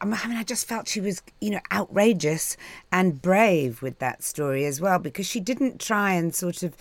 I, 0.00 0.06
mean, 0.06 0.36
I 0.36 0.42
just 0.42 0.66
felt 0.66 0.88
she 0.88 1.00
was, 1.00 1.22
you 1.40 1.50
know, 1.50 1.60
outrageous 1.70 2.56
and 2.90 3.20
brave 3.20 3.82
with 3.82 3.98
that 3.98 4.22
story 4.22 4.64
as 4.64 4.80
well 4.80 4.98
because 4.98 5.26
she 5.26 5.40
didn't 5.40 5.80
try 5.80 6.12
and 6.14 6.34
sort 6.34 6.62
of 6.62 6.74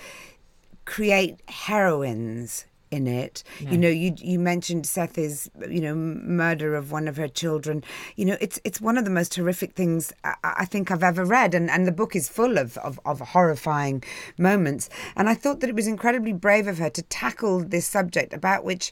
create 0.85 1.39
heroines 1.49 2.65
in 2.91 3.07
it. 3.07 3.43
No. 3.61 3.71
You 3.71 3.77
know, 3.77 3.89
you 3.89 4.13
you 4.17 4.39
mentioned 4.39 4.85
Sethe's, 4.85 5.49
you 5.69 5.81
know, 5.81 5.95
murder 5.95 6.75
of 6.75 6.91
one 6.91 7.07
of 7.07 7.17
her 7.17 7.27
children. 7.27 7.83
You 8.15 8.25
know, 8.25 8.37
it's 8.41 8.59
it's 8.63 8.81
one 8.81 8.97
of 8.97 9.05
the 9.05 9.11
most 9.11 9.35
horrific 9.35 9.73
things 9.73 10.11
I, 10.23 10.35
I 10.43 10.65
think 10.65 10.91
I've 10.91 11.03
ever 11.03 11.25
read, 11.25 11.53
and, 11.53 11.69
and 11.69 11.87
the 11.87 11.91
book 11.91 12.15
is 12.15 12.29
full 12.29 12.57
of, 12.57 12.77
of, 12.79 12.99
of 13.05 13.19
horrifying 13.19 14.03
moments. 14.37 14.89
And 15.15 15.29
I 15.29 15.33
thought 15.33 15.59
that 15.61 15.69
it 15.69 15.75
was 15.75 15.87
incredibly 15.87 16.33
brave 16.33 16.67
of 16.67 16.77
her 16.77 16.89
to 16.89 17.01
tackle 17.03 17.59
this 17.59 17.85
subject 17.85 18.33
about 18.33 18.63
which 18.63 18.91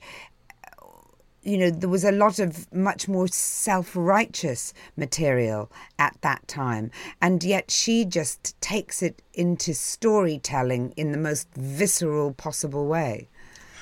you 1.48 1.58
know, 1.58 1.70
there 1.70 1.88
was 1.88 2.04
a 2.04 2.12
lot 2.12 2.40
of 2.40 2.72
much 2.74 3.08
more 3.08 3.28
self 3.30 3.96
righteous 3.96 4.74
material 4.98 5.72
at 5.98 6.18
that 6.22 6.46
time. 6.46 6.92
And 7.22 7.42
yet 7.42 7.72
she 7.72 8.04
just 8.04 8.60
takes 8.60 9.02
it 9.02 9.22
into 9.34 9.74
storytelling 9.74 10.94
in 10.98 11.14
the 11.14 11.18
most 11.18 11.48
visceral 11.56 12.34
possible 12.34 12.86
way. 12.86 13.30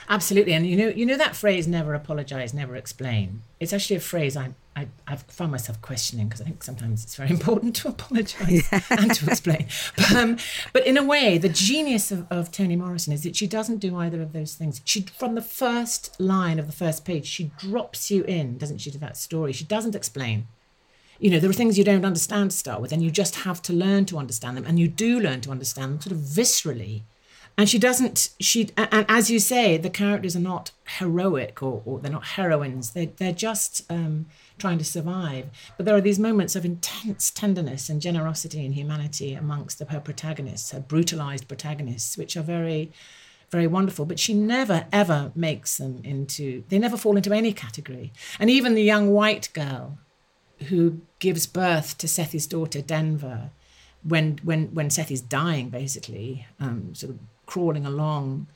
Absolutely, 0.08 0.54
and 0.54 0.68
you 0.68 0.78
know, 0.78 0.88
you 0.88 1.06
know 1.06 1.18
that 1.18 1.36
phrase 1.36 1.68
"never 1.68 1.94
apologize, 1.94 2.54
never 2.54 2.76
explain." 2.76 3.42
It's 3.60 3.74
actually 3.74 3.96
a 3.96 4.02
phrase 4.02 4.38
I, 4.38 4.54
I 4.76 4.88
have 5.08 5.24
found 5.24 5.52
myself 5.52 5.82
questioning 5.82 6.28
because 6.28 6.42
I 6.42 6.44
think 6.44 6.64
sometimes 6.64 7.04
it's 7.04 7.16
very 7.16 7.30
important 7.38 7.76
to 7.78 7.88
apologize 7.88 8.68
yeah. 8.72 8.82
and 8.90 9.14
to 9.16 9.26
explain. 9.28 9.68
But, 9.96 10.16
um, 10.16 10.38
but 10.74 10.86
in 10.86 10.98
a 10.98 11.04
way, 11.04 11.38
the 11.38 11.50
genius 11.50 12.12
of, 12.12 12.28
of 12.32 12.52
Toni 12.52 12.76
Morrison 12.76 13.14
is 13.14 13.24
that 13.24 13.36
she 13.36 13.48
doesn't 13.48 13.78
do 13.78 13.96
either 13.96 14.22
of 14.22 14.34
those 14.34 14.54
things. 14.56 14.82
She, 14.86 15.02
from 15.02 15.36
the 15.36 15.42
first 15.42 16.20
line 16.20 16.60
of 16.60 16.68
the 16.68 16.74
first 16.74 17.06
page, 17.06 17.26
she 17.26 17.52
drops 17.58 18.12
you 18.12 18.24
in, 18.24 18.58
doesn't 18.58 18.80
she, 18.80 18.92
to 18.92 18.98
that 19.00 19.18
story? 19.18 19.54
She 19.54 19.66
doesn't 19.66 19.96
explain 19.96 20.48
you 21.20 21.30
know, 21.30 21.40
there 21.40 21.50
are 21.50 21.54
things 21.54 21.78
you 21.78 21.84
don't 21.84 22.06
understand 22.06 22.52
to 22.52 22.58
start 22.58 22.82
with, 22.82 22.92
and 22.92 23.02
you 23.02 23.10
just 23.10 23.36
have 23.38 23.62
to 23.64 23.74
learn 23.74 24.06
to 24.06 24.18
understand 24.18 24.58
them. 24.58 24.66
And 24.66 24.78
you 24.80 24.88
do 24.88 25.20
learn 25.20 25.42
to 25.42 25.52
understand 25.52 25.94
them 25.94 26.02
sort 26.02 26.12
of 26.12 26.20
viscerally 26.20 27.04
and 27.58 27.70
she 27.70 27.80
doesn't 27.80 28.30
she 28.40 28.70
and 28.76 29.06
as 29.08 29.32
you 29.32 29.40
say 29.40 29.78
the 29.78 29.90
characters 29.90 30.36
are 30.36 30.40
not 30.40 30.72
heroic 31.00 31.64
or, 31.64 31.82
or 31.86 32.00
they're 32.00 32.12
not 32.12 32.26
heroines. 32.26 32.92
They're, 32.92 33.08
they're 33.08 33.32
just 33.32 33.90
um, 33.90 34.28
trying 34.58 34.78
to 34.78 34.86
survive. 34.86 35.50
But 35.78 35.86
there 35.86 35.96
are 35.96 36.02
these 36.02 36.20
moments 36.20 36.56
of 36.56 36.66
intense 36.66 37.32
tenderness 37.32 37.90
and 37.90 38.02
generosity 38.02 38.64
and 38.66 38.74
humanity 38.74 39.34
amongst 39.34 39.80
the, 39.80 39.86
her 39.86 40.00
protagonists 40.00 40.72
her 40.72 40.80
brutalized 40.80 41.48
protagonists 41.48 42.18
which 42.18 42.36
are 42.38 42.44
very 42.44 42.92
very 43.52 43.68
wonderful. 43.68 44.06
But 44.06 44.20
she 44.20 44.34
never 44.34 44.88
ever 44.92 45.32
makes 45.36 45.78
them 45.78 46.02
into 46.04 46.64
they 46.70 46.80
never 46.80 46.98
fall 46.98 47.16
into 47.16 47.34
any 47.34 47.54
category. 47.54 48.12
And 48.40 48.50
even 48.50 48.76
the 48.76 48.84
young 48.84 49.12
white 49.12 49.50
girl 49.54 49.98
who 50.68 51.02
gives 51.20 51.48
birth 51.48 51.98
to 51.98 52.08
sethe's 52.08 52.48
daughter 52.48 52.82
denver 52.82 53.52
when 54.06 54.38
when 54.44 54.68
when 54.68 54.90
Sethe's 54.90 55.22
dying, 55.22 55.70
basically, 55.70 56.46
um, 56.60 56.94
sort 56.94 57.12
of 57.14 57.20
crawling 57.46 57.86
along 57.86 58.48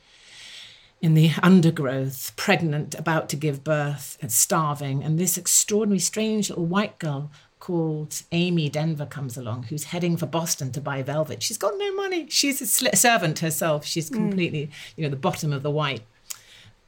in 1.00 1.14
the 1.14 1.30
undergrowth, 1.42 2.34
pregnant, 2.36 2.94
about 2.94 3.28
to 3.30 3.36
give 3.36 3.64
birth, 3.64 4.18
and 4.20 4.30
starving. 4.30 5.02
And 5.02 5.18
this 5.18 5.38
extraordinary, 5.38 5.98
strange 5.98 6.50
little 6.50 6.66
white 6.66 6.98
girl 6.98 7.30
called 7.58 8.22
Amy 8.32 8.68
Denver 8.68 9.06
comes 9.06 9.36
along, 9.36 9.64
who's 9.64 9.84
heading 9.84 10.16
for 10.16 10.26
Boston 10.26 10.72
to 10.72 10.80
buy 10.80 11.02
velvet. 11.02 11.42
She's 11.42 11.58
got 11.58 11.74
no 11.76 11.94
money. 11.94 12.28
She's 12.28 12.60
a 12.60 12.66
servant 12.96 13.38
herself. 13.38 13.84
She's 13.86 14.10
mm. 14.10 14.14
completely, 14.14 14.66
mm. 14.66 14.70
you 14.96 15.04
know, 15.04 15.10
the 15.10 15.16
bottom 15.16 15.52
of 15.52 15.62
the 15.62 15.70
white 15.70 16.02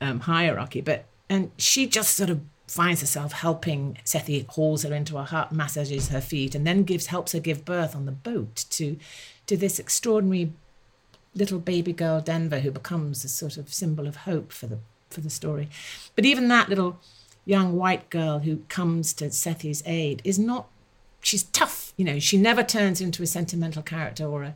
um, 0.00 0.20
hierarchy. 0.20 0.80
But 0.80 1.06
and 1.28 1.50
she 1.56 1.86
just 1.86 2.14
sort 2.14 2.30
of 2.30 2.40
finds 2.66 3.00
herself 3.00 3.32
helping 3.32 3.98
Sethe 4.04 4.46
hauls 4.48 4.82
her 4.82 4.94
into 4.94 5.18
a 5.18 5.24
hut, 5.24 5.52
massages 5.52 6.08
her 6.08 6.20
feet, 6.20 6.54
and 6.54 6.66
then 6.66 6.84
gives 6.84 7.06
helps 7.06 7.32
her 7.32 7.40
give 7.40 7.64
birth 7.64 7.94
on 7.94 8.06
the 8.06 8.12
boat 8.12 8.64
to 8.70 8.98
to 9.46 9.56
this 9.56 9.78
extraordinary 9.78 10.52
little 11.34 11.58
baby 11.58 11.92
girl 11.92 12.20
Denver 12.20 12.60
who 12.60 12.70
becomes 12.70 13.24
a 13.24 13.28
sort 13.28 13.56
of 13.56 13.72
symbol 13.72 14.06
of 14.06 14.16
hope 14.16 14.52
for 14.52 14.66
the 14.66 14.78
for 15.10 15.20
the 15.20 15.30
story. 15.30 15.68
But 16.14 16.24
even 16.24 16.48
that 16.48 16.68
little 16.68 16.98
young 17.44 17.76
white 17.76 18.08
girl 18.10 18.40
who 18.40 18.58
comes 18.68 19.12
to 19.14 19.30
Sethe's 19.30 19.82
aid 19.86 20.22
is 20.24 20.38
not 20.38 20.68
she's 21.20 21.44
tough, 21.44 21.92
you 21.96 22.04
know, 22.04 22.18
she 22.18 22.36
never 22.36 22.62
turns 22.62 23.00
into 23.00 23.22
a 23.22 23.26
sentimental 23.26 23.82
character 23.82 24.24
or 24.24 24.42
a 24.42 24.54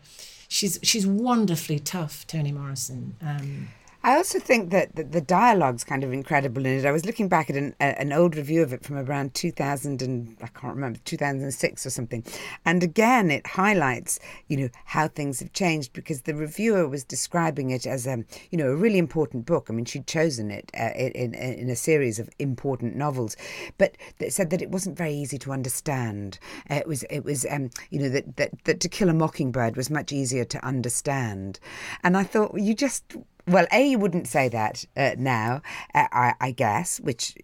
she's 0.48 0.78
she's 0.82 1.06
wonderfully 1.06 1.78
tough, 1.78 2.26
Toni 2.26 2.52
Morrison. 2.52 3.16
Um, 3.20 3.68
I 4.06 4.14
also 4.14 4.38
think 4.38 4.70
that 4.70 4.94
the, 4.94 5.02
the 5.02 5.20
dialogue's 5.20 5.82
kind 5.82 6.04
of 6.04 6.12
incredible 6.12 6.64
in 6.64 6.78
it. 6.78 6.86
I 6.86 6.92
was 6.92 7.04
looking 7.04 7.28
back 7.28 7.50
at 7.50 7.56
an, 7.56 7.74
a, 7.80 8.00
an 8.00 8.12
old 8.12 8.36
review 8.36 8.62
of 8.62 8.72
it 8.72 8.84
from 8.84 8.98
around 8.98 9.34
2000 9.34 10.00
and 10.00 10.36
I 10.40 10.46
can't 10.46 10.76
remember 10.76 11.00
2006 11.04 11.84
or 11.84 11.90
something, 11.90 12.22
and 12.64 12.84
again 12.84 13.32
it 13.32 13.44
highlights 13.44 14.20
you 14.46 14.58
know 14.58 14.68
how 14.84 15.08
things 15.08 15.40
have 15.40 15.52
changed 15.52 15.92
because 15.92 16.22
the 16.22 16.36
reviewer 16.36 16.86
was 16.86 17.02
describing 17.02 17.70
it 17.70 17.84
as 17.84 18.06
a 18.06 18.24
you 18.52 18.58
know 18.58 18.68
a 18.68 18.76
really 18.76 18.98
important 18.98 19.44
book. 19.44 19.66
I 19.68 19.72
mean 19.72 19.84
she'd 19.84 20.06
chosen 20.06 20.52
it 20.52 20.70
uh, 20.78 20.92
in, 20.94 21.34
in, 21.34 21.34
in 21.34 21.68
a 21.68 21.74
series 21.74 22.20
of 22.20 22.30
important 22.38 22.94
novels, 22.94 23.36
but 23.76 23.96
it 24.20 24.32
said 24.32 24.50
that 24.50 24.62
it 24.62 24.70
wasn't 24.70 24.96
very 24.96 25.14
easy 25.14 25.38
to 25.38 25.50
understand. 25.50 26.38
Uh, 26.70 26.76
it 26.76 26.86
was 26.86 27.02
it 27.10 27.24
was 27.24 27.44
um, 27.50 27.70
you 27.90 27.98
know 27.98 28.08
that, 28.08 28.36
that 28.36 28.52
that 28.66 28.78
To 28.78 28.88
Kill 28.88 29.08
a 29.08 29.14
Mockingbird 29.14 29.76
was 29.76 29.90
much 29.90 30.12
easier 30.12 30.44
to 30.44 30.64
understand, 30.64 31.58
and 32.04 32.16
I 32.16 32.22
thought 32.22 32.54
well, 32.54 32.62
you 32.62 32.72
just 32.72 33.02
well, 33.46 33.66
A, 33.72 33.88
you 33.90 33.98
wouldn't 33.98 34.26
say 34.26 34.48
that 34.48 34.84
uh, 34.96 35.14
now, 35.18 35.62
uh, 35.94 36.06
I, 36.12 36.34
I 36.40 36.50
guess, 36.50 36.98
which 37.00 37.34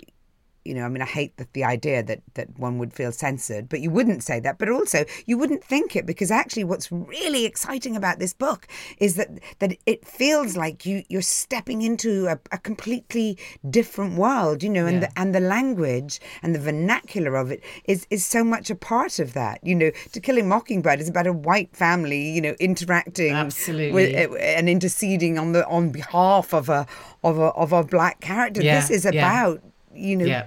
you 0.65 0.75
know, 0.75 0.85
I 0.85 0.89
mean, 0.89 1.03
I 1.03 1.07
hate 1.07 1.37
the, 1.37 1.47
the 1.53 1.65
idea 1.65 2.03
that, 2.03 2.21
that 2.35 2.59
one 2.59 2.79
would 2.79 2.93
feel 2.93 3.13
censored, 3.13 3.69
but 3.69 3.81
you 3.81 3.91
wouldn't 3.91 4.23
say 4.23 4.41
that. 4.41 4.59
But 4.59 4.69
also, 4.69 5.05
you 5.27 5.37
wouldn't 5.37 5.65
think 5.65 5.97
it 5.97 6.07
because 6.07 6.31
actually, 6.31 6.65
what's 6.65 6.91
really 6.93 7.45
exciting 7.45 7.97
about 7.97 8.19
this 8.19 8.33
book 8.33 8.67
is 8.99 9.17
that 9.17 9.31
that 9.59 9.77
it 9.87 10.07
feels 10.07 10.57
like 10.57 10.87
you 10.87 11.03
you're 11.09 11.23
stepping 11.23 11.83
into 11.83 12.27
a, 12.27 12.39
a 12.53 12.59
completely 12.59 13.39
different 13.69 14.17
world, 14.17 14.63
you 14.63 14.69
know, 14.69 14.87
and 14.87 15.03
yeah. 15.03 15.09
the 15.09 15.19
and 15.21 15.35
the 15.35 15.41
language 15.41 16.21
and 16.43 16.55
the 16.55 16.61
vernacular 16.61 17.37
of 17.37 17.51
it 17.51 17.63
is 17.85 18.07
is 18.11 18.25
so 18.25 18.45
much 18.45 18.71
a 18.71 18.77
part 18.77 19.19
of 19.19 19.33
that. 19.35 19.59
You 19.63 19.75
know, 19.75 19.91
To 20.13 20.21
Kill 20.21 20.39
a 20.39 20.43
Mockingbird 20.43 21.01
is 21.01 21.09
about 21.09 21.27
a 21.27 21.33
white 21.33 21.75
family, 21.75 22.31
you 22.31 22.41
know, 22.41 22.55
interacting 22.61 23.33
absolutely 23.33 23.93
with, 23.93 24.31
uh, 24.31 24.35
and 24.37 24.69
interceding 24.69 25.39
on 25.39 25.53
the 25.53 25.67
on 25.67 25.91
behalf 25.91 26.55
of 26.55 26.69
a 26.69 26.87
of 27.25 27.39
a 27.39 27.51
of 27.53 27.73
a 27.73 27.83
black 27.83 28.21
character. 28.21 28.63
Yeah. 28.63 28.81
This 28.81 28.91
is 28.91 29.07
about. 29.07 29.61
Yeah 29.63 29.69
you 29.95 30.17
know, 30.17 30.25
yeah. 30.25 30.47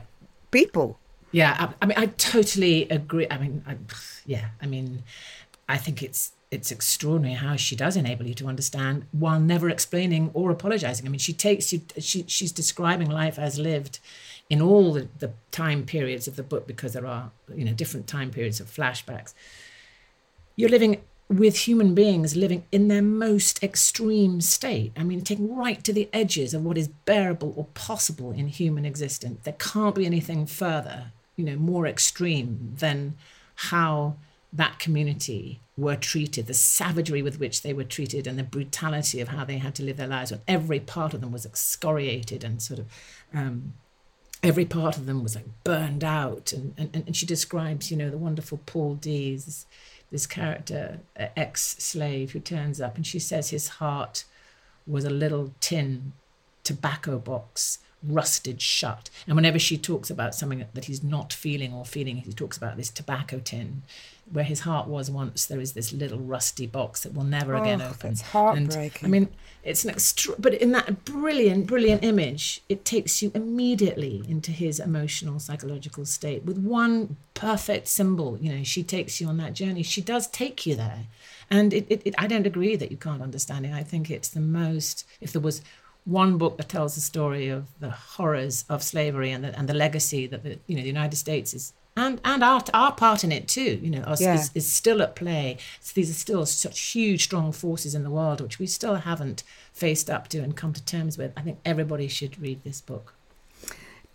people. 0.52 1.00
Yeah, 1.32 1.56
I, 1.60 1.74
I, 1.84 1.86
mean, 1.88 1.98
I 1.98 2.06
totally 2.06 2.88
agree. 2.90 3.28
I 3.30 3.38
mean, 3.38 3.64
I, 3.68 3.76
yeah, 4.26 4.50
I 4.62 4.68
mean, 4.68 5.04
I 5.68 5.78
think 5.78 6.02
it's 6.02 6.32
it's 6.52 6.72
extraordinary 6.72 7.34
how 7.36 7.56
she 7.56 7.76
does 7.76 7.98
enable 7.98 8.26
you 8.26 8.34
to 8.36 8.48
understand 8.48 9.06
while 9.12 9.40
never 9.40 9.70
explaining 9.70 10.30
or 10.34 10.52
apologizing. 10.52 11.06
I 11.06 11.10
mean, 11.10 11.20
she 11.20 11.34
takes 11.34 11.74
you. 11.74 11.82
She 12.00 12.24
she's 12.28 12.52
describing 12.52 13.10
life 13.10 13.38
as 13.38 13.60
lived 13.60 14.00
in 14.50 14.62
all 14.62 14.94
the, 14.94 15.08
the 15.20 15.32
time 15.52 15.86
periods 15.86 16.28
of 16.28 16.36
the 16.36 16.44
book 16.44 16.68
because 16.68 16.94
there 16.94 17.08
are 17.08 17.32
you 17.54 17.66
know 17.66 17.74
different 17.74 18.08
time 18.08 18.32
periods 18.32 18.60
of 18.60 18.68
flashbacks. 18.68 19.34
You're 20.56 20.70
living 20.70 21.02
with 21.28 21.68
human 21.68 21.96
beings 21.96 22.36
living 22.36 22.64
in 22.72 22.88
their 22.88 23.02
most 23.02 23.64
extreme 23.64 24.42
state. 24.42 24.92
I 24.96 25.04
mean, 25.04 25.22
taking 25.22 25.56
right 25.56 25.84
to 25.84 25.94
the 25.94 26.08
edges 26.14 26.54
of 26.54 26.64
what 26.64 26.78
is 26.78 26.88
bearable 26.88 27.54
or 27.56 27.66
possible 27.74 28.32
in 28.32 28.48
human 28.48 28.86
existence. 28.86 29.40
There 29.44 29.54
can't 29.54 29.96
be 29.96 30.06
anything 30.06 30.46
further, 30.46 31.12
you 31.36 31.44
know, 31.44 31.56
more 31.56 31.88
extreme 31.88 32.76
than 32.78 33.16
how 33.56 34.18
that 34.54 34.78
community 34.78 35.62
were 35.76 35.96
treated, 35.96 36.48
the 36.48 36.54
savagery 36.54 37.22
with 37.22 37.40
which 37.40 37.64
they 37.64 37.74
were 37.74 37.84
treated, 37.84 38.28
and 38.28 38.38
the 38.38 38.44
brutality 38.44 39.20
of 39.20 39.30
how 39.30 39.44
they 39.44 39.58
had 39.58 39.76
to 39.76 39.84
live 39.84 39.98
their 39.98 40.08
lives. 40.08 40.32
When 40.32 40.42
every 40.48 40.80
part 40.80 41.14
of 41.14 41.22
them 41.22 41.32
was 41.32 41.46
excoriated 41.46 42.44
and 42.44 42.62
sort 42.62 42.80
of. 42.80 42.86
Um, 43.34 43.74
every 44.44 44.66
part 44.66 44.96
of 44.96 45.08
them 45.08 45.24
was 45.24 45.34
like 45.34 45.46
burned 45.64 46.04
out 46.04 46.54
and, 46.54 46.76
and, 46.78 46.94
and 46.94 47.16
she 47.16 47.26
describes 47.26 47.90
you 47.90 47.98
know 47.98 48.12
the 48.12 48.18
wonderful 48.18 48.60
Paul 48.68 48.94
D's 48.94 49.66
this 50.16 50.26
character, 50.26 51.02
ex 51.18 51.76
slave, 51.78 52.32
who 52.32 52.40
turns 52.40 52.80
up 52.80 52.96
and 52.96 53.06
she 53.06 53.20
says 53.20 53.50
his 53.50 53.68
heart 53.68 54.24
was 54.88 55.04
a 55.04 55.10
little 55.10 55.54
tin 55.60 56.14
tobacco 56.64 57.20
box 57.20 57.80
rusted 58.02 58.62
shut. 58.62 59.10
And 59.28 59.36
whenever 59.36 59.60
she 59.60 59.78
talks 59.78 60.10
about 60.10 60.34
something 60.34 60.64
that 60.74 60.86
he's 60.86 61.04
not 61.04 61.34
feeling 61.34 61.74
or 61.74 61.84
feeling, 61.84 62.16
he 62.16 62.32
talks 62.32 62.56
about 62.56 62.78
this 62.78 62.90
tobacco 62.90 63.42
tin 63.44 63.84
where 64.32 64.44
his 64.44 64.62
heart 64.62 64.88
was 64.88 65.10
once, 65.12 65.46
there 65.46 65.60
is 65.60 65.74
this 65.74 65.94
little 65.94 66.20
rusty 66.20 66.66
box 66.66 67.04
that 67.04 67.14
will 67.14 67.24
never 67.24 67.56
oh, 67.56 67.62
again 67.62 67.82
open. 67.82 68.12
It's 68.12 68.22
heartbreaking. 68.22 69.06
And, 69.06 69.16
I 69.16 69.20
mean, 69.20 69.30
it's 69.64 69.84
an 69.84 69.92
extra, 69.92 70.34
but 70.40 70.56
in 70.56 70.72
that 70.72 71.06
brilliant, 71.06 71.68
brilliant 71.68 72.04
image, 72.04 72.62
it 72.68 72.86
takes 72.86 73.22
you 73.22 73.32
immediately 73.36 74.24
into 74.28 74.52
his 74.52 74.80
emotional, 74.80 75.40
psychological 75.40 76.06
state 76.06 76.44
with 76.44 76.58
one 76.58 77.18
perfect 77.36 77.88
symbol. 77.88 78.38
You 78.40 78.54
know, 78.54 78.64
she 78.64 78.84
takes 78.84 79.22
you 79.22 79.28
on 79.28 79.38
that 79.38 79.54
journey. 79.54 79.84
She 79.84 80.02
does 80.02 80.28
take 80.28 80.66
you 80.66 80.76
there. 80.76 81.06
And 81.52 81.74
it, 81.74 81.86
it, 81.90 82.02
it 82.06 82.16
I 82.18 82.26
don't 82.26 82.48
agree 82.48 82.76
that 82.76 82.90
you 82.90 82.98
can't 82.98 83.22
understand 83.22 83.66
it. 83.66 83.74
I 83.74 83.84
think 83.84 84.10
it's 84.10 84.30
the 84.30 84.40
most, 84.40 85.06
if 85.22 85.32
there 85.32 85.42
was 85.42 85.62
one 86.06 86.38
book 86.38 86.58
that 86.58 86.70
tells 86.70 86.96
the 86.96 87.02
story 87.02 87.50
of 87.50 87.68
the 87.80 87.90
horrors 87.90 88.66
of 88.70 88.82
slavery 88.82 89.32
and 89.32 89.44
the, 89.44 89.58
and 89.58 89.68
the 89.70 89.74
legacy 89.74 90.28
that 90.28 90.44
the, 90.44 90.60
you 90.68 90.76
know, 90.76 90.82
the 90.82 90.88
United 90.88 91.16
States 91.16 91.54
is 91.54 91.74
and 91.96 92.20
and 92.26 92.44
our 92.44 92.62
our 92.74 92.92
part 92.94 93.24
in 93.24 93.32
it 93.32 93.48
too, 93.48 93.80
you 93.82 93.90
know, 93.90 94.04
yeah. 94.20 94.36
is, 94.36 94.52
is, 94.54 94.72
still 94.72 95.02
at 95.02 95.16
play. 95.16 95.58
So 95.80 95.94
these 95.96 96.10
are 96.10 96.14
still 96.14 96.46
such 96.46 96.80
huge, 96.80 97.24
strong 97.24 97.52
forces 97.52 97.96
in 97.96 98.04
the 98.04 98.10
world 98.10 98.42
which 98.42 98.60
we 98.60 98.68
still 98.68 98.96
haven't 98.96 99.44
faced 99.72 100.10
up 100.10 100.28
to 100.30 100.40
and 100.40 100.56
come 100.56 100.74
to 100.74 100.84
terms 100.84 101.18
with. 101.18 101.32
I 101.38 101.42
think 101.42 101.60
everybody 101.64 102.08
should 102.08 102.40
read 102.40 102.64
this 102.64 102.82
book. 102.82 103.14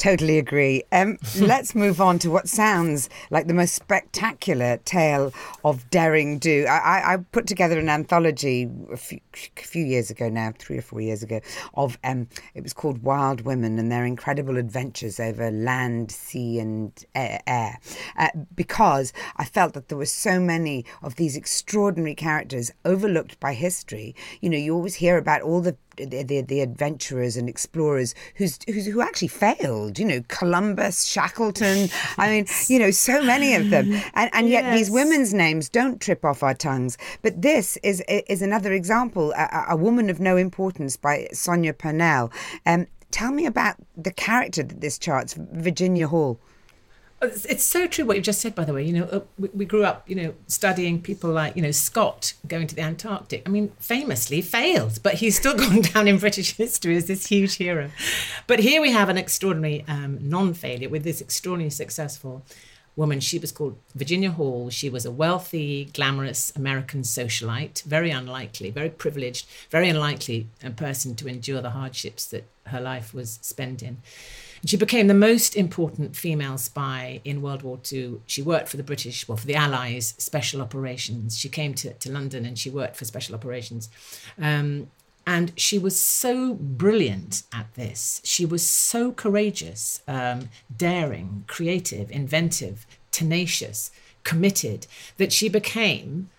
Totally 0.00 0.38
agree. 0.38 0.82
Um, 0.92 1.18
let's 1.40 1.74
move 1.74 2.00
on 2.00 2.18
to 2.20 2.30
what 2.30 2.48
sounds 2.48 3.10
like 3.30 3.48
the 3.48 3.54
most 3.54 3.74
spectacular 3.74 4.78
tale 4.78 5.30
of 5.62 5.88
daring 5.90 6.38
do. 6.38 6.64
I, 6.66 7.14
I 7.14 7.16
put 7.32 7.46
together 7.46 7.78
an 7.78 7.90
anthology 7.90 8.70
a 8.90 8.96
few, 8.96 9.20
a 9.34 9.62
few, 9.62 9.84
years 9.84 10.10
ago 10.10 10.28
now, 10.28 10.52
three 10.58 10.78
or 10.78 10.82
four 10.82 11.00
years 11.00 11.22
ago, 11.22 11.40
of 11.74 11.98
um, 12.04 12.28
it 12.54 12.62
was 12.62 12.72
called 12.72 13.02
Wild 13.02 13.42
Women 13.42 13.78
and 13.78 13.90
their 13.90 14.04
incredible 14.04 14.56
adventures 14.56 15.18
over 15.18 15.50
land, 15.50 16.10
sea, 16.10 16.58
and 16.58 16.92
air. 17.14 17.78
Uh, 18.18 18.28
because 18.54 19.12
I 19.36 19.44
felt 19.44 19.74
that 19.74 19.88
there 19.88 19.98
were 19.98 20.06
so 20.06 20.40
many 20.40 20.84
of 21.02 21.16
these 21.16 21.36
extraordinary 21.36 22.14
characters 22.14 22.70
overlooked 22.84 23.38
by 23.40 23.54
history. 23.54 24.14
You 24.40 24.50
know, 24.50 24.58
you 24.58 24.74
always 24.74 24.96
hear 24.96 25.16
about 25.16 25.42
all 25.42 25.60
the 25.60 25.76
the, 25.96 26.22
the, 26.22 26.40
the 26.42 26.60
adventurers 26.60 27.36
and 27.36 27.48
explorers 27.48 28.14
who's, 28.36 28.58
who's 28.66 28.86
who 28.86 29.00
actually 29.00 29.28
failed. 29.28 29.98
You 29.98 30.06
know, 30.06 30.24
Columbus, 30.28 31.04
Shackleton. 31.04 31.88
I 32.16 32.30
mean, 32.30 32.46
you 32.68 32.78
know, 32.78 32.90
so 32.90 33.22
many 33.22 33.54
of 33.54 33.70
them, 33.70 33.92
and 34.14 34.30
and 34.32 34.48
yet 34.48 34.64
yes. 34.64 34.78
these 34.78 34.90
women's 34.90 35.34
names 35.34 35.68
don't 35.68 36.00
trip 36.00 36.24
off 36.24 36.42
our 36.42 36.54
tongues. 36.54 36.96
But 37.22 37.42
this 37.42 37.76
is 37.82 38.02
is 38.08 38.42
another 38.42 38.72
example. 38.72 39.19
A, 39.28 39.66
a 39.70 39.76
woman 39.76 40.10
of 40.10 40.18
no 40.20 40.36
importance 40.36 40.96
by 40.96 41.28
Sonia 41.32 41.72
Purnell. 41.72 42.32
Um, 42.66 42.86
tell 43.10 43.32
me 43.32 43.46
about 43.46 43.76
the 43.96 44.12
character 44.12 44.62
that 44.62 44.80
this 44.80 44.98
charts, 44.98 45.34
Virginia 45.34 46.08
Hall. 46.08 46.40
It's 47.22 47.64
so 47.64 47.86
true 47.86 48.06
what 48.06 48.16
you've 48.16 48.24
just 48.24 48.40
said, 48.40 48.54
by 48.54 48.64
the 48.64 48.72
way. 48.72 48.82
You 48.82 48.94
know, 48.94 49.04
uh, 49.04 49.20
we, 49.36 49.66
grew 49.66 49.84
up, 49.84 50.08
you 50.08 50.16
know, 50.16 50.34
studying 50.46 51.02
people 51.02 51.30
like, 51.30 51.54
you 51.54 51.60
know, 51.60 51.70
Scott 51.70 52.32
going 52.48 52.66
to 52.66 52.74
the 52.74 52.80
Antarctic. 52.80 53.46
I 53.46 53.50
mean, 53.50 53.72
famously 53.78 54.40
failed, 54.40 55.02
but 55.02 55.14
he's 55.14 55.36
still 55.38 55.54
gone 55.64 55.82
down 55.82 56.08
in 56.08 56.16
British 56.16 56.56
history 56.56 56.96
as 56.96 57.08
this 57.08 57.26
huge 57.26 57.56
hero. 57.56 57.90
But 58.46 58.60
here 58.60 58.80
we 58.80 58.92
have 58.92 59.10
an 59.10 59.18
extraordinary 59.18 59.84
um, 59.86 60.18
non-failure 60.22 60.88
with 60.88 61.04
this 61.04 61.20
extraordinarily 61.20 61.68
successful 61.68 62.42
woman. 62.97 63.20
She 63.20 63.38
was 63.38 63.53
called 63.53 63.78
Virginia 63.95 64.30
Hall. 64.30 64.70
She 64.70 64.91
was 64.91 65.05
a 65.07 65.11
wealthy, 65.11 65.91
glamorous 65.95 66.53
American 66.57 67.03
socialite, 67.03 67.82
very 67.84 68.11
unlikely, 68.11 68.70
very 68.70 68.91
privileged, 68.91 69.47
very 69.70 69.88
unlikely 69.88 70.49
person 70.76 71.14
to 71.16 71.28
endure 71.28 71.61
the 71.61 71.70
hardships 71.70 72.26
that 72.26 72.45
her 72.66 72.80
life 72.80 73.12
was 73.14 73.38
spent 73.43 73.82
in. 73.82 73.99
She 74.64 74.76
became 74.76 75.07
the 75.07 75.14
most 75.14 75.57
important 75.57 76.16
female 76.16 76.59
spy 76.59 77.20
in 77.24 77.41
World 77.41 77.62
War 77.62 77.78
II. 77.91 78.20
She 78.26 78.43
worked 78.43 78.68
for 78.68 78.76
the 78.76 78.82
British, 78.82 79.26
well, 79.26 79.38
for 79.38 79.47
the 79.47 79.55
Allies 79.55 80.14
Special 80.18 80.61
Operations. 80.61 81.38
She 81.38 81.49
came 81.49 81.72
to, 81.74 81.95
to 81.95 82.12
London 82.12 82.45
and 82.45 82.59
she 82.59 82.68
worked 82.68 82.97
for 82.97 83.07
Special 83.07 83.34
Operations. 83.34 83.88
Um, 84.38 84.91
and 85.30 85.52
she 85.54 85.78
was 85.78 85.96
so 86.02 86.54
brilliant 86.54 87.44
at 87.52 87.72
this. 87.74 88.20
She 88.24 88.44
was 88.44 88.68
so 88.68 89.12
courageous, 89.12 90.02
um, 90.08 90.48
daring, 90.76 91.44
creative, 91.46 92.10
inventive, 92.10 92.84
tenacious, 93.12 93.92
committed, 94.24 94.88
that 95.18 95.32
she 95.32 95.48
became 95.48 96.30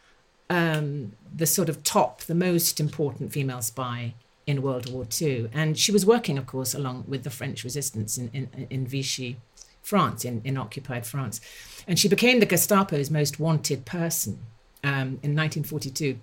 um, 0.49 1.13
the 1.33 1.45
sort 1.45 1.69
of 1.69 1.83
top, 1.83 2.23
the 2.23 2.35
most 2.35 2.81
important 2.81 3.31
female 3.31 3.61
spy 3.61 4.13
in 4.45 4.61
World 4.61 4.91
War 4.91 5.07
II. 5.21 5.49
And 5.53 5.79
she 5.79 5.93
was 5.93 6.05
working, 6.05 6.37
of 6.37 6.45
course, 6.45 6.73
along 6.73 7.05
with 7.07 7.23
the 7.23 7.29
French 7.29 7.63
resistance 7.63 8.17
in, 8.17 8.29
in, 8.33 8.67
in 8.69 8.85
Vichy, 8.85 9.37
France, 9.81 10.25
in, 10.25 10.41
in 10.43 10.57
occupied 10.57 11.05
France. 11.05 11.39
And 11.87 11.97
she 11.97 12.09
became 12.09 12.41
the 12.41 12.45
Gestapo's 12.45 13.09
most 13.09 13.39
wanted 13.39 13.85
person 13.85 14.39
um, 14.83 15.17
in 15.23 15.33
1942. 15.33 16.19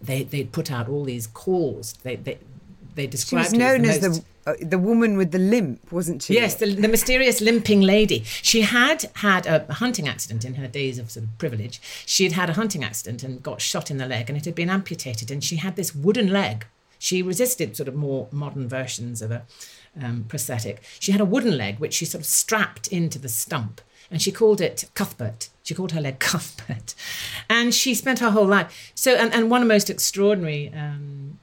They, 0.00 0.22
they'd 0.22 0.52
put 0.52 0.70
out 0.70 0.88
all 0.88 1.04
these 1.04 1.26
calls. 1.26 1.94
They, 2.02 2.16
they, 2.16 2.38
they 2.94 3.06
described 3.06 3.50
she 3.50 3.56
was 3.56 3.58
known 3.58 3.84
as, 3.84 4.00
the, 4.00 4.08
as 4.08 4.20
the 4.20 4.24
uh, 4.46 4.54
the 4.60 4.78
woman 4.78 5.16
with 5.16 5.32
the 5.32 5.38
limp, 5.38 5.90
wasn't 5.90 6.22
she? 6.22 6.34
Yes, 6.34 6.56
the, 6.56 6.66
the, 6.66 6.88
mysterious 6.88 7.40
limping 7.40 7.80
lady. 7.80 8.22
She 8.24 8.60
had 8.60 9.10
had 9.16 9.46
a 9.46 9.72
hunting 9.72 10.06
accident 10.06 10.44
in 10.44 10.56
her 10.56 10.68
days 10.68 10.98
of 10.98 11.10
sort 11.10 11.24
of 11.24 11.38
privilege. 11.38 11.80
She 12.04 12.24
had 12.24 12.32
had 12.32 12.50
a 12.50 12.52
hunting 12.52 12.84
accident 12.84 13.22
and 13.22 13.42
got 13.42 13.62
shot 13.62 13.90
in 13.90 13.96
the 13.96 14.06
leg, 14.06 14.28
and 14.28 14.36
it 14.36 14.44
had 14.44 14.54
been 14.54 14.68
amputated. 14.68 15.30
And 15.30 15.42
she 15.42 15.56
had 15.56 15.76
this 15.76 15.94
wooden 15.94 16.30
leg 16.30 16.66
She 16.98 17.22
resisted 17.22 17.76
sort 17.76 17.88
of 17.88 17.94
more 17.94 18.28
modern 18.30 18.68
versions 18.68 19.22
of 19.22 19.30
a 19.30 19.44
um, 20.00 20.24
prosthetic. 20.28 20.82
She 21.00 21.12
had 21.12 21.20
a 21.20 21.24
wooden 21.24 21.56
leg 21.56 21.78
which 21.78 21.94
she 21.94 22.04
sort 22.04 22.20
of 22.20 22.26
strapped 22.26 22.88
into 22.88 23.18
the 23.18 23.28
stump 23.28 23.80
and 24.10 24.20
she 24.20 24.32
called 24.32 24.60
it 24.60 24.84
Cuthbert. 24.94 25.48
She 25.62 25.74
called 25.74 25.92
her 25.92 26.00
leg 26.00 26.18
Cuthbert. 26.20 26.94
And 27.48 27.74
she 27.74 27.94
spent 27.94 28.18
her 28.20 28.30
whole 28.30 28.46
life. 28.46 28.92
So, 28.94 29.14
and, 29.14 29.32
and 29.32 29.50
one 29.50 29.62
of 29.62 29.68
the 29.68 29.74
most 29.74 29.90
extraordinary 29.90 30.72
um, 30.74 31.38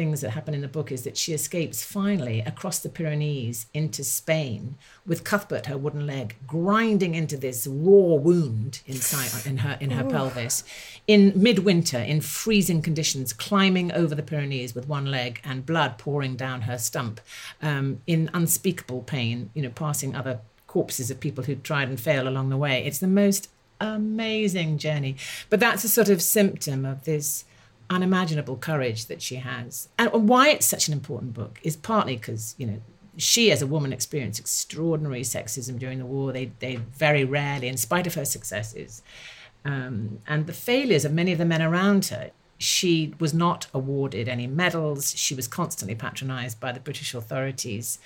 things 0.00 0.20
that 0.20 0.30
happen 0.30 0.54
in 0.54 0.60
the 0.60 0.68
book 0.68 0.90
is 0.90 1.02
that 1.02 1.16
she 1.16 1.32
escapes 1.32 1.84
finally 1.84 2.40
across 2.40 2.78
the 2.78 2.88
Pyrenees 2.88 3.66
into 3.74 4.02
Spain 4.04 4.76
with 5.04 5.24
Cuthbert, 5.24 5.66
her 5.66 5.76
wooden 5.76 6.06
leg, 6.06 6.36
grinding 6.46 7.14
into 7.14 7.36
this 7.36 7.66
raw 7.66 8.14
wound 8.14 8.80
inside 8.86 9.46
in 9.46 9.58
her 9.58 9.76
in 9.80 9.90
her 9.90 10.04
pelvis 10.04 10.64
in 11.06 11.32
midwinter 11.34 11.98
in 11.98 12.20
freezing 12.20 12.82
conditions, 12.82 13.32
climbing 13.32 13.92
over 13.92 14.14
the 14.14 14.22
Pyrenees 14.22 14.74
with 14.74 14.88
one 14.88 15.06
leg 15.06 15.40
and 15.44 15.66
blood 15.66 15.98
pouring 15.98 16.36
down 16.36 16.62
her 16.62 16.78
stump 16.78 17.20
um, 17.60 18.00
in 18.06 18.30
unspeakable 18.32 19.02
pain. 19.02 19.50
You 19.54 19.62
know, 19.62 19.70
passing 19.70 20.14
other 20.14 20.40
corpses 20.70 21.10
of 21.10 21.18
people 21.18 21.44
who 21.44 21.56
tried 21.56 21.88
and 21.88 21.98
failed 21.98 22.26
along 22.26 22.48
the 22.48 22.56
way. 22.56 22.84
It's 22.86 23.00
the 23.00 23.08
most 23.24 23.48
amazing 23.80 24.78
journey, 24.78 25.16
but 25.48 25.58
that's 25.58 25.82
a 25.82 25.88
sort 25.88 26.08
of 26.08 26.22
symptom 26.22 26.84
of 26.84 27.04
this 27.04 27.44
unimaginable 27.88 28.56
courage 28.56 29.06
that 29.06 29.20
she 29.20 29.36
has. 29.36 29.88
And 29.98 30.28
why 30.28 30.50
it's 30.50 30.66
such 30.66 30.86
an 30.86 30.94
important 30.94 31.34
book 31.34 31.58
is 31.64 31.76
partly 31.76 32.16
because, 32.16 32.54
you 32.56 32.66
know, 32.66 32.80
she 33.16 33.50
as 33.50 33.60
a 33.60 33.66
woman 33.66 33.92
experienced 33.92 34.38
extraordinary 34.38 35.22
sexism 35.22 35.76
during 35.76 35.98
the 35.98 36.06
war. 36.06 36.32
They, 36.32 36.52
they 36.60 36.76
very 36.76 37.24
rarely, 37.24 37.66
in 37.66 37.76
spite 37.76 38.06
of 38.06 38.14
her 38.14 38.24
successes 38.24 39.02
um, 39.64 40.20
and 40.26 40.46
the 40.46 40.52
failures 40.52 41.04
of 41.04 41.12
many 41.12 41.32
of 41.32 41.38
the 41.38 41.44
men 41.44 41.62
around 41.62 42.06
her, 42.06 42.30
she 42.58 43.14
was 43.18 43.32
not 43.32 43.66
awarded 43.72 44.28
any 44.28 44.46
medals. 44.46 45.14
She 45.16 45.34
was 45.34 45.48
constantly 45.48 45.94
patronized 45.94 46.60
by 46.60 46.72
the 46.72 46.80
British 46.80 47.14
authorities. 47.14 47.98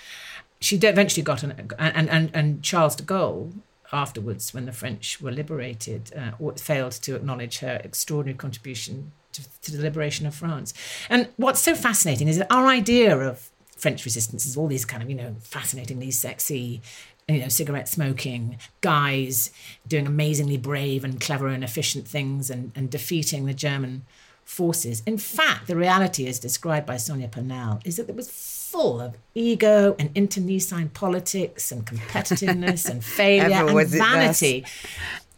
She 0.65 0.77
eventually 0.77 1.23
got 1.23 1.43
an, 1.43 1.71
and, 1.79 2.09
and, 2.09 2.31
and 2.33 2.63
Charles 2.63 2.97
de 2.97 3.03
Gaulle, 3.05 3.53
afterwards, 3.93 4.55
when 4.55 4.65
the 4.65 4.73
French 4.73 5.21
were 5.21 5.31
liberated, 5.31 6.11
uh, 6.17 6.53
failed 6.53 6.93
to 6.93 7.15
acknowledge 7.15 7.59
her 7.59 7.83
extraordinary 7.85 8.39
contribution 8.39 9.13
to, 9.33 9.43
to, 9.61 9.77
the 9.77 9.83
liberation 9.83 10.27
of 10.27 10.35
France. 10.35 10.73
And 11.11 11.29
what's 11.37 11.61
so 11.61 11.75
fascinating 11.75 12.29
is 12.29 12.39
that 12.39 12.51
our 12.51 12.67
idea 12.67 13.15
of 13.15 13.51
French 13.77 14.07
resistance 14.07 14.47
is 14.47 14.57
all 14.57 14.67
these 14.67 14.87
kind 14.87 15.03
of, 15.03 15.11
you 15.11 15.17
know, 15.17 15.37
fascinatingly 15.43 16.11
sexy, 16.11 16.81
you 17.29 17.41
know, 17.41 17.49
cigarette 17.49 17.89
smoking 17.89 18.57
guys 18.81 19.51
doing 19.87 20.07
amazingly 20.07 20.57
brave 20.57 21.05
and 21.05 21.21
clever 21.21 21.49
and 21.49 21.63
efficient 21.63 22.09
things 22.09 22.49
and, 22.49 22.73
and 22.75 22.89
defeating 22.89 23.45
the 23.45 23.53
German 23.53 24.07
forces. 24.45 25.03
In 25.05 25.19
fact, 25.19 25.67
the 25.67 25.77
reality 25.77 26.27
as 26.27 26.39
described 26.39 26.87
by 26.87 26.97
Sonia 26.97 27.29
Purnell 27.29 27.81
is 27.85 27.97
that 27.97 28.07
there 28.07 28.17
was 28.17 28.31
full 28.75 29.01
of 29.01 29.17
ego 29.37 29.95
and 30.01 30.11
internecine 30.17 30.89
politics 30.89 31.71
and 31.71 31.87
competitiveness 31.87 32.91
and 32.91 33.05
failure 33.21 33.69
and 33.69 33.89
vanity 33.89 34.65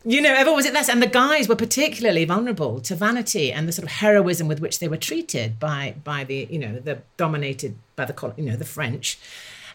you 0.08 0.20
know, 0.20 0.32
ever 0.32 0.52
was 0.52 0.66
it 0.66 0.72
less? 0.72 0.88
And 0.88 1.02
the 1.02 1.08
guys 1.08 1.48
were 1.48 1.56
particularly 1.56 2.24
vulnerable 2.24 2.80
to 2.82 2.94
vanity 2.94 3.52
and 3.52 3.66
the 3.66 3.72
sort 3.72 3.82
of 3.82 3.90
heroism 3.90 4.46
with 4.46 4.60
which 4.60 4.78
they 4.78 4.86
were 4.86 4.96
treated 4.96 5.58
by 5.58 5.96
by 6.04 6.22
the 6.22 6.46
you 6.48 6.60
know 6.60 6.78
the 6.78 6.98
dominated 7.16 7.74
by 7.96 8.04
the 8.04 8.34
you 8.36 8.44
know 8.44 8.54
the 8.56 8.64
French, 8.64 9.18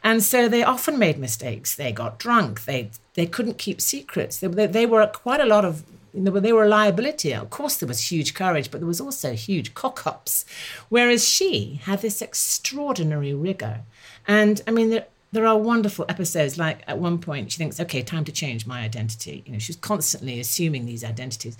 and 0.01 0.23
so 0.23 0.47
they 0.47 0.63
often 0.63 0.97
made 0.97 1.17
mistakes. 1.17 1.75
They 1.75 1.91
got 1.91 2.17
drunk. 2.17 2.63
They 2.63 2.91
they 3.15 3.25
couldn't 3.25 3.57
keep 3.57 3.81
secrets. 3.81 4.37
They, 4.37 4.47
they, 4.47 4.67
they 4.67 4.85
were 4.85 5.05
quite 5.07 5.41
a 5.41 5.45
lot 5.45 5.65
of 5.65 5.83
you 6.13 6.21
know, 6.21 6.39
they 6.39 6.53
were 6.53 6.65
a 6.65 6.69
liability. 6.69 7.33
Of 7.33 7.49
course, 7.49 7.77
there 7.77 7.87
was 7.87 8.11
huge 8.11 8.33
courage, 8.33 8.71
but 8.71 8.79
there 8.79 8.87
was 8.87 9.01
also 9.01 9.33
huge 9.33 9.73
cock 9.73 10.05
ups. 10.05 10.45
Whereas 10.89 11.27
she 11.27 11.81
had 11.83 12.01
this 12.01 12.21
extraordinary 12.21 13.33
rigor. 13.33 13.81
And 14.27 14.61
I 14.67 14.71
mean, 14.71 15.01
there 15.31 15.47
are 15.47 15.57
wonderful 15.57 16.05
episodes 16.09 16.57
like 16.57 16.83
at 16.87 16.99
one 16.99 17.17
point 17.17 17.51
she 17.51 17.57
thinks 17.57 17.79
okay 17.79 18.01
time 18.01 18.25
to 18.25 18.31
change 18.31 18.67
my 18.67 18.81
identity 18.81 19.43
you 19.45 19.53
know 19.53 19.59
she's 19.59 19.77
constantly 19.77 20.39
assuming 20.39 20.85
these 20.85 21.03
identities 21.03 21.57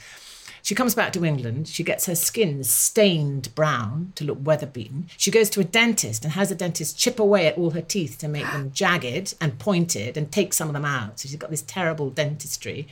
she 0.62 0.76
comes 0.76 0.93
back 0.93 1.14
to 1.14 1.24
england 1.26 1.68
she 1.68 1.84
gets 1.84 2.06
her 2.06 2.16
skin 2.16 2.64
stained 2.64 3.54
brown 3.56 4.12
to 4.16 4.26
look 4.26 4.38
weather 4.41 4.66
beaten 4.66 5.08
she 5.18 5.32
goes 5.32 5.49
to 5.49 5.62
a 5.62 5.64
dentist 5.64 6.24
and 6.24 6.34
has 6.34 6.52
a 6.52 6.56
dentist 6.56 6.97
chip 6.97 7.20
away 7.20 7.47
at 7.47 7.58
all 7.58 7.72
her 7.72 7.82
teeth 7.82 8.18
to 8.18 8.28
make 8.28 8.45
them 8.52 8.72
jagged 8.74 9.34
and 9.39 9.58
pointed 9.58 10.18
and 10.18 10.32
take 10.32 10.54
some 10.54 10.68
of 10.68 10.74
them 10.74 10.86
out 10.86 11.20
so 11.20 11.28
she's 11.28 11.38
got 11.38 11.49
this 11.49 11.64
terrible 11.64 12.10
dentistry 12.10 12.88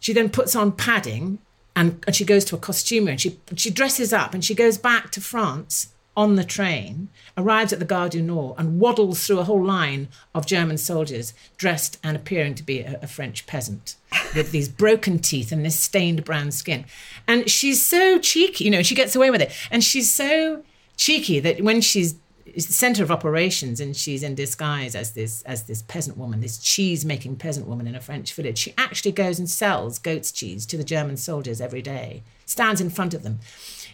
she 0.00 0.12
then 0.12 0.28
puts 0.28 0.56
on 0.56 0.72
padding 0.72 1.38
and, 1.76 2.02
and 2.06 2.16
she 2.16 2.24
goes 2.24 2.44
to 2.46 2.56
a 2.56 2.58
costumer 2.58 3.10
and 3.10 3.20
she 3.20 3.38
she 3.54 3.70
dresses 3.70 4.12
up 4.12 4.34
and 4.34 4.44
she 4.44 4.54
goes 4.54 4.76
back 4.76 5.10
to 5.12 5.20
france 5.20 5.92
on 6.16 6.36
the 6.36 6.44
train, 6.44 7.08
arrives 7.36 7.72
at 7.72 7.78
the 7.78 7.84
Gare 7.84 8.08
du 8.08 8.20
Nord, 8.20 8.56
and 8.58 8.80
waddles 8.80 9.26
through 9.26 9.38
a 9.38 9.44
whole 9.44 9.64
line 9.64 10.08
of 10.34 10.44
German 10.44 10.76
soldiers 10.76 11.32
dressed 11.56 11.98
and 12.02 12.16
appearing 12.16 12.54
to 12.56 12.62
be 12.62 12.80
a, 12.80 12.98
a 13.02 13.06
French 13.06 13.46
peasant 13.46 13.96
with 14.34 14.50
these 14.50 14.68
broken 14.68 15.18
teeth 15.18 15.52
and 15.52 15.64
this 15.64 15.78
stained 15.78 16.24
brown 16.24 16.50
skin. 16.50 16.84
And 17.26 17.48
she's 17.48 17.84
so 17.84 18.18
cheeky, 18.18 18.64
you 18.64 18.70
know, 18.70 18.82
she 18.82 18.94
gets 18.94 19.14
away 19.14 19.30
with 19.30 19.40
it. 19.40 19.52
And 19.70 19.84
she's 19.84 20.12
so 20.12 20.62
cheeky 20.96 21.40
that 21.40 21.62
when 21.62 21.80
she's 21.80 22.16
the 22.54 22.60
center 22.60 23.02
of 23.02 23.10
operations 23.10 23.80
and 23.80 23.96
she's 23.96 24.22
in 24.22 24.34
disguise 24.34 24.94
as 24.94 25.12
this 25.12 25.42
as 25.42 25.64
this 25.64 25.82
peasant 25.82 26.16
woman 26.16 26.40
this 26.40 26.58
cheese 26.58 27.04
making 27.04 27.36
peasant 27.36 27.66
woman 27.66 27.86
in 27.86 27.94
a 27.94 28.00
french 28.00 28.34
village 28.34 28.58
she 28.58 28.74
actually 28.76 29.12
goes 29.12 29.38
and 29.38 29.48
sells 29.48 29.98
goat's 29.98 30.32
cheese 30.32 30.66
to 30.66 30.76
the 30.76 30.84
german 30.84 31.16
soldiers 31.16 31.60
every 31.60 31.82
day 31.82 32.22
stands 32.46 32.80
in 32.80 32.90
front 32.90 33.14
of 33.14 33.22
them 33.22 33.38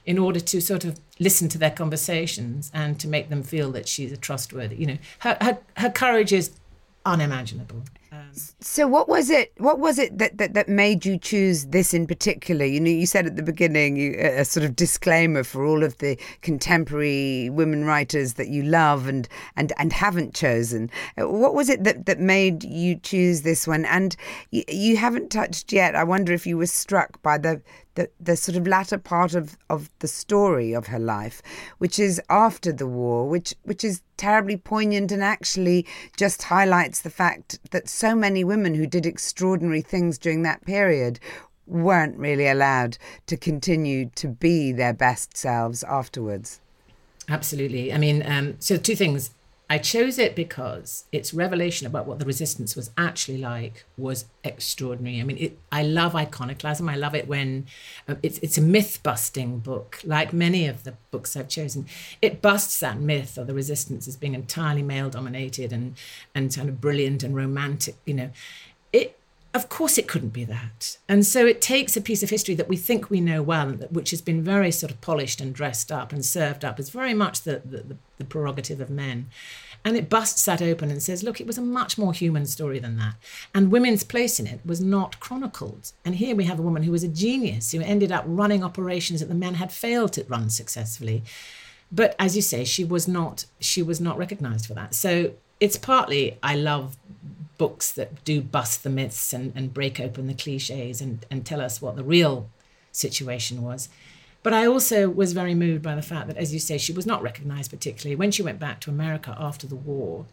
in 0.06 0.18
order 0.18 0.40
to 0.40 0.60
sort 0.60 0.84
of 0.84 0.98
listen 1.18 1.48
to 1.48 1.58
their 1.58 1.70
conversations 1.70 2.70
and 2.72 2.98
to 3.00 3.08
make 3.08 3.28
them 3.28 3.42
feel 3.42 3.72
that 3.72 3.88
she's 3.88 4.12
a 4.12 4.16
trustworthy. 4.16 4.76
You 4.76 4.86
know, 4.86 4.98
her 5.18 5.36
her, 5.40 5.58
her 5.76 5.90
courage 5.90 6.32
is 6.32 6.52
unimaginable. 7.04 7.82
Um, 8.12 8.30
so 8.60 8.86
what 8.86 9.08
was 9.08 9.30
it? 9.30 9.52
What 9.58 9.78
was 9.78 9.98
it 9.98 10.18
that, 10.18 10.38
that 10.38 10.54
that 10.54 10.68
made 10.68 11.04
you 11.04 11.18
choose 11.18 11.66
this 11.66 11.92
in 11.92 12.06
particular? 12.06 12.64
You 12.64 12.80
know, 12.80 12.90
you 12.90 13.06
said 13.06 13.26
at 13.26 13.36
the 13.36 13.42
beginning 13.42 13.96
you, 13.96 14.14
a 14.18 14.44
sort 14.44 14.64
of 14.64 14.76
disclaimer 14.76 15.42
for 15.42 15.64
all 15.64 15.82
of 15.82 15.98
the 15.98 16.18
contemporary 16.42 17.50
women 17.50 17.84
writers 17.84 18.34
that 18.34 18.48
you 18.48 18.62
love 18.62 19.08
and 19.08 19.28
and 19.56 19.72
and 19.78 19.92
haven't 19.92 20.34
chosen. 20.34 20.90
What 21.16 21.54
was 21.54 21.68
it 21.68 21.84
that 21.84 22.06
that 22.06 22.20
made 22.20 22.62
you 22.62 22.96
choose 22.96 23.42
this 23.42 23.66
one? 23.66 23.84
And 23.84 24.16
you, 24.50 24.62
you 24.68 24.96
haven't 24.96 25.30
touched 25.30 25.72
yet. 25.72 25.96
I 25.96 26.04
wonder 26.04 26.32
if 26.32 26.46
you 26.46 26.56
were 26.56 26.66
struck 26.66 27.20
by 27.22 27.38
the 27.38 27.60
the, 27.96 28.10
the 28.20 28.36
sort 28.36 28.56
of 28.56 28.66
latter 28.66 28.98
part 28.98 29.34
of, 29.34 29.56
of 29.68 29.90
the 29.98 30.08
story 30.08 30.72
of 30.72 30.86
her 30.86 30.98
life, 30.98 31.42
which 31.78 31.98
is 31.98 32.20
after 32.30 32.70
the 32.70 32.86
war, 32.86 33.28
which 33.28 33.54
which 33.64 33.82
is 33.82 34.02
terribly 34.16 34.56
poignant 34.56 35.12
and 35.12 35.22
actually 35.22 35.84
just 36.16 36.44
highlights 36.44 37.00
the 37.02 37.10
fact 37.10 37.58
that 37.70 37.88
so 37.96 38.14
many 38.14 38.44
women 38.44 38.74
who 38.74 38.86
did 38.86 39.06
extraordinary 39.06 39.80
things 39.80 40.18
during 40.18 40.42
that 40.42 40.62
period 40.66 41.18
weren't 41.66 42.18
really 42.18 42.46
allowed 42.46 42.98
to 43.26 43.38
continue 43.38 44.10
to 44.14 44.28
be 44.28 44.70
their 44.70 44.92
best 44.92 45.34
selves 45.34 45.82
afterwards. 45.84 46.60
Absolutely. 47.26 47.94
I 47.94 47.98
mean, 47.98 48.22
um, 48.26 48.56
so 48.58 48.76
two 48.76 48.94
things. 48.94 49.30
I 49.68 49.78
chose 49.78 50.16
it 50.18 50.36
because 50.36 51.06
its 51.10 51.34
revelation 51.34 51.88
about 51.88 52.06
what 52.06 52.20
the 52.20 52.24
resistance 52.24 52.76
was 52.76 52.92
actually 52.96 53.38
like 53.38 53.84
was 53.96 54.26
extraordinary. 54.44 55.20
I 55.20 55.24
mean, 55.24 55.38
it, 55.38 55.58
I 55.72 55.82
love 55.82 56.14
iconoclasm. 56.14 56.88
I 56.88 56.94
love 56.94 57.16
it 57.16 57.26
when 57.26 57.66
uh, 58.06 58.14
it's 58.22 58.38
it's 58.38 58.56
a 58.56 58.62
myth 58.62 59.00
busting 59.02 59.58
book, 59.58 60.00
like 60.04 60.32
many 60.32 60.68
of 60.68 60.84
the 60.84 60.94
books 61.10 61.36
I've 61.36 61.48
chosen. 61.48 61.86
It 62.22 62.40
busts 62.40 62.78
that 62.78 63.00
myth 63.00 63.36
of 63.36 63.48
the 63.48 63.54
resistance 63.54 64.06
as 64.06 64.16
being 64.16 64.34
entirely 64.34 64.82
male 64.82 65.10
dominated 65.10 65.72
and 65.72 65.96
and 66.32 66.54
kind 66.54 66.68
of 66.68 66.80
brilliant 66.80 67.24
and 67.24 67.34
romantic. 67.34 67.96
You 68.04 68.14
know, 68.14 68.30
it 68.92 69.18
of 69.56 69.68
course 69.68 69.98
it 69.98 70.06
couldn't 70.06 70.28
be 70.28 70.44
that. 70.44 70.98
And 71.08 71.26
so 71.26 71.46
it 71.46 71.60
takes 71.60 71.96
a 71.96 72.00
piece 72.00 72.22
of 72.22 72.30
history 72.30 72.54
that 72.54 72.68
we 72.68 72.76
think 72.76 73.10
we 73.10 73.20
know 73.20 73.42
well, 73.42 73.70
which 73.90 74.10
has 74.10 74.20
been 74.20 74.42
very 74.42 74.70
sort 74.70 74.92
of 74.92 75.00
polished 75.00 75.40
and 75.40 75.54
dressed 75.54 75.90
up 75.90 76.12
and 76.12 76.24
served 76.24 76.64
up 76.64 76.78
as 76.78 76.90
very 76.90 77.14
much 77.14 77.42
the, 77.42 77.62
the, 77.64 77.96
the 78.18 78.24
prerogative 78.24 78.80
of 78.80 78.90
men. 78.90 79.26
And 79.84 79.96
it 79.96 80.10
busts 80.10 80.44
that 80.44 80.60
open 80.60 80.90
and 80.90 81.02
says, 81.02 81.22
look, 81.22 81.40
it 81.40 81.46
was 81.46 81.58
a 81.58 81.62
much 81.62 81.96
more 81.96 82.12
human 82.12 82.44
story 82.44 82.78
than 82.78 82.96
that. 82.96 83.14
And 83.54 83.70
women's 83.70 84.02
place 84.02 84.40
in 84.40 84.46
it 84.46 84.60
was 84.64 84.80
not 84.80 85.20
chronicled. 85.20 85.92
And 86.04 86.16
here 86.16 86.34
we 86.34 86.44
have 86.44 86.58
a 86.58 86.62
woman 86.62 86.82
who 86.82 86.92
was 86.92 87.04
a 87.04 87.08
genius, 87.08 87.72
who 87.72 87.80
ended 87.80 88.10
up 88.10 88.24
running 88.26 88.64
operations 88.64 89.20
that 89.20 89.26
the 89.26 89.34
men 89.34 89.54
had 89.54 89.72
failed 89.72 90.12
to 90.14 90.24
run 90.24 90.50
successfully. 90.50 91.22
But 91.90 92.16
as 92.18 92.34
you 92.34 92.42
say, 92.42 92.64
she 92.64 92.84
was 92.84 93.06
not 93.06 93.46
she 93.60 93.82
was 93.82 94.00
not 94.00 94.18
recognized 94.18 94.66
for 94.66 94.74
that. 94.74 94.94
So 94.94 95.32
it's 95.60 95.76
partly 95.76 96.36
I 96.42 96.56
love 96.56 96.96
books 97.58 97.90
that 97.92 98.24
do 98.24 98.40
bust 98.40 98.82
the 98.82 98.90
myths 98.90 99.32
and, 99.32 99.52
and 99.54 99.72
break 99.72 99.98
open 100.00 100.26
the 100.26 100.34
cliches 100.34 101.00
and, 101.00 101.24
and 101.30 101.44
tell 101.44 101.60
us 101.60 101.80
what 101.80 101.96
the 101.96 102.04
real 102.04 102.50
situation 102.92 103.62
was. 103.62 103.88
But 104.42 104.52
I 104.52 104.66
also 104.66 105.08
was 105.08 105.32
very 105.32 105.54
moved 105.54 105.82
by 105.82 105.94
the 105.94 106.02
fact 106.02 106.28
that, 106.28 106.36
as 106.36 106.52
you 106.52 106.60
say, 106.60 106.78
she 106.78 106.92
was 106.92 107.06
not 107.06 107.22
recognized 107.22 107.70
particularly. 107.70 108.14
When 108.14 108.30
she 108.30 108.42
went 108.42 108.60
back 108.60 108.80
to 108.82 108.90
America 108.90 109.36
after 109.38 109.66
the 109.66 109.74
war, 109.74 110.26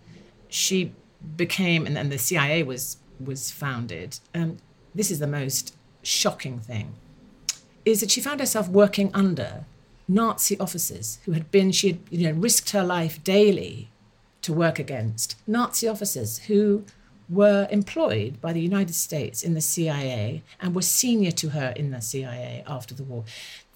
she 0.50 0.94
became, 1.36 1.88
and, 1.88 1.98
and 1.98 2.12
the 2.12 2.20
CIA 2.20 2.62
was, 2.64 2.98
was 3.20 3.50
founded. 3.50 4.20
Um, 4.36 4.58
this 4.94 5.10
is 5.10 5.20
the 5.20 5.28
most 5.28 5.76
shocking 6.04 6.60
thing, 6.60 6.94
is 7.86 8.02
that 8.02 8.12
she 8.12 8.22
found 8.22 8.40
herself 8.40 8.68
working 8.70 9.10
under 9.16 9.66
Nazi 10.08 10.60
officers 10.60 11.20
who 11.26 11.32
had 11.32 11.50
been, 11.50 11.72
she 11.72 11.88
had 11.88 12.00
you 12.12 12.30
know, 12.30 12.40
risked 12.40 12.70
her 12.70 12.84
life 12.84 13.24
daily 13.24 13.90
to 14.44 14.54
work 14.54 14.78
against, 14.78 15.38
Nazi 15.48 15.88
officers 15.88 16.40
who 16.40 16.84
were 17.30 17.68
employed 17.72 18.40
by 18.42 18.54
the 18.54 18.62
United 18.62 18.94
States 18.94 19.44
in 19.44 19.54
the 19.54 19.62
CIA 19.62 20.44
and 20.60 20.76
were 20.76 20.82
senior 20.82 21.32
to 21.32 21.50
her 21.50 21.74
in 21.76 21.92
the 21.92 22.02
CIA 22.02 22.64
after 22.68 22.94
the 22.94 23.04
war. 23.04 23.24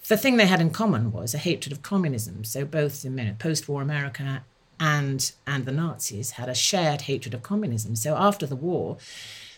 The 0.06 0.16
thing 0.16 0.36
they 0.36 0.46
had 0.46 0.60
in 0.60 0.70
common 0.70 1.12
was 1.12 1.34
a 1.34 1.38
hatred 1.38 1.72
of 1.72 1.82
communism. 1.82 2.44
So 2.44 2.64
both 2.64 3.02
the 3.02 3.08
you 3.08 3.14
know, 3.14 3.34
post-war 3.38 3.82
America 3.82 4.44
and 4.80 5.32
and 5.46 5.64
the 5.64 5.72
Nazis 5.72 6.32
had 6.32 6.48
a 6.48 6.54
shared 6.54 7.02
hatred 7.02 7.34
of 7.34 7.42
communism. 7.42 7.96
So 7.96 8.16
after 8.16 8.46
the 8.46 8.56
war, 8.56 8.96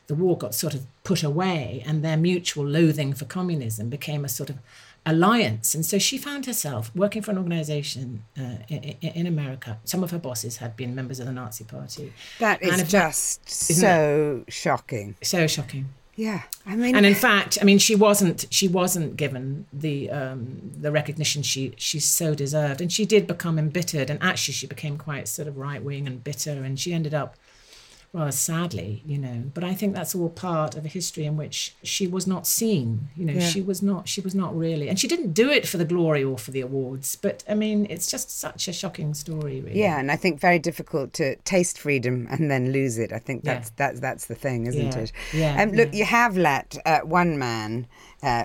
the 0.06 0.14
war 0.14 0.36
got 0.36 0.54
sort 0.54 0.74
of 0.74 0.86
put 1.04 1.22
away, 1.22 1.84
and 1.86 2.04
their 2.04 2.16
mutual 2.16 2.66
loathing 2.66 3.12
for 3.12 3.26
communism 3.26 3.88
became 3.88 4.24
a 4.24 4.28
sort 4.28 4.50
of 4.50 4.58
alliance. 5.06 5.74
And 5.74 5.84
so 5.84 5.98
she 5.98 6.18
found 6.18 6.46
herself 6.46 6.94
working 6.94 7.22
for 7.22 7.30
an 7.30 7.38
organization 7.38 8.24
uh, 8.38 8.56
in, 8.68 8.96
in, 9.00 9.26
America. 9.26 9.78
Some 9.84 10.04
of 10.04 10.10
her 10.10 10.18
bosses 10.18 10.58
had 10.58 10.76
been 10.76 10.94
members 10.94 11.20
of 11.20 11.26
the 11.26 11.32
Nazi 11.32 11.64
Party. 11.64 12.12
That 12.38 12.62
is 12.62 12.88
just 12.90 13.48
so 13.48 14.44
shocking. 14.48 15.16
So 15.22 15.46
shocking. 15.46 15.88
Yeah, 16.16 16.42
I 16.66 16.76
mean, 16.76 16.94
and 16.94 17.06
in 17.06 17.14
fact, 17.14 17.56
I 17.62 17.64
mean, 17.64 17.78
she 17.78 17.94
wasn't 17.94 18.44
she 18.50 18.68
wasn't 18.68 19.16
given 19.16 19.66
the 19.72 20.10
um, 20.10 20.70
the 20.78 20.92
recognition 20.92 21.42
she 21.42 21.72
she 21.78 21.98
so 21.98 22.34
deserved, 22.34 22.82
and 22.82 22.92
she 22.92 23.06
did 23.06 23.26
become 23.26 23.58
embittered, 23.58 24.10
and 24.10 24.22
actually, 24.22 24.52
she 24.52 24.66
became 24.66 24.98
quite 24.98 25.28
sort 25.28 25.48
of 25.48 25.56
right 25.56 25.82
wing 25.82 26.06
and 26.06 26.22
bitter, 26.22 26.62
and 26.62 26.78
she 26.78 26.92
ended 26.92 27.14
up 27.14 27.36
rather 28.12 28.32
sadly, 28.32 29.02
you 29.06 29.18
know. 29.18 29.44
But 29.54 29.64
I 29.64 29.74
think 29.74 29.94
that's 29.94 30.14
all 30.14 30.30
part 30.30 30.76
of 30.76 30.84
a 30.84 30.88
history 30.88 31.24
in 31.24 31.36
which 31.36 31.74
she 31.82 32.06
was 32.06 32.26
not 32.26 32.46
seen. 32.46 33.08
You 33.16 33.26
know, 33.26 33.32
yeah. 33.34 33.48
she 33.48 33.60
was 33.60 33.82
not 33.82 34.08
she 34.08 34.20
was 34.20 34.34
not 34.34 34.56
really, 34.56 34.88
and 34.88 34.98
she 34.98 35.06
didn't 35.06 35.32
do 35.32 35.50
it 35.50 35.66
for 35.66 35.76
the 35.76 35.84
glory 35.84 36.24
or 36.24 36.36
for 36.38 36.50
the 36.50 36.60
awards. 36.60 37.16
But 37.16 37.44
I 37.48 37.54
mean, 37.54 37.86
it's 37.88 38.10
just 38.10 38.38
such 38.38 38.68
a 38.68 38.72
shocking 38.72 39.14
story, 39.14 39.60
really. 39.60 39.78
Yeah, 39.78 39.98
and 39.98 40.10
I 40.10 40.16
think 40.16 40.40
very 40.40 40.58
difficult 40.58 41.12
to 41.14 41.36
taste 41.36 41.78
freedom 41.78 42.26
and 42.30 42.50
then 42.50 42.72
lose 42.72 42.98
it. 42.98 43.12
I 43.12 43.18
think 43.18 43.44
that's 43.44 43.68
yeah. 43.68 43.74
that's 43.76 44.00
that's 44.00 44.26
the 44.26 44.34
thing, 44.34 44.66
isn't 44.66 44.92
yeah. 44.92 44.98
it? 44.98 45.12
Yeah. 45.32 45.62
Um, 45.62 45.72
look, 45.72 45.94
you 45.94 46.04
have 46.04 46.36
let 46.36 46.76
uh, 46.84 47.00
one 47.00 47.38
man 47.38 47.86
uh, 48.22 48.44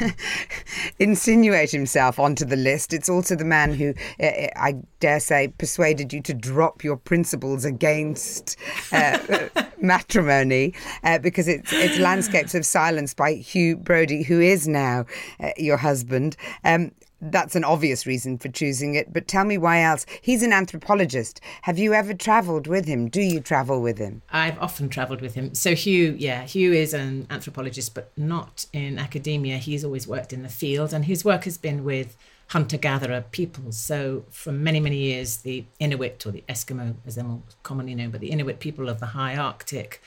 insinuate 0.98 1.70
himself 1.70 2.18
onto 2.18 2.44
the 2.44 2.56
list. 2.56 2.92
It's 2.92 3.08
also 3.08 3.34
the 3.36 3.44
man 3.44 3.74
who, 3.74 3.94
uh, 4.20 4.26
uh, 4.26 4.48
I 4.56 4.76
dare 5.00 5.20
say, 5.20 5.48
persuaded 5.58 6.12
you 6.12 6.20
to 6.22 6.34
drop 6.34 6.84
your 6.84 6.96
principles 6.96 7.64
against 7.64 8.56
uh, 8.92 9.18
matrimony 9.80 10.74
uh, 11.04 11.18
because 11.18 11.48
it's, 11.48 11.72
it's 11.72 11.98
Landscapes 11.98 12.54
of 12.54 12.66
Silence 12.66 13.14
by 13.14 13.34
Hugh 13.34 13.76
Brody, 13.76 14.22
who 14.22 14.40
is 14.40 14.68
now 14.68 15.06
uh, 15.40 15.50
your 15.56 15.76
husband. 15.76 16.36
Um, 16.64 16.92
that's 17.20 17.56
an 17.56 17.64
obvious 17.64 18.06
reason 18.06 18.38
for 18.38 18.48
choosing 18.48 18.94
it, 18.94 19.12
but 19.12 19.26
tell 19.26 19.44
me 19.44 19.58
why 19.58 19.82
else. 19.82 20.06
He's 20.20 20.42
an 20.42 20.52
anthropologist. 20.52 21.40
Have 21.62 21.78
you 21.78 21.92
ever 21.92 22.14
travelled 22.14 22.66
with 22.66 22.86
him? 22.86 23.08
Do 23.08 23.20
you 23.20 23.40
travel 23.40 23.82
with 23.82 23.98
him? 23.98 24.22
I've 24.30 24.58
often 24.58 24.88
travelled 24.88 25.20
with 25.20 25.34
him. 25.34 25.54
So 25.54 25.74
Hugh, 25.74 26.14
yeah, 26.18 26.42
Hugh 26.44 26.72
is 26.72 26.94
an 26.94 27.26
anthropologist, 27.30 27.94
but 27.94 28.12
not 28.16 28.66
in 28.72 28.98
academia. 28.98 29.58
He's 29.58 29.84
always 29.84 30.06
worked 30.06 30.32
in 30.32 30.42
the 30.42 30.48
field, 30.48 30.92
and 30.92 31.04
his 31.06 31.24
work 31.24 31.44
has 31.44 31.58
been 31.58 31.84
with 31.84 32.16
hunter-gatherer 32.48 33.24
peoples. 33.30 33.76
So 33.76 34.24
for 34.30 34.52
many, 34.52 34.80
many 34.80 34.96
years, 34.96 35.38
the 35.38 35.64
Inuit 35.78 36.24
or 36.24 36.30
the 36.30 36.44
Eskimo, 36.48 36.94
as 37.06 37.16
they're 37.16 37.24
more 37.24 37.42
commonly 37.62 37.94
known, 37.94 38.10
but 38.10 38.20
the 38.20 38.30
Inuit 38.30 38.58
people 38.58 38.88
of 38.88 39.00
the 39.00 39.06
high 39.06 39.36
Arctic 39.36 40.00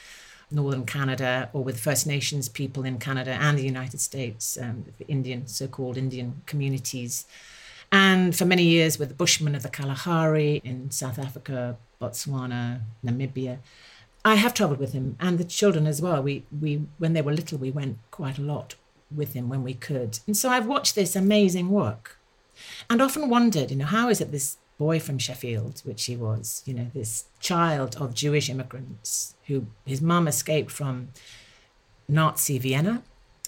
northern 0.51 0.85
Canada 0.85 1.49
or 1.53 1.63
with 1.63 1.79
First 1.79 2.05
Nations 2.05 2.49
people 2.49 2.83
in 2.83 2.99
Canada 2.99 3.31
and 3.31 3.57
the 3.57 3.63
United 3.63 3.99
States, 3.99 4.57
um, 4.61 4.85
Indian, 5.07 5.47
so 5.47 5.67
called 5.67 5.97
Indian 5.97 6.41
communities. 6.45 7.25
And 7.91 8.35
for 8.35 8.45
many 8.45 8.63
years 8.63 8.97
with 8.97 9.09
the 9.09 9.15
Bushmen 9.15 9.55
of 9.55 9.63
the 9.63 9.69
Kalahari 9.69 10.61
in 10.63 10.91
South 10.91 11.19
Africa, 11.19 11.77
Botswana, 12.01 12.81
Namibia. 13.05 13.59
I 14.25 14.35
have 14.35 14.53
travelled 14.53 14.79
with 14.79 14.93
him 14.93 15.15
and 15.19 15.37
the 15.37 15.43
children 15.43 15.87
as 15.87 16.01
well. 16.01 16.21
We, 16.21 16.43
we, 16.59 16.83
when 16.97 17.13
they 17.13 17.21
were 17.21 17.33
little, 17.33 17.57
we 17.57 17.71
went 17.71 17.97
quite 18.11 18.37
a 18.37 18.41
lot 18.41 18.75
with 19.15 19.33
him 19.33 19.49
when 19.49 19.63
we 19.63 19.73
could. 19.73 20.19
And 20.27 20.35
so 20.35 20.49
I've 20.49 20.67
watched 20.67 20.95
this 20.95 21.15
amazing 21.15 21.69
work 21.69 22.17
and 22.89 23.01
often 23.01 23.29
wondered, 23.29 23.71
you 23.71 23.77
know, 23.77 23.85
how 23.85 24.09
is 24.09 24.21
it 24.21 24.31
this 24.31 24.57
boy 24.81 24.99
from 24.99 25.19
Sheffield, 25.19 25.79
which 25.85 26.05
he 26.05 26.15
was, 26.15 26.63
you 26.65 26.73
know, 26.73 26.87
this 26.91 27.25
child 27.39 27.95
of 27.97 28.15
Jewish 28.15 28.49
immigrants 28.49 29.35
who 29.45 29.67
his 29.85 30.01
mum 30.01 30.27
escaped 30.27 30.71
from 30.71 31.09
Nazi 32.07 32.57
Vienna, 32.57 33.03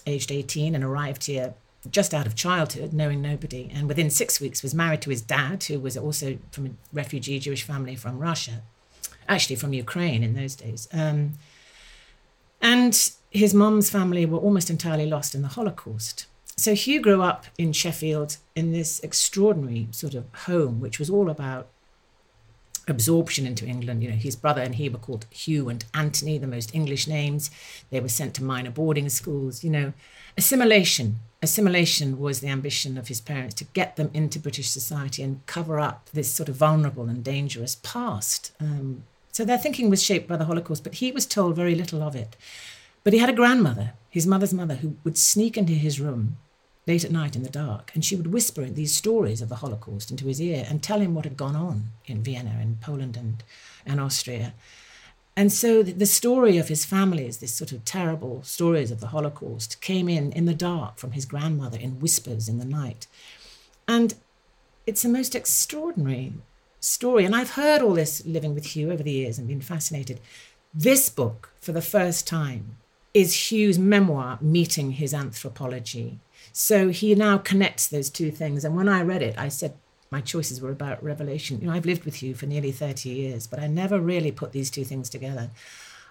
aged 0.06 0.30
18, 0.30 0.76
and 0.76 0.84
arrived 0.84 1.24
here 1.24 1.54
just 1.90 2.14
out 2.14 2.28
of 2.28 2.36
childhood, 2.36 2.92
knowing 2.92 3.20
nobody. 3.20 3.68
And 3.74 3.88
within 3.88 4.10
six 4.10 4.40
weeks 4.40 4.62
was 4.62 4.76
married 4.76 5.02
to 5.02 5.10
his 5.10 5.22
dad, 5.22 5.64
who 5.64 5.80
was 5.80 5.96
also 5.96 6.38
from 6.52 6.66
a 6.66 6.70
refugee 6.92 7.40
Jewish 7.40 7.64
family 7.64 7.96
from 7.96 8.20
Russia, 8.20 8.62
actually 9.28 9.56
from 9.56 9.72
Ukraine 9.72 10.22
in 10.22 10.34
those 10.34 10.54
days. 10.54 10.86
Um, 10.92 11.32
and 12.60 13.10
his 13.30 13.52
mum's 13.52 13.90
family 13.90 14.24
were 14.24 14.38
almost 14.38 14.70
entirely 14.70 15.06
lost 15.06 15.34
in 15.34 15.42
the 15.42 15.48
Holocaust 15.48 16.26
so 16.56 16.74
Hugh 16.74 17.00
grew 17.00 17.22
up 17.22 17.46
in 17.58 17.72
Sheffield 17.72 18.36
in 18.54 18.72
this 18.72 19.00
extraordinary 19.00 19.88
sort 19.90 20.14
of 20.14 20.26
home, 20.46 20.80
which 20.80 20.98
was 20.98 21.10
all 21.10 21.28
about 21.28 21.68
absorption 22.86 23.46
into 23.46 23.66
England. 23.66 24.02
You 24.02 24.10
know, 24.10 24.16
his 24.16 24.36
brother 24.36 24.62
and 24.62 24.74
he 24.76 24.88
were 24.88 24.98
called 24.98 25.26
Hugh 25.30 25.68
and 25.68 25.84
Anthony, 25.94 26.38
the 26.38 26.46
most 26.46 26.74
English 26.74 27.06
names. 27.06 27.50
They 27.90 28.00
were 28.00 28.08
sent 28.08 28.34
to 28.34 28.44
minor 28.44 28.70
boarding 28.70 29.08
schools. 29.08 29.64
You 29.64 29.70
know, 29.70 29.92
assimilation. 30.36 31.16
Assimilation 31.42 32.18
was 32.18 32.40
the 32.40 32.48
ambition 32.48 32.96
of 32.96 33.08
his 33.08 33.20
parents 33.20 33.54
to 33.56 33.64
get 33.64 33.96
them 33.96 34.10
into 34.14 34.38
British 34.38 34.70
society 34.70 35.22
and 35.22 35.44
cover 35.46 35.78
up 35.78 36.08
this 36.12 36.30
sort 36.30 36.48
of 36.48 36.56
vulnerable 36.56 37.08
and 37.08 37.22
dangerous 37.22 37.76
past. 37.82 38.52
Um, 38.60 39.02
so 39.32 39.44
their 39.44 39.58
thinking 39.58 39.90
was 39.90 40.02
shaped 40.02 40.28
by 40.28 40.36
the 40.36 40.44
Holocaust, 40.44 40.84
but 40.84 40.94
he 40.94 41.10
was 41.10 41.26
told 41.26 41.56
very 41.56 41.74
little 41.74 42.02
of 42.02 42.14
it. 42.14 42.36
But 43.02 43.12
he 43.12 43.18
had 43.18 43.28
a 43.28 43.34
grandmother, 43.34 43.92
his 44.08 44.26
mother's 44.26 44.54
mother, 44.54 44.76
who 44.76 44.96
would 45.04 45.18
sneak 45.18 45.58
into 45.58 45.72
his 45.72 46.00
room 46.00 46.38
late 46.86 47.04
at 47.04 47.10
night 47.10 47.34
in 47.34 47.42
the 47.42 47.50
dark, 47.50 47.90
and 47.94 48.04
she 48.04 48.16
would 48.16 48.32
whisper 48.32 48.64
these 48.64 48.94
stories 48.94 49.40
of 49.40 49.48
the 49.48 49.56
Holocaust 49.56 50.10
into 50.10 50.26
his 50.26 50.40
ear 50.40 50.66
and 50.68 50.82
tell 50.82 51.00
him 51.00 51.14
what 51.14 51.24
had 51.24 51.36
gone 51.36 51.56
on 51.56 51.90
in 52.06 52.22
Vienna 52.22 52.58
and 52.60 52.80
Poland 52.80 53.16
and, 53.16 53.42
and 53.86 54.00
Austria. 54.00 54.52
And 55.36 55.52
so 55.52 55.82
the 55.82 56.06
story 56.06 56.58
of 56.58 56.68
his 56.68 56.84
families, 56.84 57.38
this 57.38 57.54
sort 57.54 57.72
of 57.72 57.84
terrible 57.84 58.42
stories 58.44 58.90
of 58.90 59.00
the 59.00 59.08
Holocaust, 59.08 59.80
came 59.80 60.08
in 60.08 60.30
in 60.32 60.44
the 60.44 60.54
dark 60.54 60.98
from 60.98 61.12
his 61.12 61.24
grandmother 61.24 61.78
in 61.78 61.98
whispers 62.00 62.48
in 62.48 62.58
the 62.58 62.64
night. 62.64 63.06
And 63.88 64.14
it's 64.86 65.04
a 65.04 65.08
most 65.08 65.34
extraordinary 65.34 66.34
story. 66.78 67.24
And 67.24 67.34
I've 67.34 67.50
heard 67.50 67.82
all 67.82 67.94
this 67.94 68.24
living 68.24 68.54
with 68.54 68.66
Hugh 68.66 68.92
over 68.92 69.02
the 69.02 69.10
years 69.10 69.38
and 69.38 69.48
been 69.48 69.60
fascinated. 69.60 70.20
This 70.72 71.08
book, 71.08 71.50
for 71.60 71.72
the 71.72 71.82
first 71.82 72.28
time, 72.28 72.76
is 73.12 73.50
Hugh's 73.50 73.78
memoir 73.78 74.38
meeting 74.40 74.92
his 74.92 75.14
anthropology. 75.14 76.20
So 76.56 76.90
he 76.90 77.16
now 77.16 77.38
connects 77.38 77.88
those 77.88 78.08
two 78.08 78.30
things. 78.30 78.64
And 78.64 78.76
when 78.76 78.88
I 78.88 79.02
read 79.02 79.22
it, 79.22 79.36
I 79.36 79.48
said, 79.48 79.74
my 80.12 80.20
choices 80.20 80.60
were 80.60 80.70
about 80.70 81.02
revelation. 81.02 81.60
You 81.60 81.66
know, 81.66 81.72
I've 81.72 81.84
lived 81.84 82.04
with 82.04 82.22
you 82.22 82.32
for 82.36 82.46
nearly 82.46 82.70
30 82.70 83.08
years, 83.08 83.48
but 83.48 83.58
I 83.58 83.66
never 83.66 83.98
really 83.98 84.30
put 84.30 84.52
these 84.52 84.70
two 84.70 84.84
things 84.84 85.10
together. 85.10 85.50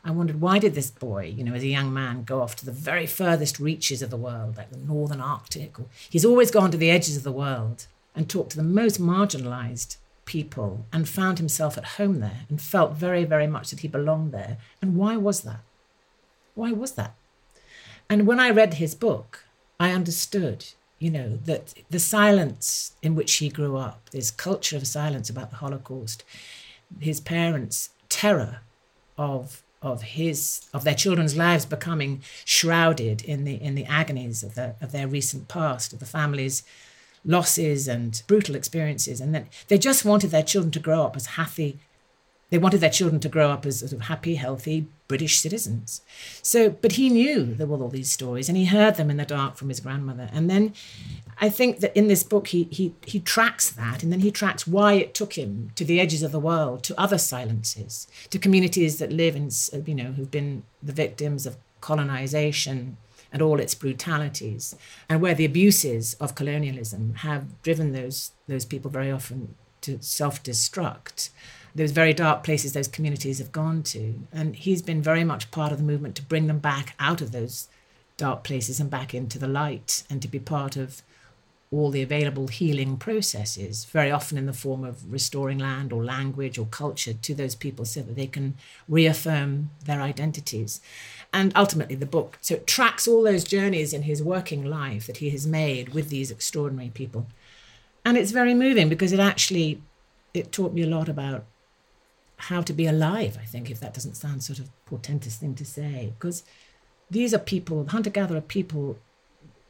I 0.04 0.12
wondered 0.12 0.42
why 0.42 0.60
did 0.60 0.76
this 0.76 0.92
boy, 0.92 1.34
you 1.34 1.46
know, 1.46 1.54
as 1.54 1.64
a 1.64 1.68
young 1.68 1.94
man, 1.94 2.26
go 2.26 2.42
off 2.42 2.58
to 2.58 2.66
the 2.66 2.74
very 2.74 3.06
furthest 3.06 3.58
reaches 3.58 4.02
of 4.02 4.10
the 4.10 4.18
world, 4.18 4.58
like 4.58 4.70
the 4.70 4.78
northern 4.78 5.22
Arctic? 5.22 5.78
He's 6.10 6.26
always 6.26 6.52
gone 6.52 6.72
to 6.72 6.78
the 6.78 6.92
edges 6.92 7.16
of 7.16 7.24
the 7.24 7.32
world 7.32 7.88
and 8.14 8.30
talked 8.30 8.50
to 8.50 8.58
the 8.58 8.64
most 8.64 9.00
marginalized 9.00 9.96
people 10.26 10.86
and 10.92 11.08
found 11.08 11.38
himself 11.38 11.78
at 11.78 11.96
home 11.96 12.20
there 12.20 12.42
and 12.50 12.62
felt 12.62 12.96
very, 12.96 13.24
very 13.24 13.48
much 13.48 13.70
that 13.70 13.80
he 13.80 13.88
belonged 13.88 14.34
there. 14.34 14.58
And 14.82 14.98
why 14.98 15.16
was 15.16 15.44
that? 15.44 15.62
Why 16.54 16.74
was 16.74 16.92
that? 16.96 17.16
And 18.10 18.28
when 18.28 18.42
I 18.42 18.50
read 18.50 18.74
his 18.74 18.94
book, 18.94 19.43
I 19.80 19.92
understood, 19.92 20.66
you 21.00 21.10
know, 21.10 21.38
that 21.46 21.74
the 21.90 22.00
silence 22.00 22.94
in 23.02 23.16
which 23.16 23.34
he 23.36 23.50
grew 23.50 23.78
up, 23.78 24.10
this 24.12 24.32
culture 24.32 24.78
of 24.78 24.88
silence 24.88 25.30
about 25.30 25.50
the 25.50 25.58
Holocaust, 25.58 26.24
his 27.00 27.20
parents' 27.20 27.90
terror 28.10 28.62
of 29.18 29.62
of 29.82 30.02
his 30.02 30.62
of 30.74 30.86
their 30.86 30.96
children's 30.96 31.36
lives 31.36 31.66
becoming 31.66 32.22
shrouded 32.46 33.22
in 33.22 33.44
the 33.44 33.56
in 33.56 33.76
the 33.76 33.86
agonies 33.86 34.42
of 34.42 34.56
the 34.56 34.76
of 34.80 34.92
their 34.92 35.08
recent 35.08 35.48
past, 35.48 35.92
of 35.92 36.00
the 36.00 36.06
family's 36.06 36.64
losses 37.26 37.88
and 37.88 38.24
brutal 38.28 38.56
experiences, 38.56 39.20
and 39.20 39.34
that 39.36 39.48
they 39.68 39.78
just 39.78 40.06
wanted 40.06 40.32
their 40.32 40.44
children 40.44 40.72
to 40.72 40.80
grow 40.80 41.04
up 41.04 41.16
as 41.16 41.26
happy 41.26 41.80
they 42.54 42.60
wanted 42.60 42.82
their 42.82 42.90
children 42.92 43.20
to 43.20 43.30
grow 43.30 43.50
up 43.50 43.66
as 43.66 43.80
sort 43.80 43.94
of 43.94 44.02
happy, 44.02 44.36
healthy 44.36 44.86
British 45.08 45.40
citizens. 45.40 46.04
So, 46.44 46.70
but 46.70 46.92
he 46.92 47.10
knew 47.10 47.46
there 47.46 47.66
were 47.66 47.82
all 47.82 47.90
these 47.90 48.12
stories, 48.12 48.48
and 48.48 48.56
he 48.56 48.66
heard 48.66 48.94
them 48.94 49.10
in 49.10 49.18
the 49.18 49.26
dark 49.26 49.56
from 49.56 49.70
his 49.70 49.80
grandmother. 49.80 50.30
And 50.32 50.52
then, 50.52 50.74
I 51.42 51.50
think 51.50 51.80
that 51.80 51.98
in 51.98 52.10
this 52.10 52.22
book 52.22 52.50
he 52.50 52.66
he 52.66 52.94
he 53.08 53.20
tracks 53.20 53.72
that, 53.72 54.04
and 54.04 54.12
then 54.12 54.20
he 54.20 54.30
tracks 54.30 54.68
why 54.68 54.94
it 54.94 55.16
took 55.16 55.34
him 55.34 55.72
to 55.74 55.84
the 55.84 56.00
edges 56.00 56.22
of 56.22 56.32
the 56.32 56.40
world, 56.40 56.84
to 56.84 57.02
other 57.02 57.18
silences, 57.18 58.08
to 58.30 58.38
communities 58.38 59.00
that 59.00 59.12
live 59.12 59.36
in, 59.36 59.50
you 59.88 59.96
know, 59.96 60.12
who've 60.12 60.30
been 60.30 60.62
the 60.84 60.94
victims 60.94 61.48
of 61.48 61.58
colonization 61.82 62.98
and 63.32 63.42
all 63.42 63.60
its 63.60 63.74
brutalities, 63.74 64.76
and 65.10 65.24
where 65.24 65.34
the 65.34 65.50
abuses 65.52 66.14
of 66.20 66.36
colonialism 66.36 67.16
have 67.16 67.64
driven 67.64 67.94
those 67.94 68.30
those 68.48 68.64
people 68.64 68.92
very 68.92 69.12
often 69.12 69.56
to 69.82 69.98
self-destruct. 70.02 71.32
Those 71.76 71.92
very 71.92 72.14
dark 72.14 72.44
places 72.44 72.74
those 72.74 72.88
communities 72.88 73.40
have 73.40 73.52
gone 73.52 73.84
to, 73.84 74.20
and 74.32 74.56
he's 74.56 74.82
been 74.82 75.02
very 75.02 75.24
much 75.24 75.50
part 75.52 75.72
of 75.72 75.80
the 75.80 75.84
movement 75.84 76.16
to 76.16 76.22
bring 76.22 76.48
them 76.48 76.60
back 76.60 76.96
out 77.00 77.22
of 77.22 77.32
those 77.32 77.68
dark 78.16 78.44
places 78.44 78.80
and 78.80 78.90
back 78.90 79.14
into 79.14 79.40
the 79.40 79.48
light, 79.48 80.04
and 80.10 80.22
to 80.22 80.28
be 80.28 80.40
part 80.40 80.78
of 80.78 81.02
all 81.74 81.90
the 81.90 82.04
available 82.04 82.48
healing 82.48 82.98
processes, 82.98 83.86
very 83.86 84.12
often 84.12 84.38
in 84.38 84.46
the 84.46 84.54
form 84.54 84.84
of 84.84 85.12
restoring 85.12 85.58
land 85.58 85.92
or 85.92 86.04
language 86.04 86.60
or 86.60 86.68
culture 86.68 87.14
to 87.14 87.34
those 87.34 87.56
people 87.56 87.84
so 87.84 88.04
that 88.04 88.16
they 88.16 88.28
can 88.28 88.54
reaffirm 88.88 89.72
their 89.86 90.00
identities. 90.00 90.80
And 91.34 91.52
ultimately, 91.56 91.96
the 91.96 92.06
book 92.06 92.38
so 92.42 92.56
it 92.56 92.68
tracks 92.68 93.08
all 93.08 93.24
those 93.24 93.44
journeys 93.44 93.92
in 93.92 94.04
his 94.04 94.22
working 94.22 94.64
life 94.64 95.08
that 95.08 95.18
he 95.18 95.32
has 95.32 95.48
made 95.48 95.90
with 95.96 96.10
these 96.10 96.30
extraordinary 96.30 96.92
people. 96.92 97.26
And 98.06 98.18
it's 98.18 98.32
very 98.32 98.54
moving 98.54 98.88
because 98.88 99.12
it 99.12 99.20
actually 99.20 99.82
it 100.34 100.52
taught 100.52 100.74
me 100.74 100.84
a 100.84 100.88
lot 100.88 101.10
about 101.10 101.44
how 102.50 102.62
to 102.62 102.74
be 102.74 102.86
alive, 102.86 103.38
I 103.42 103.46
think, 103.46 103.70
if 103.70 103.80
that 103.80 103.94
doesn't 103.94 104.16
sound 104.16 104.44
sort 104.44 104.60
of 104.60 104.70
portentous 104.86 105.38
thing 105.38 105.56
to 105.56 105.66
say. 105.66 106.14
Because 106.18 106.44
these 107.10 107.34
are 107.34 107.40
people, 107.40 107.86
hunter-gatherer 107.88 108.42
people, 108.42 108.98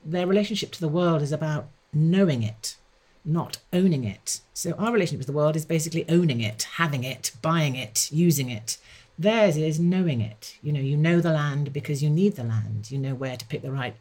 their 0.04 0.28
relationship 0.28 0.72
to 0.72 0.82
the 0.82 0.88
world 0.88 1.22
is 1.22 1.32
about 1.32 1.68
knowing 1.94 2.42
it, 2.42 2.76
not 3.24 3.58
owning 3.72 4.04
it. 4.04 4.42
So 4.54 4.72
our 4.74 4.92
relationship 4.92 5.20
with 5.20 5.28
the 5.28 5.34
world 5.34 5.56
is 5.56 5.66
basically 5.66 6.06
owning 6.10 6.42
it, 6.42 6.64
having 6.78 7.04
it, 7.04 7.32
buying 7.42 7.76
it, 7.76 8.12
using 8.12 8.50
it. 8.50 8.78
Theirs 9.18 9.56
is 9.56 9.80
knowing 9.80 10.22
it. 10.22 10.58
You 10.64 10.74
know, 10.74 10.80
you 10.80 10.98
know 10.98 11.22
the 11.22 11.32
land 11.32 11.74
because 11.74 12.02
you 12.02 12.10
need 12.10 12.36
the 12.36 12.44
land. 12.44 12.90
You 12.90 12.98
know 12.98 13.14
where 13.14 13.38
to 13.38 13.46
pick 13.46 13.62
the 13.62 13.72
right 13.72 13.96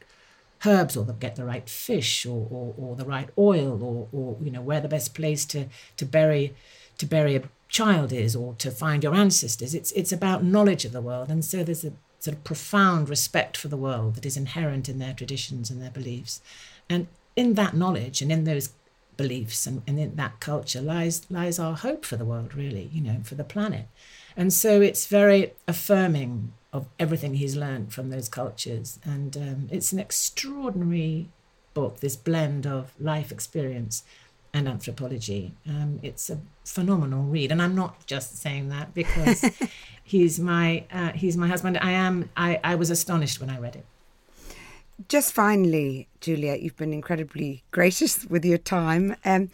herbs 0.65 0.97
or 0.97 1.05
get 1.05 1.37
the 1.37 1.45
right 1.45 1.69
fish 1.69 2.25
or, 2.25 2.47
or, 2.51 2.75
or 2.79 2.97
the 2.97 3.05
right 3.05 3.29
oil 3.37 3.83
or, 3.83 4.09
or 4.13 4.37
you 4.43 4.51
know 4.51 4.63
where 4.63 4.81
the 4.81 4.89
best 4.89 5.13
place 5.13 5.45
to, 5.45 5.67
to 5.97 6.05
bury 6.05 6.55
to 6.99 7.07
bury 7.07 7.35
a 7.35 7.43
child 7.73 8.13
is 8.13 8.37
or 8.37 8.55
to 8.59 8.71
find 8.71 9.03
your 9.03 9.15
ancestors. 9.15 9.75
It's 9.75 9.91
it's 9.93 10.13
about 10.13 10.45
knowledge 10.45 10.85
of 10.85 10.93
the 10.93 11.01
world. 11.01 11.29
And 11.29 11.45
so 11.45 11.65
there's 11.65 11.85
a 11.85 11.93
sort 12.21 12.37
of 12.37 12.45
profound 12.45 13.09
respect 13.09 13.57
for 13.57 13.67
the 13.67 13.77
world 13.77 14.15
that 14.15 14.27
is 14.27 14.37
inherent 14.37 14.89
in 14.89 15.01
their 15.01 15.15
traditions 15.15 15.71
and 15.71 15.83
their 15.83 15.91
beliefs. 15.91 16.41
And 16.89 17.09
in 17.35 17.55
that 17.55 17.75
knowledge 17.75 18.21
and 18.23 18.31
in 18.31 18.45
those 18.45 18.75
beliefs 19.17 19.67
and, 19.67 19.83
and 19.87 19.99
in 19.99 20.17
that 20.17 20.39
culture 20.41 20.81
lies 20.81 21.27
lies 21.31 21.59
our 21.59 21.75
hope 21.75 22.05
for 22.05 22.17
the 22.17 22.25
world 22.25 22.55
really 22.55 22.89
you 22.93 23.01
know 23.01 23.21
for 23.23 23.35
the 23.35 23.45
planet 23.45 23.87
and 24.37 24.53
so 24.53 24.81
it's 24.81 25.07
very 25.07 25.53
affirming 25.69 26.53
of 26.73 26.87
everything 26.99 27.35
he's 27.35 27.55
learned 27.55 27.93
from 27.93 28.09
those 28.09 28.29
cultures 28.29 28.99
and 29.05 29.37
um, 29.37 29.69
it's 29.71 29.93
an 29.93 29.99
extraordinary 29.99 31.29
book 31.75 32.01
this 32.01 32.17
blend 32.17 32.67
of 32.67 32.93
life 32.99 33.31
experience 33.31 34.03
and 34.55 34.69
anthropology. 34.69 35.55
Um, 35.67 35.99
it's 36.03 36.29
a 36.31 36.39
phenomenal 36.65 37.25
read 37.25 37.51
and 37.51 37.61
i'm 37.61 37.75
not 37.75 38.07
just 38.07 38.37
saying 38.37 38.69
that 38.69 38.95
because 38.95 39.45
he's 40.05 40.39
my 40.39 40.85
uh, 40.93 41.11
he's 41.11 41.37
my 41.37 41.49
husband. 41.49 41.79
I 41.81 41.91
am 41.93 42.31
I, 42.37 42.61
I 42.63 42.75
was 42.77 42.91
astonished 42.91 43.41
when 43.41 43.51
i 43.51 43.59
read 43.59 43.77
it 43.77 43.85
just 45.09 45.33
finally, 45.33 46.09
Juliet, 46.21 46.61
you've 46.61 46.77
been 46.77 46.93
incredibly 46.93 47.63
gracious 47.71 48.25
with 48.31 48.45
your 48.45 48.59
time. 48.59 49.17
Um, 49.25 49.51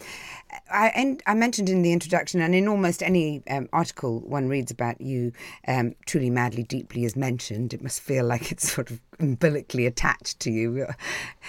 I, 0.71 0.89
and 0.95 1.23
I 1.27 1.35
mentioned 1.35 1.69
in 1.69 1.83
the 1.83 1.93
introduction, 1.93 2.41
and 2.41 2.55
in 2.55 2.69
almost 2.69 3.03
any 3.03 3.43
um, 3.51 3.69
article 3.73 4.21
one 4.21 4.49
reads 4.49 4.71
about 4.71 5.01
you, 5.01 5.33
um, 5.67 5.95
truly, 6.07 6.31
madly, 6.31 6.63
deeply 6.63 7.05
is 7.05 7.17
mentioned. 7.17 7.75
It 7.75 7.83
must 7.83 8.01
feel 8.01 8.25
like 8.25 8.51
it's 8.51 8.73
sort 8.75 8.91
of 8.91 9.01
umbilically 9.21 9.87
attached 9.87 10.41
to 10.41 10.51
you, 10.51 10.87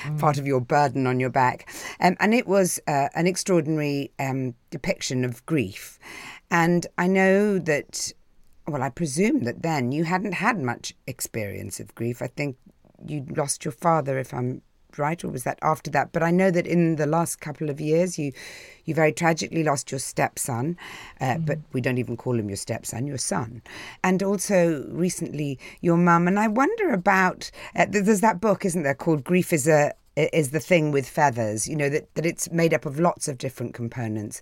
mm. 0.03 0.19
part 0.19 0.37
of 0.37 0.47
your 0.47 0.61
burden 0.61 1.07
on 1.07 1.19
your 1.19 1.29
back. 1.29 1.69
Um, 1.99 2.17
and 2.19 2.33
it 2.33 2.47
was 2.47 2.79
uh, 2.87 3.09
an 3.15 3.27
extraordinary 3.27 4.11
um, 4.19 4.55
depiction 4.69 5.23
of 5.23 5.45
grief. 5.45 5.99
And 6.51 6.87
I 6.97 7.07
know 7.07 7.59
that 7.59 8.11
well, 8.67 8.83
I 8.83 8.89
presume 8.89 9.45
that 9.45 9.63
then 9.63 9.91
you 9.91 10.03
hadn't 10.03 10.33
had 10.33 10.59
much 10.59 10.93
experience 11.07 11.79
of 11.79 11.95
grief. 11.95 12.21
I 12.21 12.27
think 12.27 12.55
you 13.05 13.25
lost 13.35 13.65
your 13.65 13.71
father, 13.71 14.17
if 14.17 14.33
I'm 14.33 14.61
right, 14.97 15.23
or 15.23 15.29
was 15.29 15.43
that 15.43 15.59
after 15.61 15.91
that? 15.91 16.11
But 16.11 16.23
I 16.23 16.31
know 16.31 16.51
that 16.51 16.65
in 16.65 16.95
the 16.95 17.05
last 17.05 17.39
couple 17.39 17.69
of 17.69 17.79
years, 17.79 18.17
you 18.17 18.31
you 18.85 18.93
very 18.93 19.11
tragically 19.11 19.63
lost 19.63 19.91
your 19.91 19.99
stepson, 19.99 20.77
uh, 21.21 21.35
mm. 21.35 21.45
but 21.45 21.59
we 21.73 21.81
don't 21.81 21.97
even 21.97 22.17
call 22.17 22.39
him 22.39 22.49
your 22.49 22.57
stepson, 22.57 23.05
your 23.05 23.17
son, 23.17 23.61
and 24.03 24.23
also 24.23 24.85
recently 24.89 25.59
your 25.81 25.97
mum. 25.97 26.27
And 26.27 26.39
I 26.39 26.47
wonder 26.47 26.89
about 26.91 27.51
uh, 27.75 27.85
there's 27.89 28.21
that 28.21 28.41
book, 28.41 28.65
isn't 28.65 28.83
there, 28.83 28.95
called 28.95 29.23
"Grief 29.23 29.53
is 29.53 29.67
a 29.67 29.93
is 30.15 30.51
the 30.51 30.59
thing 30.59 30.91
with 30.91 31.07
feathers." 31.07 31.67
You 31.67 31.75
know 31.75 31.89
that 31.89 32.13
that 32.15 32.25
it's 32.25 32.51
made 32.51 32.73
up 32.73 32.85
of 32.85 32.99
lots 32.99 33.27
of 33.27 33.37
different 33.37 33.73
components. 33.73 34.41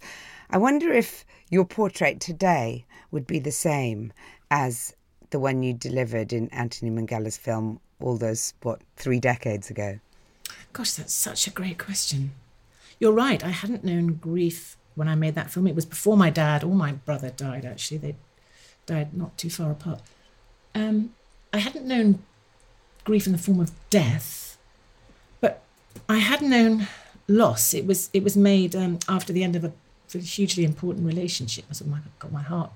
I 0.50 0.58
wonder 0.58 0.94
if 0.94 1.26
your 1.50 1.66
portrait 1.66 2.20
today 2.20 2.86
would 3.12 3.28
be 3.28 3.40
the 3.40 3.52
same 3.52 4.14
as 4.50 4.96
the 5.30 5.40
one 5.40 5.62
you 5.62 5.74
delivered 5.74 6.32
in 6.32 6.48
Anthony 6.50 6.90
Minghella 6.90 7.38
film 7.38 7.82
all 8.00 8.18
those, 8.18 8.54
what, 8.62 8.82
three 8.96 9.20
decades 9.20 9.70
ago? 9.70 10.00
Gosh, 10.74 10.94
that's 10.94 11.14
such 11.14 11.48
a 11.48 11.52
great 11.52 11.78
question. 11.78 12.32
You're 13.00 13.14
right. 13.14 13.44
I 13.44 13.50
hadn't 13.50 13.84
known 13.84 14.16
grief 14.16 14.78
when 14.96 15.08
I 15.08 15.16
made 15.16 15.36
that 15.36 15.52
film. 15.52 15.68
It 15.68 15.76
was 15.76 15.86
before 15.86 16.18
my 16.18 16.30
dad 16.30 16.64
or 16.64 16.74
my 16.74 16.94
brother 16.94 17.30
died, 17.30 17.66
actually. 17.66 17.98
They 17.98 18.16
died 18.86 19.16
not 19.16 19.38
too 19.38 19.50
far 19.50 19.72
apart. 19.72 20.02
Um, 20.74 21.14
I 21.54 21.60
hadn't 21.60 21.86
known 21.86 22.24
grief 23.04 23.26
in 23.26 23.32
the 23.32 23.38
form 23.38 23.60
of 23.60 23.72
death, 23.90 24.58
but 25.40 25.62
I 26.10 26.18
had 26.18 26.42
known 26.42 26.88
loss. 27.28 27.74
It 27.74 27.86
was 27.86 28.10
it 28.14 28.24
was 28.24 28.36
made 28.36 28.76
um, 28.76 29.00
after 29.08 29.32
the 29.32 29.44
end 29.44 29.56
of 29.56 29.64
a 29.64 29.72
hugely 30.18 30.64
important 30.64 31.06
relationship. 31.06 31.66
I 31.70 31.74
sort 31.74 31.92
of 31.92 32.20
got 32.20 32.32
my 32.32 32.42
heart 32.42 32.72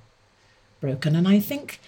broken, 0.80 1.16
and 1.16 1.28
I 1.28 1.40
think 1.40 1.80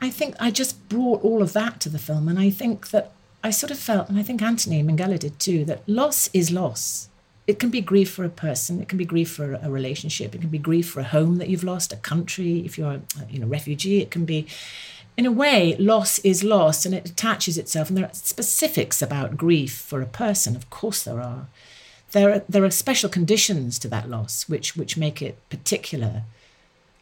I 0.00 0.10
think 0.10 0.34
I 0.40 0.50
just 0.50 0.88
brought 0.88 1.22
all 1.22 1.42
of 1.42 1.52
that 1.52 1.80
to 1.80 1.88
the 1.88 1.98
film. 1.98 2.28
And 2.28 2.38
I 2.38 2.50
think 2.50 2.90
that 2.90 3.12
I 3.42 3.50
sort 3.50 3.70
of 3.70 3.78
felt, 3.78 4.08
and 4.08 4.18
I 4.18 4.22
think 4.22 4.42
Anthony 4.42 4.82
Minghella 4.82 5.18
did 5.18 5.38
too, 5.38 5.64
that 5.66 5.88
loss 5.88 6.28
is 6.32 6.50
loss. 6.50 7.08
It 7.46 7.58
can 7.58 7.70
be 7.70 7.80
grief 7.80 8.10
for 8.10 8.24
a 8.24 8.28
person, 8.28 8.80
it 8.80 8.88
can 8.88 8.98
be 8.98 9.04
grief 9.04 9.30
for 9.32 9.54
a 9.54 9.70
relationship, 9.70 10.34
it 10.34 10.40
can 10.40 10.50
be 10.50 10.58
grief 10.58 10.88
for 10.88 11.00
a 11.00 11.04
home 11.04 11.38
that 11.38 11.48
you've 11.48 11.64
lost, 11.64 11.92
a 11.92 11.96
country, 11.96 12.60
if 12.60 12.78
you're 12.78 12.92
a 12.92 13.00
you 13.28 13.40
know, 13.40 13.46
refugee, 13.46 14.00
it 14.00 14.10
can 14.10 14.24
be 14.24 14.46
in 15.16 15.26
a 15.26 15.32
way, 15.32 15.76
loss 15.76 16.18
is 16.20 16.44
loss 16.44 16.86
and 16.86 16.94
it 16.94 17.10
attaches 17.10 17.58
itself. 17.58 17.88
And 17.88 17.98
there 17.98 18.06
are 18.06 18.14
specifics 18.14 19.02
about 19.02 19.36
grief 19.36 19.76
for 19.76 20.00
a 20.00 20.06
person, 20.06 20.54
of 20.54 20.70
course 20.70 21.02
there 21.02 21.20
are. 21.20 21.48
There 22.12 22.32
are, 22.32 22.42
there 22.48 22.64
are 22.64 22.70
special 22.70 23.08
conditions 23.08 23.78
to 23.80 23.88
that 23.88 24.08
loss 24.08 24.48
which, 24.48 24.76
which 24.76 24.96
make 24.96 25.20
it 25.20 25.38
particular 25.48 26.22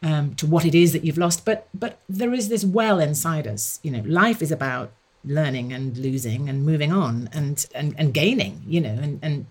um, 0.01 0.35
to 0.35 0.47
what 0.47 0.65
it 0.65 0.75
is 0.75 0.93
that 0.93 1.03
you've 1.03 1.17
lost. 1.17 1.45
But 1.45 1.67
but 1.73 1.99
there 2.07 2.33
is 2.33 2.49
this 2.49 2.63
well 2.63 2.99
inside 2.99 3.47
us. 3.47 3.79
You 3.83 3.91
know, 3.91 4.03
life 4.05 4.41
is 4.41 4.51
about 4.51 4.91
learning 5.25 5.73
and 5.73 5.97
losing 5.97 6.47
and 6.47 6.65
moving 6.65 6.91
on 6.91 7.29
and 7.33 7.65
and, 7.75 7.95
and 7.97 8.13
gaining. 8.13 8.61
You 8.67 8.81
know, 8.81 8.97
and 9.01 9.19
and 9.21 9.45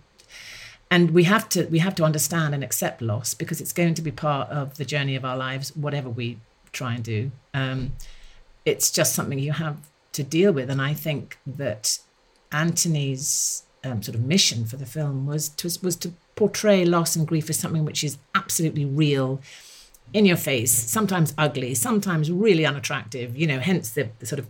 and 0.91 1.11
we 1.11 1.25
have 1.25 1.49
to 1.51 1.67
we 1.67 1.79
have 1.81 1.95
to 1.97 2.05
understand 2.05 2.55
and 2.55 2.65
accept 2.65 3.03
loss 3.03 3.35
because 3.35 3.61
it's 3.61 3.73
going 3.73 3.95
to 3.95 4.03
be 4.03 4.11
part 4.11 4.49
of 4.51 4.77
the 4.77 4.85
journey 4.85 5.17
of 5.17 5.25
our 5.25 5.37
lives, 5.37 5.75
whatever 5.77 6.09
we 6.09 6.39
try 6.73 6.95
and 6.95 7.05
do. 7.05 7.31
Um, 7.55 7.93
it's 8.65 8.91
just 8.91 9.15
something 9.15 9.39
you 9.39 9.53
have 9.53 9.79
to 10.13 10.23
deal 10.23 10.53
with, 10.53 10.71
and 10.71 10.81
I 10.81 10.95
think 10.95 11.39
that 11.47 11.99
Anthony's 12.53 13.65
um, 13.85 14.03
sort 14.03 14.15
of 14.15 14.23
mission 14.23 14.65
for 14.65 14.77
the 14.77 14.87
film 14.87 15.27
was 15.27 15.49
to 15.51 15.71
was 15.83 15.97
to 15.97 16.13
portray 16.37 16.85
loss 16.85 17.17
and 17.17 17.27
grief 17.27 17.51
as 17.51 17.59
something 17.59 17.85
which 17.85 18.05
is 18.05 18.17
absolutely 18.35 18.85
real 18.85 19.41
in 20.13 20.27
your 20.27 20.37
face, 20.37 20.73
sometimes 20.73 21.35
ugly, 21.37 21.75
sometimes 21.75 22.31
really 22.31 22.65
unattractive, 22.65 23.37
you 23.37 23.47
know, 23.47 23.59
hence 23.59 23.91
the, 23.91 24.09
the 24.19 24.27
sort 24.27 24.39
of 24.39 24.49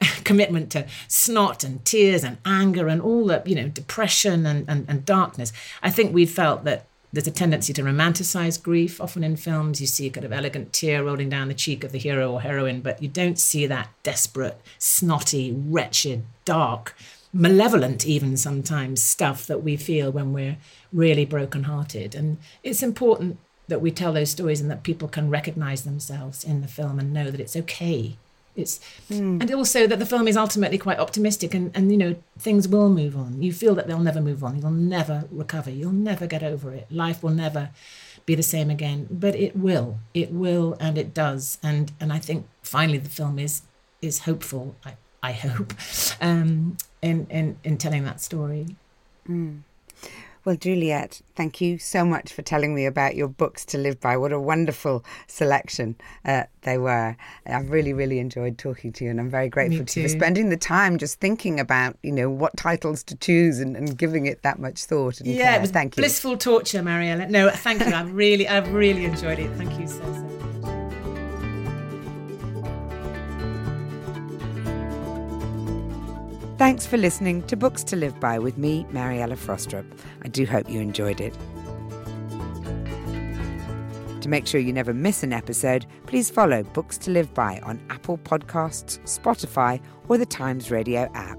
commitment 0.24 0.70
to 0.72 0.86
snot 1.06 1.64
and 1.64 1.84
tears 1.84 2.24
and 2.24 2.38
anger 2.44 2.88
and 2.88 3.00
all 3.00 3.26
the, 3.26 3.42
you 3.46 3.54
know, 3.54 3.68
depression 3.68 4.46
and, 4.46 4.68
and, 4.68 4.84
and 4.88 5.04
darkness. 5.04 5.52
I 5.82 5.90
think 5.90 6.14
we 6.14 6.26
felt 6.26 6.64
that 6.64 6.86
there's 7.12 7.26
a 7.26 7.32
tendency 7.32 7.72
to 7.72 7.82
romanticize 7.82 8.62
grief. 8.62 9.00
Often 9.00 9.24
in 9.24 9.36
films, 9.36 9.80
you 9.80 9.86
see 9.86 10.08
a 10.08 10.10
kind 10.10 10.26
of 10.26 10.32
elegant 10.32 10.72
tear 10.72 11.02
rolling 11.04 11.30
down 11.30 11.48
the 11.48 11.54
cheek 11.54 11.82
of 11.82 11.92
the 11.92 11.98
hero 11.98 12.32
or 12.32 12.42
heroine, 12.42 12.80
but 12.80 13.02
you 13.02 13.08
don't 13.08 13.38
see 13.38 13.66
that 13.66 13.88
desperate, 14.02 14.60
snotty, 14.78 15.52
wretched, 15.52 16.24
dark, 16.44 16.94
malevolent, 17.32 18.06
even 18.06 18.36
sometimes 18.36 19.02
stuff 19.02 19.46
that 19.46 19.62
we 19.62 19.76
feel 19.76 20.10
when 20.10 20.32
we're 20.32 20.58
really 20.92 21.24
brokenhearted. 21.24 22.14
And 22.14 22.38
it's 22.62 22.82
important 22.82 23.38
that 23.68 23.80
we 23.80 23.90
tell 23.90 24.12
those 24.12 24.30
stories 24.30 24.60
and 24.60 24.70
that 24.70 24.82
people 24.82 25.08
can 25.08 25.30
recognize 25.30 25.84
themselves 25.84 26.42
in 26.42 26.60
the 26.60 26.68
film 26.68 26.98
and 26.98 27.12
know 27.12 27.30
that 27.30 27.40
it's 27.40 27.56
okay. 27.56 28.16
It's 28.56 28.80
mm. 29.08 29.40
and 29.40 29.52
also 29.52 29.86
that 29.86 30.00
the 30.00 30.06
film 30.06 30.26
is 30.26 30.36
ultimately 30.36 30.78
quite 30.78 30.98
optimistic 30.98 31.54
and 31.54 31.70
and 31.76 31.92
you 31.92 31.96
know 31.96 32.16
things 32.38 32.66
will 32.66 32.88
move 32.90 33.16
on. 33.16 33.40
You 33.40 33.52
feel 33.52 33.74
that 33.76 33.86
they'll 33.86 34.00
never 34.00 34.20
move 34.20 34.42
on. 34.42 34.58
You'll 34.58 34.70
never 34.70 35.24
recover. 35.30 35.70
You'll 35.70 35.92
never 35.92 36.26
get 36.26 36.42
over 36.42 36.72
it. 36.72 36.90
Life 36.90 37.22
will 37.22 37.30
never 37.30 37.70
be 38.26 38.34
the 38.34 38.42
same 38.42 38.68
again. 38.68 39.06
But 39.10 39.36
it 39.36 39.56
will. 39.56 39.98
It 40.12 40.32
will 40.32 40.76
and 40.80 40.98
it 40.98 41.14
does. 41.14 41.58
And 41.62 41.92
and 42.00 42.12
i 42.12 42.18
think 42.18 42.48
finally 42.62 42.98
the 42.98 43.08
film 43.08 43.38
is 43.38 43.62
is 44.02 44.20
hopeful 44.20 44.76
i 44.84 44.94
i 45.22 45.32
hope 45.32 45.72
um 46.20 46.76
in 47.00 47.26
in, 47.30 47.58
in 47.62 47.78
telling 47.78 48.04
that 48.04 48.20
story. 48.20 48.76
Mm. 49.28 49.60
Well, 50.44 50.56
Juliet, 50.56 51.20
thank 51.34 51.60
you 51.60 51.78
so 51.78 52.04
much 52.04 52.32
for 52.32 52.42
telling 52.42 52.74
me 52.74 52.86
about 52.86 53.16
your 53.16 53.28
books 53.28 53.64
to 53.66 53.78
live 53.78 54.00
by. 54.00 54.16
What 54.16 54.32
a 54.32 54.40
wonderful 54.40 55.04
selection 55.26 55.96
uh, 56.24 56.44
they 56.62 56.78
were. 56.78 57.16
I've 57.46 57.70
really, 57.70 57.92
really 57.92 58.18
enjoyed 58.18 58.58
talking 58.58 58.92
to 58.94 59.04
you, 59.04 59.10
and 59.10 59.20
I'm 59.20 59.30
very 59.30 59.48
grateful 59.48 59.84
to 59.84 60.00
you 60.00 60.08
for 60.08 60.12
spending 60.12 60.48
the 60.48 60.56
time 60.56 60.98
just 60.98 61.20
thinking 61.20 61.60
about, 61.60 61.96
you 62.02 62.12
know, 62.12 62.30
what 62.30 62.56
titles 62.56 63.02
to 63.04 63.16
choose 63.16 63.58
and, 63.58 63.76
and 63.76 63.96
giving 63.96 64.26
it 64.26 64.42
that 64.42 64.58
much 64.58 64.84
thought. 64.84 65.20
And 65.20 65.28
yeah, 65.28 65.50
care. 65.50 65.58
it 65.58 65.60
was 65.60 65.70
thank 65.70 65.96
blissful 65.96 66.32
you. 66.32 66.36
torture, 66.38 66.82
Mariella. 66.82 67.28
No, 67.28 67.50
thank 67.50 67.84
you. 67.84 67.92
I've 67.92 68.12
really, 68.12 68.48
I've 68.48 68.72
really 68.72 69.04
enjoyed 69.04 69.38
it. 69.38 69.50
Thank 69.52 69.78
you 69.78 69.86
so, 69.86 70.00
so 70.00 70.47
Thanks 76.58 76.84
for 76.84 76.96
listening 76.96 77.44
to 77.44 77.56
Books 77.56 77.84
to 77.84 77.94
Live 77.94 78.18
By 78.18 78.40
with 78.40 78.58
me, 78.58 78.84
Mariella 78.90 79.36
Frostrup. 79.36 79.86
I 80.22 80.28
do 80.28 80.44
hope 80.44 80.68
you 80.68 80.80
enjoyed 80.80 81.20
it. 81.20 81.32
To 84.22 84.28
make 84.28 84.44
sure 84.44 84.60
you 84.60 84.72
never 84.72 84.92
miss 84.92 85.22
an 85.22 85.32
episode, 85.32 85.86
please 86.06 86.30
follow 86.30 86.64
Books 86.64 86.98
to 86.98 87.12
Live 87.12 87.32
By 87.32 87.60
on 87.60 87.80
Apple 87.90 88.18
Podcasts, 88.18 88.98
Spotify, 89.04 89.80
or 90.08 90.18
the 90.18 90.26
Times 90.26 90.72
Radio 90.72 91.08
app. 91.14 91.38